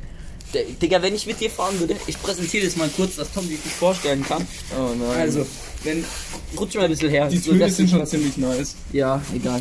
Der, 0.54 0.62
Digga, 0.64 1.02
wenn 1.02 1.14
ich 1.14 1.26
mit 1.26 1.40
dir 1.40 1.50
fahren 1.50 1.78
würde, 1.80 1.96
ich 2.06 2.20
präsentiere 2.22 2.64
das 2.64 2.76
mal 2.76 2.88
kurz, 2.96 3.16
dass 3.16 3.32
Tom 3.32 3.46
sich 3.46 3.58
das 3.62 3.72
vorstellen 3.72 4.22
kann. 4.24 4.46
Oh 4.78 4.94
nein. 4.96 5.18
Also, 5.20 5.44
wenn. 5.82 6.04
Rutsch 6.56 6.76
mal 6.76 6.84
ein 6.84 6.90
bisschen 6.90 7.10
her. 7.10 7.26
die 7.28 7.38
so, 7.38 7.52
dass 7.54 7.76
sind 7.76 7.86
ich- 7.86 7.90
schon 7.90 8.06
ziemlich 8.06 8.36
nice. 8.36 8.76
Ja, 8.92 9.20
egal. 9.34 9.60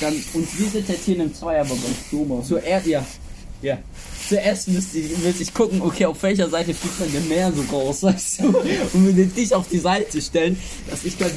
Dann, 0.00 0.14
und 0.32 0.58
wir 0.58 0.68
sind 0.70 0.88
jetzt 0.88 1.04
hier 1.04 1.14
in 1.16 1.20
einem 1.20 1.34
Zweier 1.34 1.64
beim 1.64 1.78
Stoma. 2.08 2.42
Zuerst, 2.42 2.86
ja. 2.86 3.04
Ja. 3.62 3.78
Zuerst 4.28 4.68
müsste 4.68 4.98
ich, 4.98 5.18
müsste 5.18 5.42
ich 5.42 5.52
gucken, 5.52 5.82
okay, 5.82 6.06
auf 6.06 6.22
welcher 6.22 6.48
Seite 6.48 6.72
fliegt 6.72 6.98
man 7.00 7.12
denn 7.12 7.28
mehr 7.28 7.52
so 7.52 7.62
raus, 7.76 8.02
weißt 8.04 8.40
du? 8.40 8.48
Und 8.94 9.04
mir 9.14 9.26
dich 9.26 9.54
auf 9.54 9.68
die 9.68 9.78
Seite 9.78 10.20
stellen, 10.22 10.58
dass 10.90 11.04
ich 11.04 11.16
dann 11.18 11.30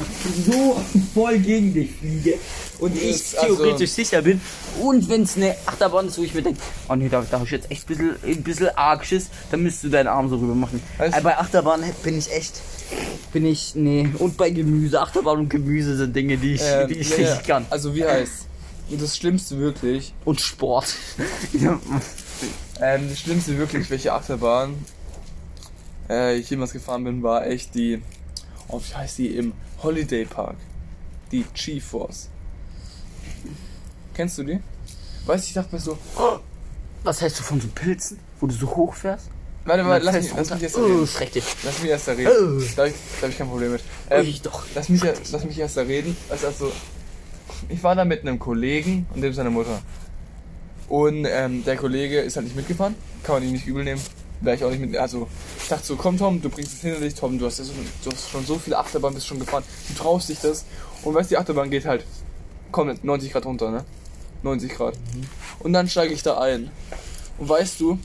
so 0.45 0.80
voll 1.13 1.38
gegen 1.39 1.73
dich 1.73 1.91
fliege 1.91 2.36
und 2.80 2.95
ich 2.95 3.04
ist 3.10 3.38
also- 3.38 3.56
theoretisch 3.56 3.91
sicher 3.91 4.21
bin. 4.21 4.39
Und 4.82 5.10
wenn 5.10 5.23
es 5.23 5.36
eine 5.36 5.56
Achterbahn 5.65 6.08
ist, 6.08 6.17
wo 6.17 6.23
ich 6.23 6.34
mir 6.34 6.43
denke, 6.43 6.60
oh 6.88 6.95
nee, 6.95 7.10
da, 7.10 7.26
da 7.30 7.39
hab 7.39 7.45
ich 7.45 7.52
jetzt 7.52 7.69
echt 7.71 7.84
ein 7.84 7.88
bisschen, 7.88 8.15
ein 8.23 8.43
bisschen 8.43 8.69
arg 8.76 9.06
Schiss, 9.06 9.28
dann 9.52 9.63
müsstest 9.63 9.86
du 9.86 9.89
deinen 9.89 10.08
Arm 10.08 10.30
so 10.30 10.38
rüber 10.38 10.56
machen. 10.56 10.82
Aber 11.00 11.21
bei 11.21 11.38
Achterbahn 11.38 11.84
bin 12.04 12.17
ich 12.17 12.32
echt, 12.32 12.62
bin 13.34 13.45
ich, 13.45 13.73
nee. 13.76 14.08
Und 14.19 14.38
bei 14.38 14.52
Gemüse, 14.52 15.02
Achterbahn 15.02 15.39
und 15.39 15.50
Gemüse 15.50 15.97
sind 15.97 16.15
Dinge, 16.15 16.38
die 16.38 16.54
ich, 16.54 16.62
Ähm, 16.63 16.88
die 16.88 16.95
ich 16.95 17.10
ja, 17.10 17.17
nicht 17.17 17.28
ja. 17.30 17.56
kann. 17.56 17.65
Also 17.69 17.95
wie 17.95 18.06
heißt 18.06 18.45
das 18.89 19.17
Schlimmste 19.17 19.58
wirklich, 19.58 20.13
Und 20.23 20.39
Sport. 20.39 20.95
ähm, 22.81 23.09
das 23.09 23.19
Schlimmste 23.19 23.57
wirklich, 23.57 23.89
welche 23.89 24.13
Achterbahn 24.13 24.75
äh, 26.09 26.35
ich 26.37 26.49
jemals 26.49 26.73
gefahren 26.73 27.03
bin, 27.03 27.23
war 27.23 27.45
echt 27.47 27.75
die, 27.75 28.01
oh, 28.67 28.79
wie 28.79 28.95
heißt 28.95 29.17
die, 29.17 29.35
im 29.37 29.53
Holiday 29.83 30.25
Park. 30.25 30.55
Die 31.31 31.45
G-Force. 31.53 32.29
Kennst 34.13 34.37
du 34.37 34.43
die? 34.43 34.59
Weißt 35.25 35.43
du, 35.43 35.47
ich 35.49 35.53
dachte 35.53 35.75
mir 35.75 35.81
so, 35.81 35.97
oh, 36.17 36.37
Was 37.03 37.21
heißt 37.21 37.39
du 37.39 37.43
von 37.43 37.59
so 37.61 37.67
Pilzen, 37.67 38.19
wo 38.39 38.47
du 38.47 38.53
so 38.53 38.67
hoch 38.75 38.93
fährst? 38.93 39.29
warte 39.65 39.83
mal, 39.83 39.99
Dann 39.99 40.13
lass 40.13 40.15
mich, 40.23 40.31
du 40.31 40.37
lass 40.37 40.49
mich 40.51 40.63
erst 40.63 40.75
da 40.77 40.81
Oh, 40.81 40.85
reden. 40.85 41.07
schreck 41.07 41.31
dich. 41.33 41.43
Lass 41.63 41.81
mich 41.81 41.91
erst 41.91 42.07
da 42.07 42.11
reden. 42.13 42.31
Oh. 42.31 42.61
Da 42.77 42.83
habe 42.83 42.89
ich, 42.89 43.21
hab 43.21 43.29
ich 43.29 43.37
kein 43.37 43.47
Problem 43.49 43.71
mit. 43.73 43.83
Ähm, 44.09 44.25
Ui, 44.25 44.39
doch. 44.41 44.63
Lass 44.73 44.87
mich, 44.89 45.01
lass 45.03 45.43
mich 45.43 45.59
erst 45.59 45.75
da 45.77 45.81
reden. 45.81 46.15
Also, 46.29 46.47
also, 46.47 46.71
ich 47.67 47.83
war 47.83 47.93
da 47.95 48.05
mit 48.05 48.21
einem 48.21 48.39
Kollegen 48.39 49.05
und 49.13 49.21
dem 49.21 49.33
seiner 49.33 49.49
Mutter. 49.49 49.81
Und 50.89 51.26
ähm, 51.26 51.63
der 51.65 51.76
Kollege 51.76 52.19
ist 52.19 52.36
halt 52.36 52.45
nicht 52.45 52.56
mitgefahren. 52.56 52.95
Kann 53.23 53.36
man 53.36 53.43
ihm 53.43 53.52
nicht 53.52 53.67
übel 53.67 53.84
nehmen. 53.84 54.02
Wäre 54.41 54.56
ich 54.56 54.63
auch 54.63 54.69
nicht 54.69 54.80
mit. 54.80 54.95
Also, 54.97 55.28
ich 55.62 55.67
dachte 55.67 55.86
so, 55.86 55.95
komm 55.95 56.17
Tom, 56.17 56.41
du 56.41 56.50
bringst 56.50 56.73
es 56.73 56.82
hinter 56.82 57.00
dich. 57.00 57.15
Tom, 57.15 57.38
du 57.39 57.45
hast, 57.45 57.60
ja 57.60 57.65
so, 57.65 57.73
du 58.04 58.12
hast 58.12 58.30
schon 58.30 58.45
so 58.45 58.58
viele 58.58 58.78
Achterbahn, 58.78 59.13
bist 59.13 59.28
schon 59.28 59.39
gefahren. 59.39 59.63
Du 59.89 59.95
traust 59.95 60.30
dich 60.30 60.39
das. 60.39 60.65
Und 61.04 61.13
weißt 61.13 61.30
du, 61.30 61.36
die 61.36 61.38
Achterbahn 61.38 61.69
geht 61.69 61.86
halt 61.86 62.06
komplett 62.71 63.04
90 63.04 63.32
Grad 63.32 63.45
runter, 63.45 63.71
ne? 63.71 63.86
90 64.43 64.73
Grad. 64.76 64.93
Und 65.60 65.73
dann 65.73 65.88
steige 65.88 66.13
ich 66.13 66.23
da 66.23 66.38
ein. 66.39 66.69
Und 67.38 67.50
weißt 67.50 67.80
du, 67.80 68.00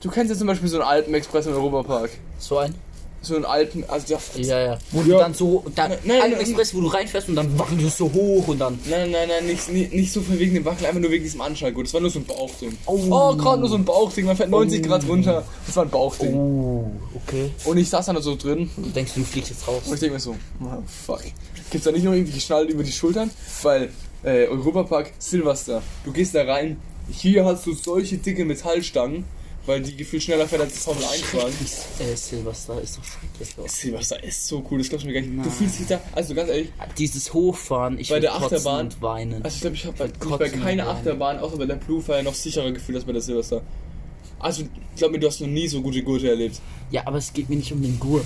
du 0.00 0.10
kennst 0.10 0.32
ja 0.32 0.38
zum 0.38 0.46
Beispiel 0.46 0.68
so 0.68 0.80
einen 0.80 0.88
Alpenexpress 0.88 1.46
im 1.46 1.52
Europapark. 1.52 2.10
So 2.38 2.58
ein? 2.58 2.74
So 3.24 3.36
einen 3.36 3.44
Alpen, 3.44 3.84
also 3.88 4.06
der, 4.08 4.42
Ja, 4.44 4.60
ja. 4.60 4.78
Wo 4.90 5.02
du 5.02 5.12
Ja. 5.12 5.18
dann 5.18 5.32
so, 5.32 5.64
dann, 5.76 5.90
Nein, 5.90 5.98
nein, 6.04 6.22
ein 6.22 6.30
nein. 6.32 6.40
Express, 6.40 6.74
wo 6.74 6.80
du 6.80 6.88
reinfährst 6.88 7.28
und 7.28 7.36
dann 7.36 7.56
wackelst 7.58 7.82
du 7.84 7.88
so 7.88 8.12
hoch 8.12 8.48
und 8.48 8.58
dann. 8.58 8.78
Nein, 8.90 9.12
nein, 9.12 9.28
nein, 9.28 9.46
nicht, 9.46 9.68
nicht, 9.70 9.92
nicht 9.92 10.12
so 10.12 10.20
von 10.22 10.38
wegen 10.40 10.54
dem 10.54 10.64
Wackeln, 10.64 10.86
einfach 10.86 11.00
nur 11.00 11.10
wegen 11.12 11.22
diesem 11.22 11.40
Anschaltgut. 11.40 11.86
Das 11.86 11.94
war 11.94 12.00
nur 12.00 12.10
so 12.10 12.18
ein 12.18 12.24
Bauchding. 12.24 12.76
Oh. 12.86 12.98
Oh, 13.10 13.36
gerade 13.36 13.60
nur 13.60 13.68
so 13.68 13.76
ein 13.76 13.84
Bauchding. 13.84 14.26
Man 14.26 14.36
fährt 14.36 14.50
90 14.50 14.84
Oh. 14.84 14.88
Grad 14.88 15.06
runter. 15.08 15.44
Das 15.66 15.76
war 15.76 15.84
ein 15.84 15.90
Bauchding. 15.90 16.34
Oh, 16.34 16.90
okay. 17.14 17.50
Und 17.64 17.76
ich 17.78 17.88
saß 17.88 18.06
dann 18.06 18.16
da 18.16 18.22
so 18.22 18.34
drin 18.34 18.68
Du 18.76 18.90
denkst, 18.90 19.12
du 19.14 19.22
fliegst 19.22 19.50
jetzt 19.50 19.68
raus. 19.68 19.82
und 19.86 19.94
ich 19.94 20.00
denke 20.00 20.14
mir 20.14 20.20
so, 20.20 20.34
oh, 20.64 20.82
fuck. 21.06 21.22
Gibt's 21.70 21.84
da 21.84 21.92
nicht 21.92 22.02
noch 22.04 22.12
irgendwie 22.12 22.32
geschnallt 22.32 22.70
über 22.70 22.82
die 22.82 22.90
Schultern? 22.92 23.30
Weil, 23.62 23.90
äh, 24.24 24.46
Europapark, 24.48 25.12
Silvester. 25.18 25.80
Du 26.04 26.10
gehst 26.12 26.34
da 26.34 26.42
rein. 26.42 26.80
Hier 27.10 27.44
hast 27.44 27.66
du 27.66 27.72
solche 27.74 28.16
dicke 28.18 28.44
Metallstangen, 28.44 29.24
weil 29.66 29.80
die 29.82 29.96
gefühlt 29.96 30.22
schneller 30.22 30.48
fährt 30.48 30.62
als 30.62 30.74
das 30.74 30.84
Formel 30.84 31.04
1 31.04 31.34
waren. 31.34 31.52
Äh, 32.00 32.16
Silvester 32.16 32.80
ist 32.80 32.98
doch 32.98 33.04
schrecklich. 33.04 33.54
Doch. 33.56 33.68
Silvester 33.68 34.22
ist 34.24 34.46
so 34.48 34.64
cool, 34.70 34.78
das 34.78 34.88
glaubst 34.88 35.04
du 35.04 35.08
mir 35.08 35.14
gar 35.14 35.20
nicht. 35.20 35.32
Du 35.32 35.36
Nein. 35.36 35.50
fühlst 35.50 35.78
dich 35.80 35.86
da, 35.86 36.00
also 36.12 36.34
ganz 36.34 36.50
ehrlich, 36.50 36.68
Dieses 36.98 37.32
Hochfahren, 37.32 37.98
ich 37.98 38.08
Bei 38.08 38.20
der 38.20 38.34
Achterbahn- 38.34 38.86
und 38.86 39.02
weinen. 39.02 39.42
also 39.44 39.54
ich 39.54 39.60
glaube, 39.60 39.76
ich 39.76 39.86
habe 39.86 39.96
bei, 40.28 40.36
bei 40.36 40.48
keiner. 40.48 40.88
Achterbahn, 40.88 41.38
außer 41.38 41.56
bei 41.56 41.66
der 41.66 41.76
Blue 41.76 42.02
Fire, 42.02 42.22
noch 42.22 42.34
sicherer 42.34 42.72
gefühlt 42.72 42.96
als 42.96 43.04
bei 43.04 43.12
der 43.12 43.22
Silvester. 43.22 43.62
Also, 44.38 44.62
ich 44.62 44.98
glaube 44.98 45.12
mir, 45.12 45.20
du 45.20 45.28
hast 45.28 45.40
noch 45.40 45.46
nie 45.48 45.68
so 45.68 45.80
gute 45.82 46.02
Gurte 46.02 46.28
erlebt. 46.28 46.60
ja, 46.90 47.06
aber 47.06 47.18
es 47.18 47.32
geht 47.32 47.48
mir 47.48 47.56
nicht 47.56 47.72
um 47.72 47.80
den 47.80 48.00
Gurt. 48.00 48.24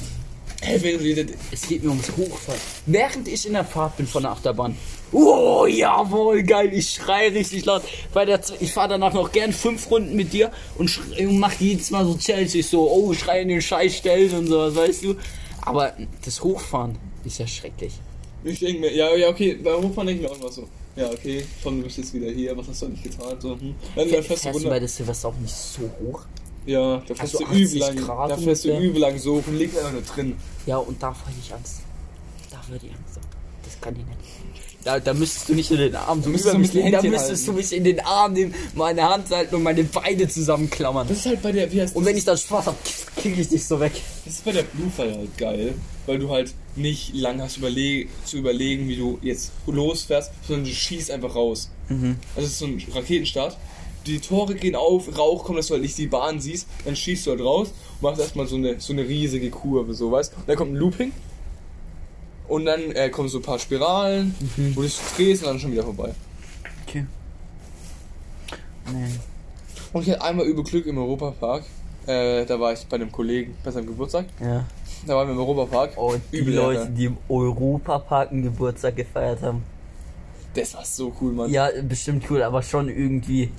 Hey, 0.63 0.83
wenn 0.83 0.99
du 0.99 1.35
Es 1.53 1.69
geht 1.69 1.85
mir 1.85 1.91
ums 1.91 2.11
Hochfahren. 2.17 2.61
Während 2.87 3.29
ich 3.29 3.47
in 3.47 3.53
der 3.53 3.65
Fahrt 3.65 3.97
bin 3.97 4.07
von 4.07 4.23
der 4.23 4.33
Achterbahn. 4.33 4.77
Oh, 5.13 5.67
jawohl, 5.67 6.43
geil. 6.43 6.73
Ich 6.73 6.91
schrei 6.91 7.29
richtig 7.29 7.65
laut. 7.65 7.83
Bei 8.13 8.25
der, 8.25 8.41
ich 8.61 8.73
fahre 8.73 8.91
danach 8.91 9.13
noch 9.13 9.31
gern 9.31 9.53
fünf 9.53 9.91
Runden 9.91 10.17
mit 10.17 10.33
dir 10.33 10.51
und, 10.77 10.99
und 11.19 11.39
mach 11.39 11.53
jedes 11.61 11.91
Mal 11.91 12.05
so 12.05 12.17
Chelsea 12.17 12.63
so, 12.63 12.91
oh, 12.91 13.13
schrei 13.13 13.43
in 13.43 13.49
den 13.49 13.63
Scheißstellen 13.63 14.35
und 14.35 14.47
sowas, 14.49 14.75
weißt 14.75 15.05
du. 15.05 15.17
Aber 15.63 15.93
das 16.25 16.43
Hochfahren 16.43 16.99
ist 17.25 17.39
ja 17.39 17.47
schrecklich. 17.47 17.93
ich 18.45 18.59
denke 18.59 18.81
mir, 18.81 18.95
ja, 18.95 19.15
ja, 19.15 19.29
okay, 19.29 19.55
bei 19.55 19.73
Hochfahren 19.75 20.07
denke 20.07 20.23
ich 20.25 20.29
mir 20.29 20.35
auch 20.35 20.41
immer 20.41 20.53
so. 20.53 20.69
Ja, 20.97 21.11
okay, 21.11 21.45
Tom, 21.63 21.79
du 21.79 21.85
bist 21.85 21.99
jetzt 21.99 22.15
wieder 22.15 22.31
hier, 22.31 22.57
was 22.57 22.69
hast 22.69 22.83
du 22.83 22.87
eigentlich 22.87 23.03
getan? 23.03 23.39
So, 23.39 23.53
hm. 23.53 23.75
Dann, 23.95 24.11
dann 24.11 24.23
fährst 24.23 24.31
du 24.31 24.51
Fährst 24.51 24.65
du 24.65 24.69
bei 24.69 24.79
der 24.81 24.89
Silvester 24.89 25.29
auch 25.29 25.37
nicht 25.37 25.55
so 25.55 25.83
hoch? 26.01 26.25
Ja, 26.67 26.99
da 27.07 27.15
fährst 27.15 27.21
Also 27.21 27.39
du 27.39 27.45
80 27.47 27.61
übel 27.63 27.79
lang. 27.79 27.97
Grad 27.97 28.31
da 28.31 28.37
fährst 28.37 28.65
du 28.65 28.79
übel 28.79 29.01
lang 29.01 29.19
so 29.19 29.35
und 29.35 29.57
liegst 29.59 29.79
einfach 29.79 29.93
nur 29.93 30.03
drin. 30.03 30.37
Ja, 30.67 30.79
und 30.79 31.03
da 31.03 31.09
habe 31.09 31.19
ich 31.41 31.55
Angst. 31.55 31.81
Da 32.51 32.61
würde 32.69 32.87
ich 32.87 32.93
Angst 32.93 33.17
haben. 33.17 33.27
Das 33.65 33.81
kann 33.81 33.95
ich 33.95 34.05
nicht. 34.05 34.37
Da, 34.87 35.01
da 35.01 35.15
müsstest 35.15 35.49
du 35.49 35.55
nicht 35.55 35.69
in 35.73 35.79
den 35.79 35.97
Arm, 35.97 36.23
du 36.23 36.29
müsstest 36.29 36.57
müsstest 36.57 36.79
so 36.79 36.83
mich, 36.85 36.93
da 36.93 37.03
müsstest 37.03 37.49
du 37.49 37.53
mich 37.55 37.73
in 37.73 37.83
den 37.83 37.99
Arm 37.99 38.35
nehmen, 38.35 38.55
meine 38.75 39.03
Hand 39.03 39.29
halten 39.33 39.57
und 39.57 39.65
meine 39.65 39.83
Beine 39.83 40.29
zusammenklammern. 40.29 41.09
Das 41.09 41.19
ist 41.19 41.27
halt 41.27 41.43
bei 41.43 41.51
der, 41.51 41.73
wie 41.73 41.81
heißt 41.81 41.97
Und 41.97 42.05
wenn 42.05 42.17
ich 42.17 42.25
dann 42.25 42.39
Spaß 42.39 42.67
habe, 42.67 42.77
kriege 43.17 43.41
ich 43.41 43.49
dich 43.49 43.67
so 43.67 43.81
weg. 43.81 43.95
Das 44.25 44.35
ist 44.35 44.45
bei 44.45 44.53
der 44.53 44.63
Blue 44.63 44.89
Fire 44.89 45.13
halt 45.13 45.37
geil, 45.37 45.75
weil 46.07 46.21
du 46.21 46.31
halt 46.31 46.55
nicht 46.77 47.13
lang 47.17 47.41
hast 47.43 47.57
überle 47.57 48.07
zu 48.25 48.37
überlegen, 48.37 48.87
wie 48.87 48.97
du 48.97 49.19
jetzt 49.23 49.51
losfährst, 49.67 50.31
sondern 50.47 50.67
du 50.67 50.71
schießt 50.71 51.11
einfach 51.11 51.35
raus. 51.35 51.69
Also 52.37 52.47
es 52.47 52.53
ist 52.53 52.59
so 52.61 52.67
ein 52.67 52.81
Raketenstart. 52.95 53.57
Die 54.07 54.21
Tore 54.21 54.55
gehen 54.55 54.77
auf, 54.77 55.19
Rauch 55.19 55.45
kommt, 55.45 55.59
dass 55.59 55.67
du 55.67 55.75
halt 55.75 55.83
nicht 55.83 55.99
die 55.99 56.07
Bahn 56.07 56.41
siehst, 56.41 56.69
dann 56.85 56.95
schießt 56.95 57.27
du 57.27 57.33
halt 57.33 57.41
raus 57.41 57.69
und 57.69 58.03
machst 58.03 58.21
erstmal 58.21 58.47
so 58.47 58.57
eine, 58.57 58.81
so 58.81 58.93
eine 58.93 59.07
riesige 59.07 59.51
Kurve, 59.51 59.95
so 59.95 60.13
weißt 60.13 60.35
und 60.37 60.49
Dann 60.49 60.57
kommt 60.57 60.73
ein 60.73 60.77
Looping 60.77 61.13
und 62.49 62.67
dann 62.67 62.93
äh, 62.93 63.11
kommen 63.11 63.29
so 63.29 63.39
ein 63.39 63.43
paar 63.43 63.59
Spiralen, 63.59 64.35
wo 64.75 64.83
du 64.83 64.87
dich 64.87 64.99
drehst 65.17 65.43
und 65.43 65.49
dann 65.51 65.59
schon 65.59 65.73
wieder 65.73 65.83
vorbei. 65.83 66.15
Okay. 66.87 67.07
Nee. 68.93 69.11
Und 69.93 70.03
ich 70.03 70.11
hatte 70.11 70.23
einmal 70.23 70.47
übel 70.47 70.63
Glück 70.63 70.87
im 70.87 70.99
Europapark. 70.99 71.65
Äh, 72.07 72.45
da 72.47 72.61
war 72.61 72.73
ich 72.73 72.87
bei 72.87 72.97
einem 72.97 73.11
Kollegen 73.11 73.57
bei 73.65 73.71
seinem 73.71 73.87
Geburtstag. 73.87 74.27
Ja. 74.41 74.65
Da 75.07 75.17
waren 75.17 75.29
wir 75.29 75.35
im 75.35 75.41
Europapark. 75.41 75.97
Und 75.97 76.21
die 76.33 76.39
Übel 76.39 76.55
Leute, 76.55 76.81
Ärger. 76.81 76.91
die 76.93 77.05
im 77.07 77.17
Europapark 77.29 78.31
einen 78.31 78.43
Geburtstag 78.43 78.95
gefeiert 78.97 79.43
haben. 79.43 79.65
Das 80.55 80.75
war 80.75 80.85
so 80.85 81.13
cool, 81.21 81.33
Mann. 81.33 81.51
Ja, 81.51 81.69
bestimmt 81.83 82.25
cool, 82.31 82.43
aber 82.43 82.63
schon 82.63 82.89
irgendwie. 82.89 83.51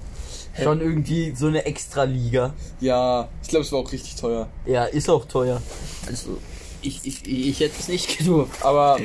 Schon 0.63 0.81
irgendwie 0.81 1.33
so 1.35 1.47
eine 1.47 1.65
Extra-Liga. 1.65 2.53
Ja, 2.79 3.29
ich 3.43 3.49
glaube, 3.49 3.65
es 3.65 3.71
war 3.71 3.79
auch 3.79 3.91
richtig 3.91 4.15
teuer. 4.15 4.47
Ja, 4.65 4.85
ist 4.85 5.09
auch 5.09 5.25
teuer. 5.25 5.61
Also, 6.07 6.37
ich, 6.81 7.05
ich, 7.05 7.27
ich 7.27 7.59
hätte 7.59 7.75
es 7.79 7.87
nicht 7.87 8.17
gedurft. 8.17 8.63
Aber 8.63 8.99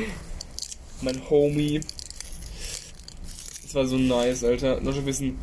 mein 1.03 1.21
Homie, 1.29 1.81
es 3.67 3.75
war 3.75 3.87
so 3.87 3.97
nice, 3.97 4.45
Alter. 4.45 4.81
Noch 4.81 4.97
ein 4.97 5.05
bisschen 5.05 5.39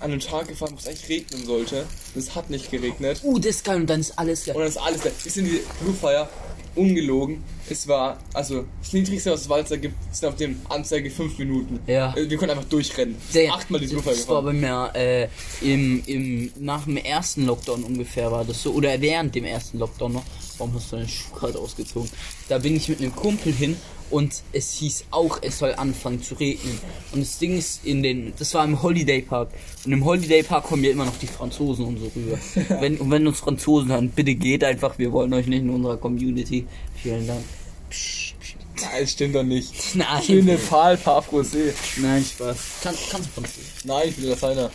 an 0.00 0.10
einem 0.10 0.20
Tag 0.20 0.48
gefahren, 0.48 0.72
wo 0.72 0.78
es 0.78 0.86
eigentlich 0.86 1.08
regnen 1.08 1.46
sollte. 1.46 1.86
Es 2.14 2.34
hat 2.34 2.50
nicht 2.50 2.70
geregnet. 2.70 3.20
Uh, 3.22 3.38
das 3.38 3.56
ist 3.56 3.64
geil 3.64 3.80
und 3.80 3.88
dann 3.88 4.00
ist 4.00 4.18
alles 4.18 4.46
Und 4.48 4.58
dann 4.58 4.68
ist 4.68 4.76
alles 4.76 5.00
da. 5.02 5.10
Wir 5.22 5.32
sind 5.32 5.46
die 5.46 5.60
Blue 5.80 5.94
Fire 5.94 6.28
ungelogen. 6.76 7.42
Es 7.68 7.88
war, 7.88 8.18
also, 8.34 8.64
das 8.82 8.92
niedrigste, 8.92 9.30
was 9.32 9.48
Walzer 9.48 9.78
gibt, 9.78 9.94
sind 10.14 10.28
auf 10.28 10.36
dem 10.36 10.60
Anzeige 10.68 11.10
5 11.10 11.38
Minuten. 11.38 11.80
Ja. 11.86 12.14
Äh, 12.16 12.28
Wir 12.28 12.36
können 12.36 12.50
einfach 12.50 12.64
durchrennen. 12.68 13.16
Der- 13.32 13.52
Achtmal 13.54 13.80
die 13.80 13.86
Fire 13.88 14.02
Das 14.04 14.28
war 14.28 14.42
bei 14.42 14.52
mir 14.52 14.90
äh, 14.94 15.28
im, 15.62 16.02
im, 16.06 16.52
nach 16.58 16.84
dem 16.84 16.96
ersten 16.98 17.46
Lockdown 17.46 17.84
ungefähr 17.84 18.30
war 18.30 18.44
das 18.44 18.62
so. 18.62 18.72
Oder 18.72 19.00
während 19.00 19.34
dem 19.34 19.44
ersten 19.44 19.78
Lockdown 19.78 20.12
noch. 20.14 20.24
Warum 20.58 20.74
hast 20.74 20.92
du 20.92 20.96
deinen 20.96 21.08
Schuh 21.08 21.32
gerade 21.34 21.58
ausgezogen? 21.58 22.08
Da 22.48 22.58
bin 22.58 22.76
ich 22.76 22.88
mit 22.88 23.00
einem 23.00 23.14
Kumpel 23.16 23.52
hin 23.52 23.76
und 24.14 24.44
es 24.52 24.74
hieß 24.74 25.06
auch, 25.10 25.40
es 25.42 25.58
soll 25.58 25.74
anfangen 25.74 26.22
zu 26.22 26.36
regnen. 26.36 26.78
Und 27.10 27.20
das 27.20 27.36
Ding 27.38 27.58
ist 27.58 27.84
in 27.84 28.04
den, 28.04 28.32
das 28.38 28.54
war 28.54 28.64
im 28.64 28.80
Holiday 28.80 29.20
Park. 29.20 29.48
Und 29.84 29.90
im 29.90 30.04
Holiday 30.04 30.44
Park 30.44 30.66
kommen 30.66 30.84
ja 30.84 30.92
immer 30.92 31.04
noch 31.04 31.16
die 31.16 31.26
Franzosen 31.26 31.84
und 31.84 31.98
so 31.98 32.12
rüber. 32.14 32.38
wenn, 32.80 32.98
und 32.98 33.10
wenn 33.10 33.26
uns 33.26 33.40
Franzosen 33.40 33.90
hören, 33.90 34.10
bitte 34.10 34.36
geht 34.36 34.62
einfach, 34.62 34.98
wir 34.98 35.10
wollen 35.10 35.34
euch 35.34 35.48
nicht 35.48 35.62
in 35.62 35.70
unserer 35.70 35.96
Community. 35.96 36.64
Vielen 37.02 37.26
Dank. 37.26 37.42
Psch, 37.90 38.36
psch. 38.38 38.56
Nein, 38.80 38.90
das 39.00 39.10
stimmt 39.10 39.34
doch 39.34 39.42
nicht. 39.42 39.74
Nein. 39.96 40.22
Schöne 40.22 40.58
Pfahl, 40.58 40.94
Parfrosé. 40.94 41.72
Nein, 41.96 42.24
Spaß. 42.24 42.56
Kann, 42.84 42.94
kannst 43.10 43.26
du 43.26 43.32
Französisch? 43.32 43.84
Nein, 43.84 44.08
ich 44.10 44.14
bin 44.14 44.26
Lateiner. 44.26 44.70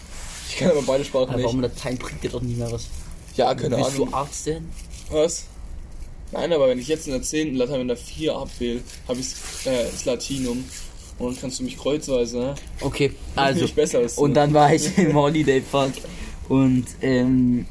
Ich 0.50 0.58
kann 0.58 0.72
aber 0.72 0.82
beide 0.82 1.06
Sprachen 1.06 1.30
Aber 1.30 1.38
nicht. 1.38 1.46
warum 1.46 1.62
Latein 1.62 1.98
bringt 1.98 2.22
dir 2.22 2.30
doch 2.30 2.42
nicht 2.42 2.58
mehr 2.58 2.70
was? 2.70 2.88
Ja, 3.38 3.56
keine 3.56 3.78
Ahnung. 3.78 3.96
du 3.96 4.14
Arzt 4.14 4.48
werden? 4.48 4.70
Was? 5.10 5.46
Nein, 6.32 6.54
aber 6.54 6.68
wenn 6.70 6.80
ich 6.80 6.88
jetzt 6.88 7.08
in 7.08 7.14
der 7.14 7.22
10. 7.22 7.56
Latein 7.56 7.80
mit 7.80 7.90
der 7.90 7.98
4 7.98 8.36
abwähle, 8.36 8.82
habe 9.08 9.20
ich 9.20 9.28
äh, 9.66 9.86
das 9.92 10.06
Latinum. 10.06 10.64
Und 11.18 11.34
dann 11.34 11.42
kannst 11.42 11.60
du 11.60 11.64
mich 11.64 11.78
kreuzweise, 11.78 12.38
ne? 12.38 12.56
Okay, 12.82 13.12
Also, 13.36 13.66
als. 13.98 14.18
Und 14.18 14.34
dann 14.36 14.54
war 14.54 14.74
ich 14.74 14.98
im 14.98 15.14
Holiday 15.14 15.60
Park 15.62 15.94
und 16.48 16.86
ähm, 17.02 17.66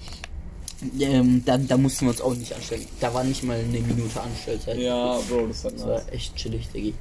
ähm, 1.00 1.42
da, 1.44 1.56
da 1.56 1.76
mussten 1.76 2.04
wir 2.06 2.10
uns 2.10 2.20
auch 2.20 2.34
nicht 2.34 2.52
anstellen. 2.52 2.84
Da 3.00 3.12
war 3.12 3.24
nicht 3.24 3.42
mal 3.42 3.58
eine 3.58 3.80
Minute 3.80 4.20
Anstellzeit. 4.20 4.78
Ja, 4.78 5.18
Bro, 5.28 5.46
das 5.48 5.64
hat 5.64 5.74
Das 5.74 5.80
nice. 5.80 5.88
war 6.06 6.12
echt 6.12 6.36
chillig, 6.36 6.68
Diggi. 6.68 6.94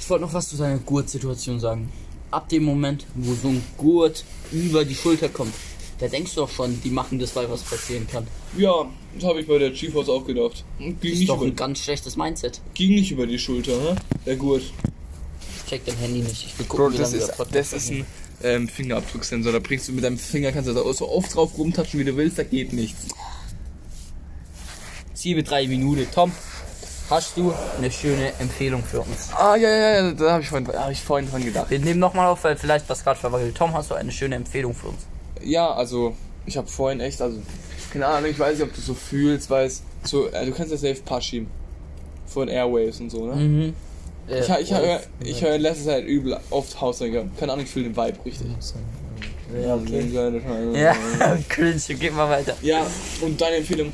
Ich 0.00 0.08
wollte 0.08 0.24
noch 0.24 0.32
was 0.32 0.48
zu 0.48 0.56
seiner 0.56 0.78
Gurtsituation 0.78 1.60
sagen. 1.60 1.90
Ab 2.30 2.48
dem 2.48 2.62
Moment, 2.64 3.06
wo 3.14 3.34
so 3.34 3.48
ein 3.48 3.62
Gurt 3.76 4.24
über 4.52 4.84
die 4.84 4.94
Schulter 4.94 5.28
kommt, 5.28 5.52
da 6.00 6.08
denkst 6.08 6.34
du 6.34 6.40
doch 6.40 6.50
schon, 6.50 6.80
die 6.82 6.90
machen 6.90 7.18
das, 7.18 7.36
weil 7.36 7.48
was 7.50 7.62
passieren 7.62 8.06
kann. 8.06 8.26
Ja, 8.56 8.86
das 9.14 9.24
habe 9.28 9.40
ich 9.40 9.46
bei 9.46 9.58
der 9.58 9.70
GeForce 9.70 10.08
auch 10.08 10.24
gedacht. 10.26 10.64
Ging 10.78 10.96
Das 11.00 11.10
ist 11.12 11.18
nicht, 11.18 11.28
doch 11.30 11.36
über, 11.36 11.46
ein 11.46 11.56
ganz 11.56 11.78
schlechtes 11.80 12.16
Mindset. 12.16 12.60
ging 12.74 12.94
nicht 12.94 13.10
über 13.12 13.26
die 13.26 13.38
Schulter, 13.38 13.76
ne? 13.76 13.96
Der 14.26 14.36
Gurt. 14.36 14.62
Check 15.68 15.84
dein 15.84 15.96
Handy 15.98 16.20
nicht. 16.20 16.46
Ich 16.46 16.58
will 16.58 16.66
gucken, 16.66 16.86
Bro, 16.86 16.92
wie 16.94 16.98
das 16.98 17.12
ist, 17.12 17.32
das 17.52 17.72
ist 17.72 17.90
ein 17.90 18.06
ähm, 18.42 18.68
Fingerabdrucksensor. 18.68 19.52
Da 19.52 19.58
bringst 19.60 19.86
du 19.88 19.92
mit 19.92 20.02
deinem 20.02 20.18
Finger, 20.18 20.50
kannst 20.52 20.68
du 20.68 20.72
da 20.74 20.82
so 20.92 21.08
oft 21.08 21.34
drauf 21.34 21.56
rumtatschen, 21.56 22.00
wie 22.00 22.04
du 22.04 22.16
willst, 22.16 22.38
da 22.38 22.42
geht 22.42 22.72
nichts. 22.72 23.06
7, 25.14 25.44
3 25.44 25.66
Minuten. 25.68 26.06
Tom, 26.12 26.32
hast 27.10 27.36
du 27.36 27.52
eine 27.78 27.90
schöne 27.90 28.32
Empfehlung 28.38 28.82
für 28.82 29.00
uns? 29.00 29.28
Ah, 29.36 29.54
ja, 29.56 29.68
ja, 29.68 29.90
ja, 30.06 30.12
da 30.12 30.32
habe 30.32 30.42
ich, 30.42 30.48
vorhin- 30.48 30.66
hab 30.68 30.90
ich 30.90 31.00
vorhin 31.02 31.30
dran 31.30 31.44
gedacht. 31.44 31.70
Wir 31.70 31.78
nehmen 31.78 32.00
nochmal 32.00 32.26
auf, 32.28 32.42
weil 32.44 32.56
vielleicht 32.56 32.88
was 32.88 33.04
gerade 33.04 33.20
verwackelt. 33.20 33.54
Tom, 33.56 33.74
hast 33.74 33.90
du 33.90 33.94
eine 33.94 34.10
schöne 34.12 34.36
Empfehlung 34.36 34.74
für 34.74 34.88
uns? 34.88 35.00
Ja, 35.42 35.72
also, 35.72 36.14
ich 36.46 36.56
habe 36.56 36.68
vorhin 36.68 37.00
echt, 37.00 37.20
also, 37.20 37.38
keine 37.92 38.06
Ahnung, 38.06 38.30
ich 38.30 38.38
weiß 38.38 38.58
nicht, 38.58 38.68
ob 38.68 38.74
du 38.74 38.80
so 38.80 38.94
fühlst, 38.94 39.50
weißt, 39.50 39.82
so, 40.04 40.28
äh, 40.28 40.46
du 40.46 40.52
kannst 40.52 40.72
ja 40.72 40.78
safe 40.78 41.20
schieben. 41.20 41.48
Von 42.26 42.48
Airwaves 42.48 43.00
und 43.00 43.10
so, 43.10 43.26
ne? 43.26 43.34
Mhm. 43.34 43.74
Ich, 44.28 44.48
ich, 44.48 44.72
höre, 44.72 45.00
ich 45.24 45.42
höre 45.42 45.56
in 45.56 45.62
letzter 45.62 45.86
Zeit 45.86 46.04
übel 46.04 46.38
oft 46.50 46.80
Haussänger. 46.80 47.24
Keine 47.38 47.52
Ahnung, 47.52 47.64
ich 47.64 47.70
fühle 47.70 47.86
den 47.86 47.96
Vibe 47.96 48.24
richtig. 48.24 48.46
Ja, 49.64 49.74
okay. 49.74 50.08
Ja. 50.74 50.94
Cringe, 51.48 51.80
geh 51.98 52.10
mal 52.10 52.30
weiter. 52.30 52.56
ja, 52.62 52.86
und 53.20 53.40
deine 53.40 53.56
Empfehlung? 53.56 53.92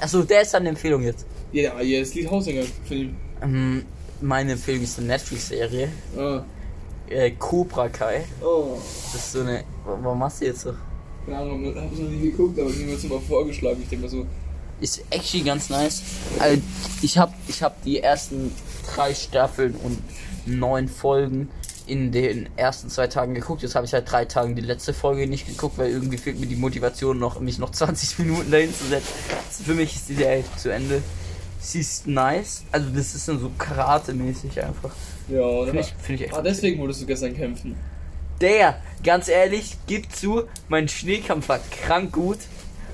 Achso, 0.00 0.22
der 0.22 0.42
ist 0.42 0.54
eine 0.54 0.70
Empfehlung 0.70 1.02
jetzt. 1.02 1.26
Ja, 1.52 1.78
ja, 1.80 2.00
das 2.00 2.14
Lied 2.14 2.30
Haussänger 2.30 2.64
für 2.84 2.94
ihn. 2.94 3.16
Ähm, 3.42 3.84
meine 4.22 4.52
Empfehlung 4.52 4.82
ist 4.82 4.98
eine 4.98 5.08
Netflix-Serie. 5.08 5.88
Ah. 6.16 6.42
Äh, 7.08 7.32
Cobra 7.32 7.88
Kai. 7.88 8.24
Oh. 8.42 8.78
Das 9.12 9.14
ist 9.22 9.32
so 9.32 9.40
eine. 9.40 9.64
Warum 9.84 10.18
machst 10.18 10.40
du 10.40 10.46
jetzt 10.46 10.60
so? 10.62 10.74
Keine 11.26 11.38
Ahnung, 11.38 11.64
ich 11.64 11.76
hab's 11.76 11.98
noch 11.98 12.08
nie 12.08 12.30
geguckt, 12.30 12.58
aber 12.58 12.70
mir 12.70 12.88
wird 12.88 13.04
mal 13.04 13.20
vorgeschlagen. 13.20 13.80
Ich 13.82 13.88
denke 13.88 14.06
mal 14.06 14.10
so, 14.10 14.26
Ist 14.80 15.04
actually 15.10 15.44
ganz 15.44 15.70
nice. 15.70 16.02
Also, 16.38 16.60
ich 17.02 17.16
habe 17.18 17.32
ich 17.48 17.62
hab 17.62 17.82
die 17.84 18.00
ersten 18.00 18.52
drei 18.94 19.14
Staffeln 19.14 19.74
und 19.76 19.98
neun 20.46 20.88
Folgen 20.88 21.48
in 21.86 22.10
den 22.12 22.48
ersten 22.56 22.88
zwei 22.90 23.06
Tagen 23.06 23.34
geguckt. 23.34 23.62
Jetzt 23.62 23.74
habe 23.74 23.84
ich 23.84 23.90
seit 23.90 24.10
drei 24.10 24.24
Tagen 24.24 24.54
die 24.56 24.62
letzte 24.62 24.92
Folge 24.94 25.26
nicht 25.26 25.46
geguckt, 25.46 25.78
weil 25.78 25.90
irgendwie 25.90 26.18
fehlt 26.18 26.40
mir 26.40 26.46
die 26.46 26.56
Motivation 26.56 27.18
noch, 27.18 27.38
mich 27.40 27.58
noch 27.58 27.70
20 27.72 28.18
Minuten 28.20 28.50
dahin 28.50 28.74
zu 28.74 28.84
setzen. 28.86 29.12
Für 29.64 29.74
mich 29.74 29.94
ist 29.94 30.08
die 30.08 30.14
Serie 30.14 30.44
zu 30.56 30.70
Ende. 30.72 31.02
Sie 31.60 31.80
ist 31.80 32.08
nice. 32.08 32.64
Also 32.72 32.88
das 32.90 33.14
ist 33.14 33.28
dann 33.28 33.38
so 33.38 33.50
Karate-mäßig 33.56 34.60
einfach. 34.60 34.90
Ja, 35.28 35.40
oder? 35.42 35.66
Finde 35.66 35.80
ich, 35.82 35.94
find 36.04 36.20
ich 36.20 36.26
echt. 36.26 36.34
Ah, 36.36 36.42
deswegen 36.42 36.80
wurdest 36.80 37.02
du 37.02 37.06
gestern 37.06 37.34
kämpfen. 37.36 37.76
Der, 38.40 38.76
ganz 39.04 39.28
ehrlich, 39.28 39.76
gib 39.86 40.10
zu, 40.12 40.42
mein 40.68 40.88
Schneekampf 40.88 41.48
war 41.48 41.60
krank 41.84 42.12
gut. 42.12 42.38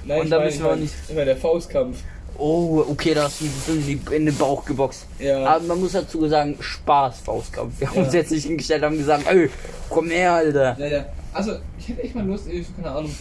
Nein, 0.05 0.18
Und 0.20 0.24
ich 0.26 0.31
da 0.31 0.41
müssen 0.41 0.57
ich 0.59 0.62
wir 0.62 0.70
auch 0.72 0.76
nicht- 0.76 0.95
Ich 1.09 1.14
meine, 1.14 1.26
der 1.26 1.37
Faustkampf. 1.37 1.99
Oh, 2.37 2.85
okay, 2.89 3.14
da 3.14 3.24
hast 3.24 3.41
du 3.41 3.47
in, 3.72 3.85
die, 3.87 4.01
in 4.14 4.26
den 4.26 4.37
Bauch 4.37 4.64
geboxt. 4.64 5.07
Ja. 5.18 5.45
Aber 5.45 5.64
man 5.64 5.81
muss 5.81 5.93
dazu 5.93 6.29
sagen, 6.29 6.57
Spaß, 6.61 7.20
Faustkampf. 7.20 7.81
Wir 7.81 7.89
haben 7.89 7.97
Ja. 7.97 8.03
uns 8.05 8.14
jetzt 8.14 8.31
nicht 8.31 8.45
hingestellt, 8.47 8.83
haben 8.85 8.97
gesagt, 8.97 9.24
ey, 9.26 9.51
komm 9.89 10.09
her, 10.11 10.35
Alter. 10.35 10.76
Ja, 10.79 10.87
ja. 10.87 11.07
Also, 11.33 11.53
ich 11.79 11.89
hätte 11.89 12.03
echt 12.03 12.14
mal 12.14 12.24
Lust, 12.24 12.45
so, 12.45 12.51
keine 12.81 12.95
Ahnung, 12.95 13.14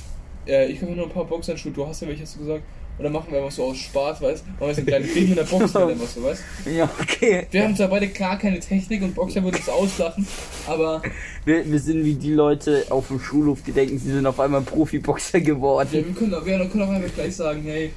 ich 0.46 0.82
mir 0.82 0.92
nur 0.96 1.08
ein 1.08 1.12
paar 1.12 1.26
Boxhandschuhe, 1.26 1.72
du 1.72 1.88
hast 1.88 2.02
ja 2.02 2.08
welche, 2.08 2.24
hast 2.24 2.36
du 2.36 2.40
gesagt? 2.40 2.64
Und 2.98 3.04
dann 3.04 3.14
machen 3.14 3.28
wir 3.30 3.38
einfach 3.40 3.52
so 3.52 3.66
aus 3.66 3.78
Spaß, 3.78 4.22
weißt 4.22 4.44
du? 4.44 4.50
Machen 4.52 4.60
wir 4.70 4.74
so 4.74 4.78
einen 4.80 4.88
kleinen 4.88 5.08
Krieg 5.08 5.30
mit 5.30 5.38
der 5.38 5.44
Box 5.44 5.72
mit 5.74 5.84
einfach 5.84 6.08
so, 6.08 6.24
weißt 6.24 6.44
Ja, 6.76 6.90
okay. 7.00 7.46
Wir 7.52 7.64
haben 7.64 7.76
zwar 7.76 7.90
beide 7.90 8.08
klar 8.08 8.40
keine 8.40 8.60
Technik 8.60 9.04
und 9.04 9.14
Boxer 9.14 9.44
würde 9.44 9.58
uns 9.58 9.70
auslachen, 9.70 10.28
aber 10.66 11.04
Wir, 11.46 11.70
wir 11.72 11.80
sind 11.80 12.04
wie 12.04 12.16
die 12.16 12.34
Leute 12.34 12.86
auf 12.90 13.08
dem 13.10 13.20
Schulhof, 13.20 13.60
die 13.62 13.72
denken, 13.72 14.00
sie 14.00 14.12
sind 14.12 14.26
auf 14.26 14.40
einmal 14.40 14.62
Profiboxer 14.62 15.38
ja, 15.38 15.44
geworden. 15.44 15.90
wir 15.92 16.04
können 16.14 16.34
auch, 16.34 16.46
wir 16.46 16.58
können 16.70 16.84
auch 16.84 16.90
einfach 16.90 17.14
gleich 17.14 17.36
sagen, 17.36 17.62
hey, 17.66 17.92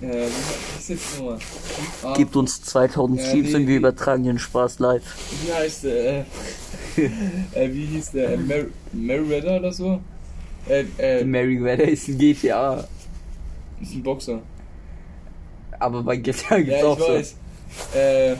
äh, 0.00 0.06
wie 0.06 0.78
ist 0.78 0.88
jetzt 0.90 1.18
nochmal? 1.18 1.38
Ah, 2.04 2.14
Gebt 2.16 2.36
uns 2.36 2.62
2000 2.62 3.18
Ja, 3.20 3.26
Streams 3.26 3.48
nee, 3.48 3.54
und 3.56 3.66
wir 3.66 3.76
übertragen 3.78 4.22
den 4.24 4.38
Spaß 4.38 4.78
live. 4.78 5.02
wie 5.44 5.52
heißt 5.52 5.84
der? 5.84 6.18
Äh, 6.20 6.24
äh, 7.54 7.74
wie 7.74 7.84
hieß 7.86 8.12
der? 8.12 8.34
Äh, 8.34 8.36
Mer 8.36 8.64
Merida 8.92 9.56
oder 9.56 9.72
so? 9.72 10.00
Äh, 10.68 10.84
äh, 10.98 11.24
Merryweather 11.24 11.88
ist 11.88 12.08
ein 12.08 12.16
GTA, 12.18 12.84
ist 13.80 13.94
ein 13.94 14.02
Boxer. 14.02 14.40
aber 15.78 16.02
bei 16.02 16.16
GTA 16.16 16.56
gibt's 16.58 16.70
Ja, 16.70 16.78
ich 16.78 16.84
auch 16.84 16.98
so. 16.98 17.08
weiß. 17.08 17.34
Äh, 17.94 18.30
ja, 18.30 18.36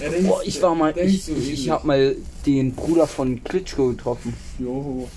der 0.00 0.22
Boah, 0.22 0.42
ich 0.44 0.62
war 0.62 0.74
mal, 0.74 0.96
ich, 0.98 1.24
so 1.24 1.32
ich, 1.36 1.68
hab 1.68 1.84
mal 1.84 2.16
den 2.46 2.74
Bruder 2.74 3.06
von 3.06 3.42
Klitschko 3.44 3.88
getroffen. 3.90 4.34
Jo. 4.58 5.08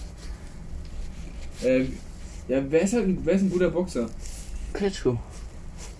Äh, 1.63 1.85
ja, 2.47 2.61
wer 2.69 2.81
ist 2.81 2.93
halt 2.93 3.05
ein, 3.05 3.19
wer 3.23 3.35
ist 3.35 3.41
ein 3.43 3.49
guter 3.49 3.69
Boxer? 3.69 4.09
Klitschko. 4.73 5.17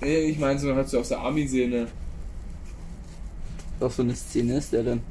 Nee, 0.02 0.18
ich 0.26 0.40
meine 0.40 0.60
so 0.60 0.76
halt 0.76 0.90
so 0.90 1.00
aus 1.00 1.10
der 1.10 1.20
Army-Szene. 1.20 1.88
Was 3.80 3.96
für 3.96 4.02
eine 4.02 4.16
Szene 4.16 4.58
ist 4.58 4.74
der 4.74 4.84
denn? 4.84 5.02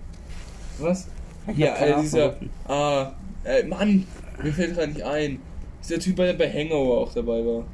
Was? 0.78 1.08
Ich 1.48 1.56
Ja, 1.58 1.74
äh, 1.76 2.00
dieser. 2.00 2.36
Ah, 2.68 3.12
äh, 3.44 3.64
Mann, 3.64 4.06
mir 4.42 4.52
fällt 4.52 4.74
gerade 4.74 4.92
nicht 4.92 5.02
ein. 5.02 5.40
Dieser 5.82 5.98
Typ, 5.98 6.16
der 6.16 6.34
bei 6.34 6.50
Hangover 6.52 7.00
auch 7.00 7.12
dabei 7.12 7.44
war. 7.44 7.64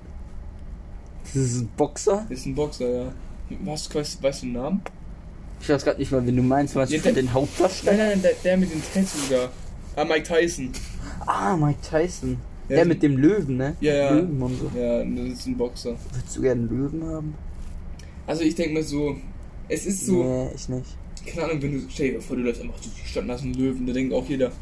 Das 1.34 1.42
ist 1.44 1.60
ein 1.60 1.68
Boxer? 1.76 2.26
Ist 2.28 2.46
ein 2.46 2.54
Boxer, 2.54 2.88
ja. 2.88 3.12
Was, 3.64 3.92
weißt, 3.94 4.22
weißt 4.22 4.42
du 4.42 4.46
den 4.46 4.52
Namen? 4.54 4.82
Ich 5.60 5.68
weiß 5.68 5.84
gerade 5.84 5.98
nicht 5.98 6.12
mal, 6.12 6.24
wenn 6.26 6.36
du 6.36 6.42
meinst, 6.42 6.74
was 6.76 6.90
Ja, 6.90 6.98
der- 7.00 7.12
den 7.12 7.32
Hauptdarsteller. 7.32 7.96
Nein, 7.96 8.08
nein, 8.10 8.22
der, 8.22 8.32
der 8.44 8.56
mit 8.56 8.70
dem 8.72 8.82
Tattoo 8.82 9.18
da. 9.30 9.48
Ah, 9.96 10.04
Mike 10.04 10.22
Tyson. 10.22 10.70
Ah, 11.26 11.56
Mike 11.56 11.78
Tyson. 11.82 12.36
Ja, 12.68 12.76
der 12.76 12.84
mit 12.84 13.02
dem 13.02 13.16
Löwen, 13.16 13.56
ne? 13.56 13.74
Ja, 13.80 13.94
ja. 13.94 14.10
Löwen 14.14 14.42
und 14.42 14.58
so. 14.58 14.70
Ja, 14.78 15.02
das 15.02 15.38
ist 15.38 15.46
ein 15.46 15.56
Boxer. 15.56 15.96
Würdest 16.12 16.36
du 16.36 16.42
gerne 16.42 16.60
einen 16.60 16.68
Löwen 16.70 17.04
haben? 17.04 17.34
Also 18.26 18.42
ich 18.42 18.54
denke 18.54 18.74
mal 18.74 18.82
so, 18.82 19.16
es 19.68 19.86
ist 19.86 20.06
so, 20.06 20.22
Nee, 20.22 20.50
ich 20.54 20.68
nicht. 20.68 20.96
keine 21.26 21.44
Ahnung, 21.46 21.62
wenn 21.62 21.72
du, 21.72 21.80
stell 21.88 22.12
dir 22.12 22.20
vor, 22.20 22.36
du 22.36 22.42
läufst 22.42 22.60
einfach 22.62 22.78
durch 22.80 22.94
die 23.02 23.08
Stadt 23.08 23.26
nach 23.26 23.38
so 23.38 23.44
einem 23.44 23.54
Löwen, 23.54 23.86
da 23.86 23.92
denkt 23.94 24.12
auch 24.12 24.28
jeder, 24.28 24.52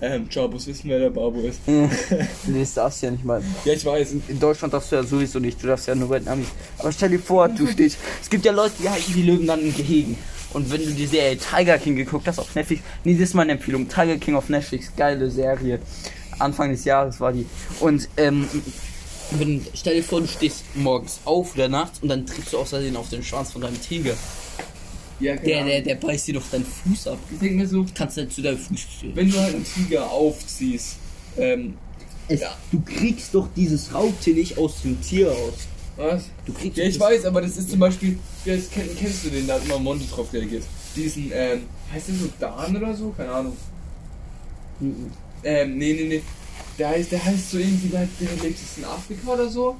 ähm, 0.00 0.30
ciao, 0.30 0.48
muss 0.48 0.66
wissen, 0.66 0.90
wer 0.90 0.98
der 0.98 1.10
Babo 1.10 1.40
ist. 1.40 1.60
nee, 1.66 1.88
das 2.60 2.74
darfst 2.74 3.02
du 3.02 3.06
ja 3.06 3.12
nicht 3.12 3.24
mal. 3.24 3.42
Ja, 3.64 3.72
ich 3.72 3.84
weiß. 3.84 4.14
In 4.28 4.38
Deutschland 4.38 4.74
darfst 4.74 4.92
du 4.92 4.96
ja 4.96 5.02
sowieso 5.02 5.38
nicht, 5.38 5.62
du 5.62 5.66
darfst 5.66 5.88
ja 5.88 5.94
nur 5.94 6.08
bei 6.08 6.18
den 6.18 6.28
Amis. 6.28 6.48
Aber 6.78 6.92
stell 6.92 7.10
dir 7.10 7.18
vor, 7.18 7.48
du 7.48 7.66
stehst. 7.66 7.98
Es 8.20 8.28
gibt 8.28 8.44
ja 8.44 8.52
Leute, 8.52 8.74
die 8.80 8.88
halten 8.88 9.12
die 9.14 9.22
Löwen 9.22 9.46
dann 9.46 9.60
in 9.60 9.74
Gehegen. 9.74 10.18
Und 10.52 10.70
wenn 10.70 10.82
du 10.84 10.90
die 10.90 11.06
Serie 11.06 11.36
Tiger 11.38 11.78
King 11.78 11.96
geguckt 11.96 12.26
hast 12.28 12.38
auf 12.38 12.54
Netflix, 12.54 12.82
nee, 13.04 13.14
das 13.14 13.22
ist 13.22 13.34
meine 13.34 13.52
Empfehlung. 13.52 13.88
Tiger 13.88 14.16
King 14.16 14.36
auf 14.36 14.48
Netflix, 14.48 14.92
geile 14.96 15.30
Serie. 15.30 15.80
Anfang 16.38 16.70
des 16.70 16.84
Jahres 16.84 17.20
war 17.20 17.32
die. 17.32 17.46
Und 17.80 18.08
ähm, 18.16 18.46
wenn, 19.32 19.66
stell 19.74 19.96
dir 19.96 20.02
vor, 20.02 20.20
du 20.20 20.28
stehst 20.28 20.64
morgens 20.74 21.20
auf 21.24 21.54
oder 21.54 21.68
nachts 21.68 21.98
und 22.00 22.08
dann 22.08 22.26
trittst 22.26 22.52
du 22.52 22.58
aus 22.58 22.70
Versehen 22.70 22.96
auf 22.96 23.08
den 23.08 23.22
Schwanz 23.22 23.52
von 23.52 23.62
deinem 23.62 23.80
Tiger. 23.80 24.14
Ja, 25.18 25.34
keine 25.36 25.46
Der, 25.46 25.64
der, 25.64 25.80
der 25.82 25.94
beißt 25.94 26.28
dir 26.28 26.34
doch 26.34 26.48
deinen 26.50 26.64
Fuß 26.66 27.08
ab. 27.08 27.18
Ich 27.32 27.38
denke 27.38 27.56
mir 27.56 27.66
so, 27.66 27.84
Kannst 27.94 28.16
du 28.18 28.28
zu 28.28 28.42
deinem 28.42 28.58
Fuß 28.58 28.80
wenn 29.14 29.30
du 29.30 29.38
halt 29.40 29.54
einen 29.54 29.64
Tiger 29.64 30.10
aufziehst, 30.10 30.96
ähm, 31.38 31.74
es, 32.28 32.40
Ja. 32.40 32.56
Du 32.70 32.80
kriegst 32.80 33.34
doch 33.34 33.48
dieses 33.56 33.94
Raubtier 33.94 34.34
nicht 34.34 34.58
aus 34.58 34.82
dem 34.82 35.00
Tier 35.00 35.28
raus. 35.30 35.54
was? 35.96 36.24
Du 36.44 36.52
kriegst 36.52 36.76
Ja, 36.76 36.84
ich 36.84 36.98
das- 36.98 37.08
weiß, 37.08 37.24
aber 37.24 37.40
das 37.40 37.56
ist 37.56 37.70
zum 37.70 37.78
Beispiel, 37.78 38.18
ja, 38.44 38.56
das 38.56 38.68
kenn, 38.70 38.88
kennst 38.98 39.24
du 39.24 39.30
den, 39.30 39.46
da 39.46 39.54
hat 39.54 39.64
immer 39.64 39.78
Monty 39.78 40.06
drauf 40.06 40.30
reagiert. 40.32 40.64
Diesen, 40.94 41.30
ähm, 41.32 41.62
heißt 41.92 42.08
der 42.08 42.14
so 42.16 42.28
Dan 42.38 42.76
oder 42.76 42.94
so? 42.94 43.10
Keine 43.16 43.30
Ahnung. 43.32 43.56
Mhm. 44.80 45.10
Ähm, 45.44 45.78
nee, 45.78 45.92
nee, 45.94 46.04
nee. 46.08 46.22
Der 46.78 46.88
heißt, 46.90 47.12
der 47.12 47.24
heißt 47.24 47.50
so 47.52 47.58
irgendwie, 47.58 47.88
der, 47.88 48.06
der 48.20 48.28
lebt 48.42 48.44
jetzt 48.60 48.76
in 48.78 48.84
Afrika 48.84 49.32
oder 49.32 49.48
so. 49.48 49.76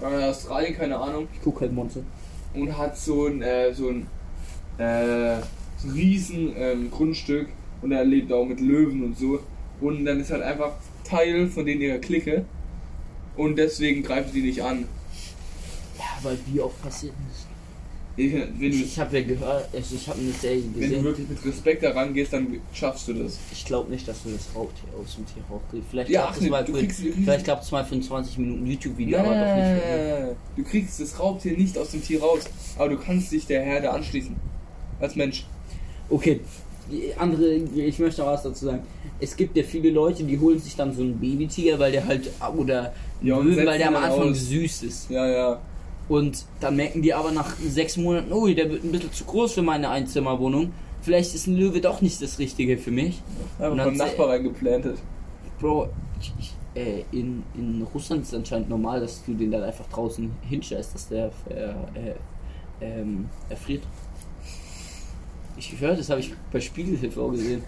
Oder 0.00 0.18
in 0.18 0.24
Australien, 0.24 0.74
keine 0.76 0.96
Ahnung. 0.96 1.28
Ich 1.34 1.40
guck 1.42 1.60
halt 1.60 1.72
Monte. 1.72 2.02
und 2.54 2.76
hat 2.78 2.96
so 2.98 3.26
ein, 3.26 3.42
äh, 3.42 3.72
so 3.74 3.88
ein, 3.90 4.06
äh, 4.80 5.36
riesen 5.94 6.52
ähm, 6.56 6.90
Grundstück 6.90 7.48
und 7.82 7.92
er 7.92 8.04
lebt 8.04 8.32
auch 8.32 8.46
mit 8.46 8.60
Löwen 8.60 9.04
und 9.04 9.18
so. 9.18 9.40
Und 9.80 10.04
dann 10.04 10.20
ist 10.20 10.30
halt 10.30 10.42
einfach 10.42 10.72
Teil 11.04 11.48
von 11.48 11.64
denen 11.66 11.80
ihrer 11.80 11.98
Clique 11.98 12.44
und 13.36 13.56
deswegen 13.56 14.02
greift 14.02 14.34
die 14.34 14.42
nicht 14.42 14.62
an. 14.62 14.84
Ja, 15.98 16.04
aber 16.22 16.36
wie 16.46 16.60
oft 16.60 16.80
passiert 16.82 17.14
das? 17.28 17.46
Ich- 18.16 18.34
Ich 18.82 18.98
habe 18.98 19.18
ja 19.18 19.24
gehört, 19.24 19.68
also 19.72 19.94
ich 19.94 20.06
habe 20.08 20.18
eine 20.20 20.32
Serie 20.32 20.62
wenn 20.64 20.74
du 20.74 20.80
gesehen. 20.80 21.04
wirklich 21.04 21.28
mit 21.28 21.42
Respekt 21.46 21.82
daran 21.82 22.12
gehst, 22.12 22.32
dann 22.34 22.48
schaffst 22.74 23.08
du 23.08 23.14
das. 23.14 23.38
Ich 23.50 23.64
glaube 23.64 23.90
nicht, 23.90 24.06
dass 24.06 24.24
du 24.24 24.30
das 24.30 24.48
Raubtier 24.54 24.88
aus 25.00 25.14
dem 25.14 25.24
Tier 25.24 25.42
rauskriegst. 25.50 25.88
Vielleicht 25.90 26.10
Ja, 26.10 26.22
klappt 26.22 26.42
es 26.42 26.50
mal, 26.50 26.64
für- 26.66 27.94
mal 27.94 27.96
ein 27.96 28.02
20 28.02 28.36
Minuten 28.38 28.66
YouTube-Video, 28.66 29.18
aber 29.20 29.28
doch 29.28 29.56
nicht. 29.56 30.36
Du 30.56 30.64
kriegst 30.70 31.00
das 31.00 31.18
Raubtier 31.18 31.56
nicht 31.56 31.78
aus 31.78 31.92
dem 31.92 32.02
Tier 32.02 32.20
raus, 32.20 32.40
aber 32.76 32.90
du 32.90 32.98
kannst 32.98 33.32
dich 33.32 33.46
der 33.46 33.62
Herde 33.62 33.90
anschließen. 33.90 34.36
Als 35.00 35.16
Mensch. 35.16 35.46
Okay, 36.08 36.40
andere, 37.18 37.54
ich 37.54 37.98
möchte 37.98 38.20
noch 38.20 38.28
was 38.28 38.42
dazu 38.42 38.66
sagen. 38.66 38.82
Es 39.20 39.36
gibt 39.36 39.56
ja 39.56 39.62
viele 39.62 39.90
Leute, 39.90 40.24
die 40.24 40.38
holen 40.38 40.58
sich 40.58 40.74
dann 40.76 40.92
so 40.92 41.02
einen 41.02 41.18
Babytiger, 41.18 41.78
weil 41.78 41.92
der 41.92 42.06
halt, 42.06 42.30
oder 42.56 42.92
Ja, 43.22 43.38
Löwen, 43.38 43.66
weil 43.66 43.78
der 43.78 43.88
am 43.88 43.96
Anfang 43.96 44.30
aus. 44.30 44.40
süß 44.40 44.82
ist. 44.82 45.10
Ja, 45.10 45.26
ja. 45.28 45.60
Und 46.08 46.44
dann 46.58 46.74
merken 46.76 47.02
die 47.02 47.14
aber 47.14 47.30
nach 47.30 47.54
sechs 47.56 47.96
Monaten, 47.96 48.32
oh, 48.32 48.48
der 48.48 48.68
wird 48.68 48.82
ein 48.82 48.90
bisschen 48.90 49.12
zu 49.12 49.24
groß 49.24 49.52
für 49.52 49.62
meine 49.62 49.90
Einzimmerwohnung. 49.90 50.72
Vielleicht 51.02 51.34
ist 51.34 51.46
ein 51.46 51.56
Löwe 51.56 51.80
doch 51.80 52.00
nicht 52.00 52.20
das 52.20 52.38
Richtige 52.38 52.76
für 52.76 52.90
mich. 52.90 53.22
Einfach 53.58 53.72
Und 53.72 53.78
dann 53.78 53.96
Nachbar 53.96 54.30
reingeplantet. 54.30 54.98
Bro, 55.60 55.88
ich, 56.20 56.32
ich, 56.38 56.52
äh, 56.74 57.04
in, 57.12 57.44
in 57.56 57.86
Russland 57.94 58.22
ist 58.22 58.28
es 58.28 58.34
anscheinend 58.34 58.68
normal, 58.68 59.00
dass 59.00 59.24
du 59.24 59.34
den 59.34 59.50
dann 59.52 59.62
einfach 59.62 59.86
draußen 59.88 60.30
hinscheißt, 60.48 60.94
dass 60.94 61.08
der 61.08 61.30
äh, 61.48 61.54
äh, 61.60 62.14
ähm, 62.80 63.28
erfriert. 63.48 63.82
Ich 65.60 65.78
höre, 65.78 65.94
das 65.94 66.08
habe 66.08 66.20
ich 66.20 66.32
bei 66.50 66.58
Spiegel 66.58 66.96
TV 66.96 67.28
gesehen. 67.28 67.62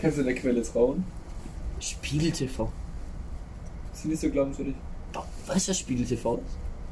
Kannst 0.00 0.16
du 0.16 0.22
in 0.22 0.28
der 0.28 0.36
Quelle 0.36 0.62
trauen? 0.62 1.04
Spiegel 1.78 2.30
TV. 2.30 2.72
Ist 3.92 4.06
nicht 4.06 4.20
so 4.22 4.30
glaubenswürdig. 4.30 4.74
Bro, 5.12 5.24
Weißt 5.46 5.68
du, 5.68 5.70
was 5.72 5.78
Spiegel 5.78 6.06
TV 6.06 6.36
ist? 6.36 6.42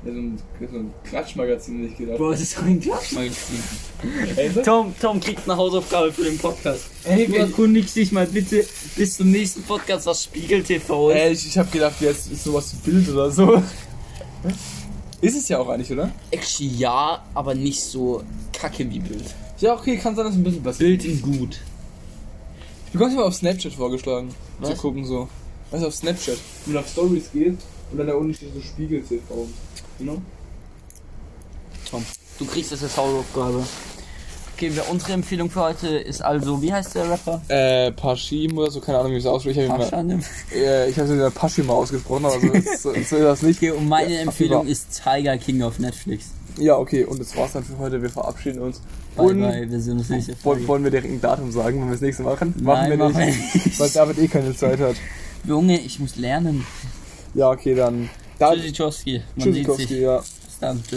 Ja, 0.05 0.13
so 0.13 0.19
ein, 0.19 0.39
so 0.71 0.79
ein 0.79 0.93
Klatschmagazin 1.03 1.81
nicht 1.81 1.97
gedacht. 1.97 2.19
Bro, 2.19 2.33
das 2.33 2.43
ist 2.43 2.59
doch 2.59 2.63
ein 2.65 2.79
Klatschmagazin. 2.79 3.57
Tom, 4.65 4.95
Tom 5.01 5.19
kriegt 5.19 5.49
eine 5.49 5.57
Hausaufgabe 5.57 6.13
für 6.13 6.25
den 6.25 6.37
Podcast. 6.39 6.85
Ey, 7.05 7.27
Du 7.27 7.33
erkundigst 7.35 7.97
dich 7.97 8.13
mal 8.13 8.27
bitte 8.27 8.67
bis 8.97 9.17
zum 9.17 9.31
nächsten 9.31 9.63
Podcast, 9.63 10.05
was 10.07 10.25
Spiegel 10.25 10.63
TV 10.63 11.11
ist. 11.11 11.17
ey, 11.17 11.33
ich, 11.33 11.47
ich 11.47 11.57
hab 11.59 11.73
gedacht, 11.73 12.01
jetzt 12.01 12.31
ist 12.31 12.45
sowas 12.45 12.75
wie 12.85 12.91
Bild 12.91 13.09
oder 13.09 13.31
so. 13.31 13.63
Ist 15.23 15.39
es 15.39 15.49
ja 15.49 15.59
auch 15.59 15.69
eigentlich, 15.71 15.91
oder? 15.91 16.13
Actually 16.31 16.77
ja, 16.77 17.25
aber 17.33 17.55
nicht 17.55 17.83
so 17.83 18.23
kacke 18.53 18.89
wie 18.91 19.01
Bild. 19.01 19.35
Ja, 19.61 19.75
okay, 19.75 19.97
kann 19.97 20.15
sein, 20.15 20.25
dass 20.27 20.35
ein 20.35 20.45
bisschen 20.45 20.65
was. 20.65 20.79
Bild 20.79 21.05
in 21.05 21.21
gut. 21.21 21.59
Ich 22.87 22.93
bekomme 22.93 23.15
mal 23.17 23.25
auf 23.25 23.35
Snapchat 23.35 23.73
vorgeschlagen, 23.73 24.31
zu 24.63 24.71
Was? 24.71 24.79
gucken 24.79 25.05
so. 25.05 25.29
Weißt 25.71 25.83
du, 25.83 25.89
auf 25.89 25.95
Snapchat. 25.95 26.39
Wenn 26.65 26.75
man 26.75 26.83
auf 26.85 26.91
Stories 26.91 27.31
geht 27.33 27.57
und 27.91 27.99
dann 27.99 28.07
da 28.07 28.15
unten 28.15 28.33
steht 28.35 28.55
so 28.55 28.61
Spiegel 28.61 29.03
TV. 29.03 29.47
Know? 29.99 30.23
Tom, 31.91 32.05
du 32.39 32.45
kriegst 32.47 32.73
das 32.73 32.83
als 32.83 32.97
Hausaufgabe. 32.97 33.65
Okay, 34.55 34.75
wir- 34.75 34.89
unsere 34.91 35.13
Empfehlung 35.13 35.51
für 35.51 35.61
heute 35.61 35.89
ist 35.89 36.21
also, 36.23 36.61
wie 36.63 36.73
heißt 36.73 36.95
der 36.95 37.11
Rapper? 37.11 37.41
Äh, 37.49 37.93
Pashim 37.93 38.57
oder 38.59 38.71
so, 38.71 38.81
keine 38.81 38.99
Ahnung, 38.99 39.13
wie 39.13 39.17
ich 39.17 39.23
es 39.25 39.27
ausspreche. 39.27 39.65
Ich 39.65 39.71
habe 39.71 39.85
Paschanim. 39.85 40.23
äh, 40.55 40.89
ich 40.91 40.99
hab's 40.99 41.11
Pashim 41.35 41.71
ausgesprochen, 41.71 42.25
aber 42.25 42.41
so 42.41 42.51
ist, 42.53 42.83
so 42.83 42.91
ist 42.91 43.13
das 43.13 43.43
nicht. 43.43 43.59
Okay, 43.59 43.71
und 43.73 43.87
meine 43.89 44.15
Ja, 44.15 44.21
Empfehlung 44.23 44.67
ist 44.67 45.01
Tiger 45.03 45.37
King 45.39 45.63
auf 45.63 45.79
Netflix. 45.79 46.31
Ja, 46.59 46.77
okay, 46.77 47.05
und 47.05 47.21
das 47.21 47.37
war's 47.37 47.53
dann 47.53 47.65
für 47.65 47.79
heute. 47.79 48.01
Wir 48.03 48.11
verabschieden 48.11 48.61
uns. 48.61 48.81
Bye 49.17 49.27
und 49.27 49.41
bye, 49.41 49.71
wir 49.71 49.81
sehen 49.81 49.99
uns 49.99 50.09
nächste 50.09 50.35
wollen, 50.45 50.67
wollen 50.67 50.85
wir 50.85 50.91
direkt 50.91 51.13
ein 51.13 51.21
Datum 51.21 51.51
sagen, 51.53 51.81
wenn 51.81 51.89
wir 51.89 51.93
das 51.93 52.01
nächste 52.01 52.23
machen? 52.23 52.55
Nein, 52.57 52.65
machen 52.65 52.91
wir 52.91 52.97
machen 52.97 53.19
wir 53.19 53.27
nicht. 53.27 53.67
nicht. 53.67 53.81
Weil 53.81 53.91
David 53.91 54.19
eh 54.19 54.29
keine 54.29 54.55
Zeit 54.55 54.81
hat. 54.81 54.97
Junge, 55.45 55.81
ich 55.81 55.99
muss 55.99 56.17
lernen. 56.17 56.67
Ja, 57.35 57.51
okay, 57.51 57.75
dann. 57.75 58.11
dann 58.39 58.55
Tschüssikowski, 58.55 59.23
man 59.37 59.53
sieht 59.53 59.55
sich. 59.55 59.65
Tschüssikowski, 59.67 60.01
ja. 60.01 60.19
Bis 60.19 60.59
dann. 60.61 60.83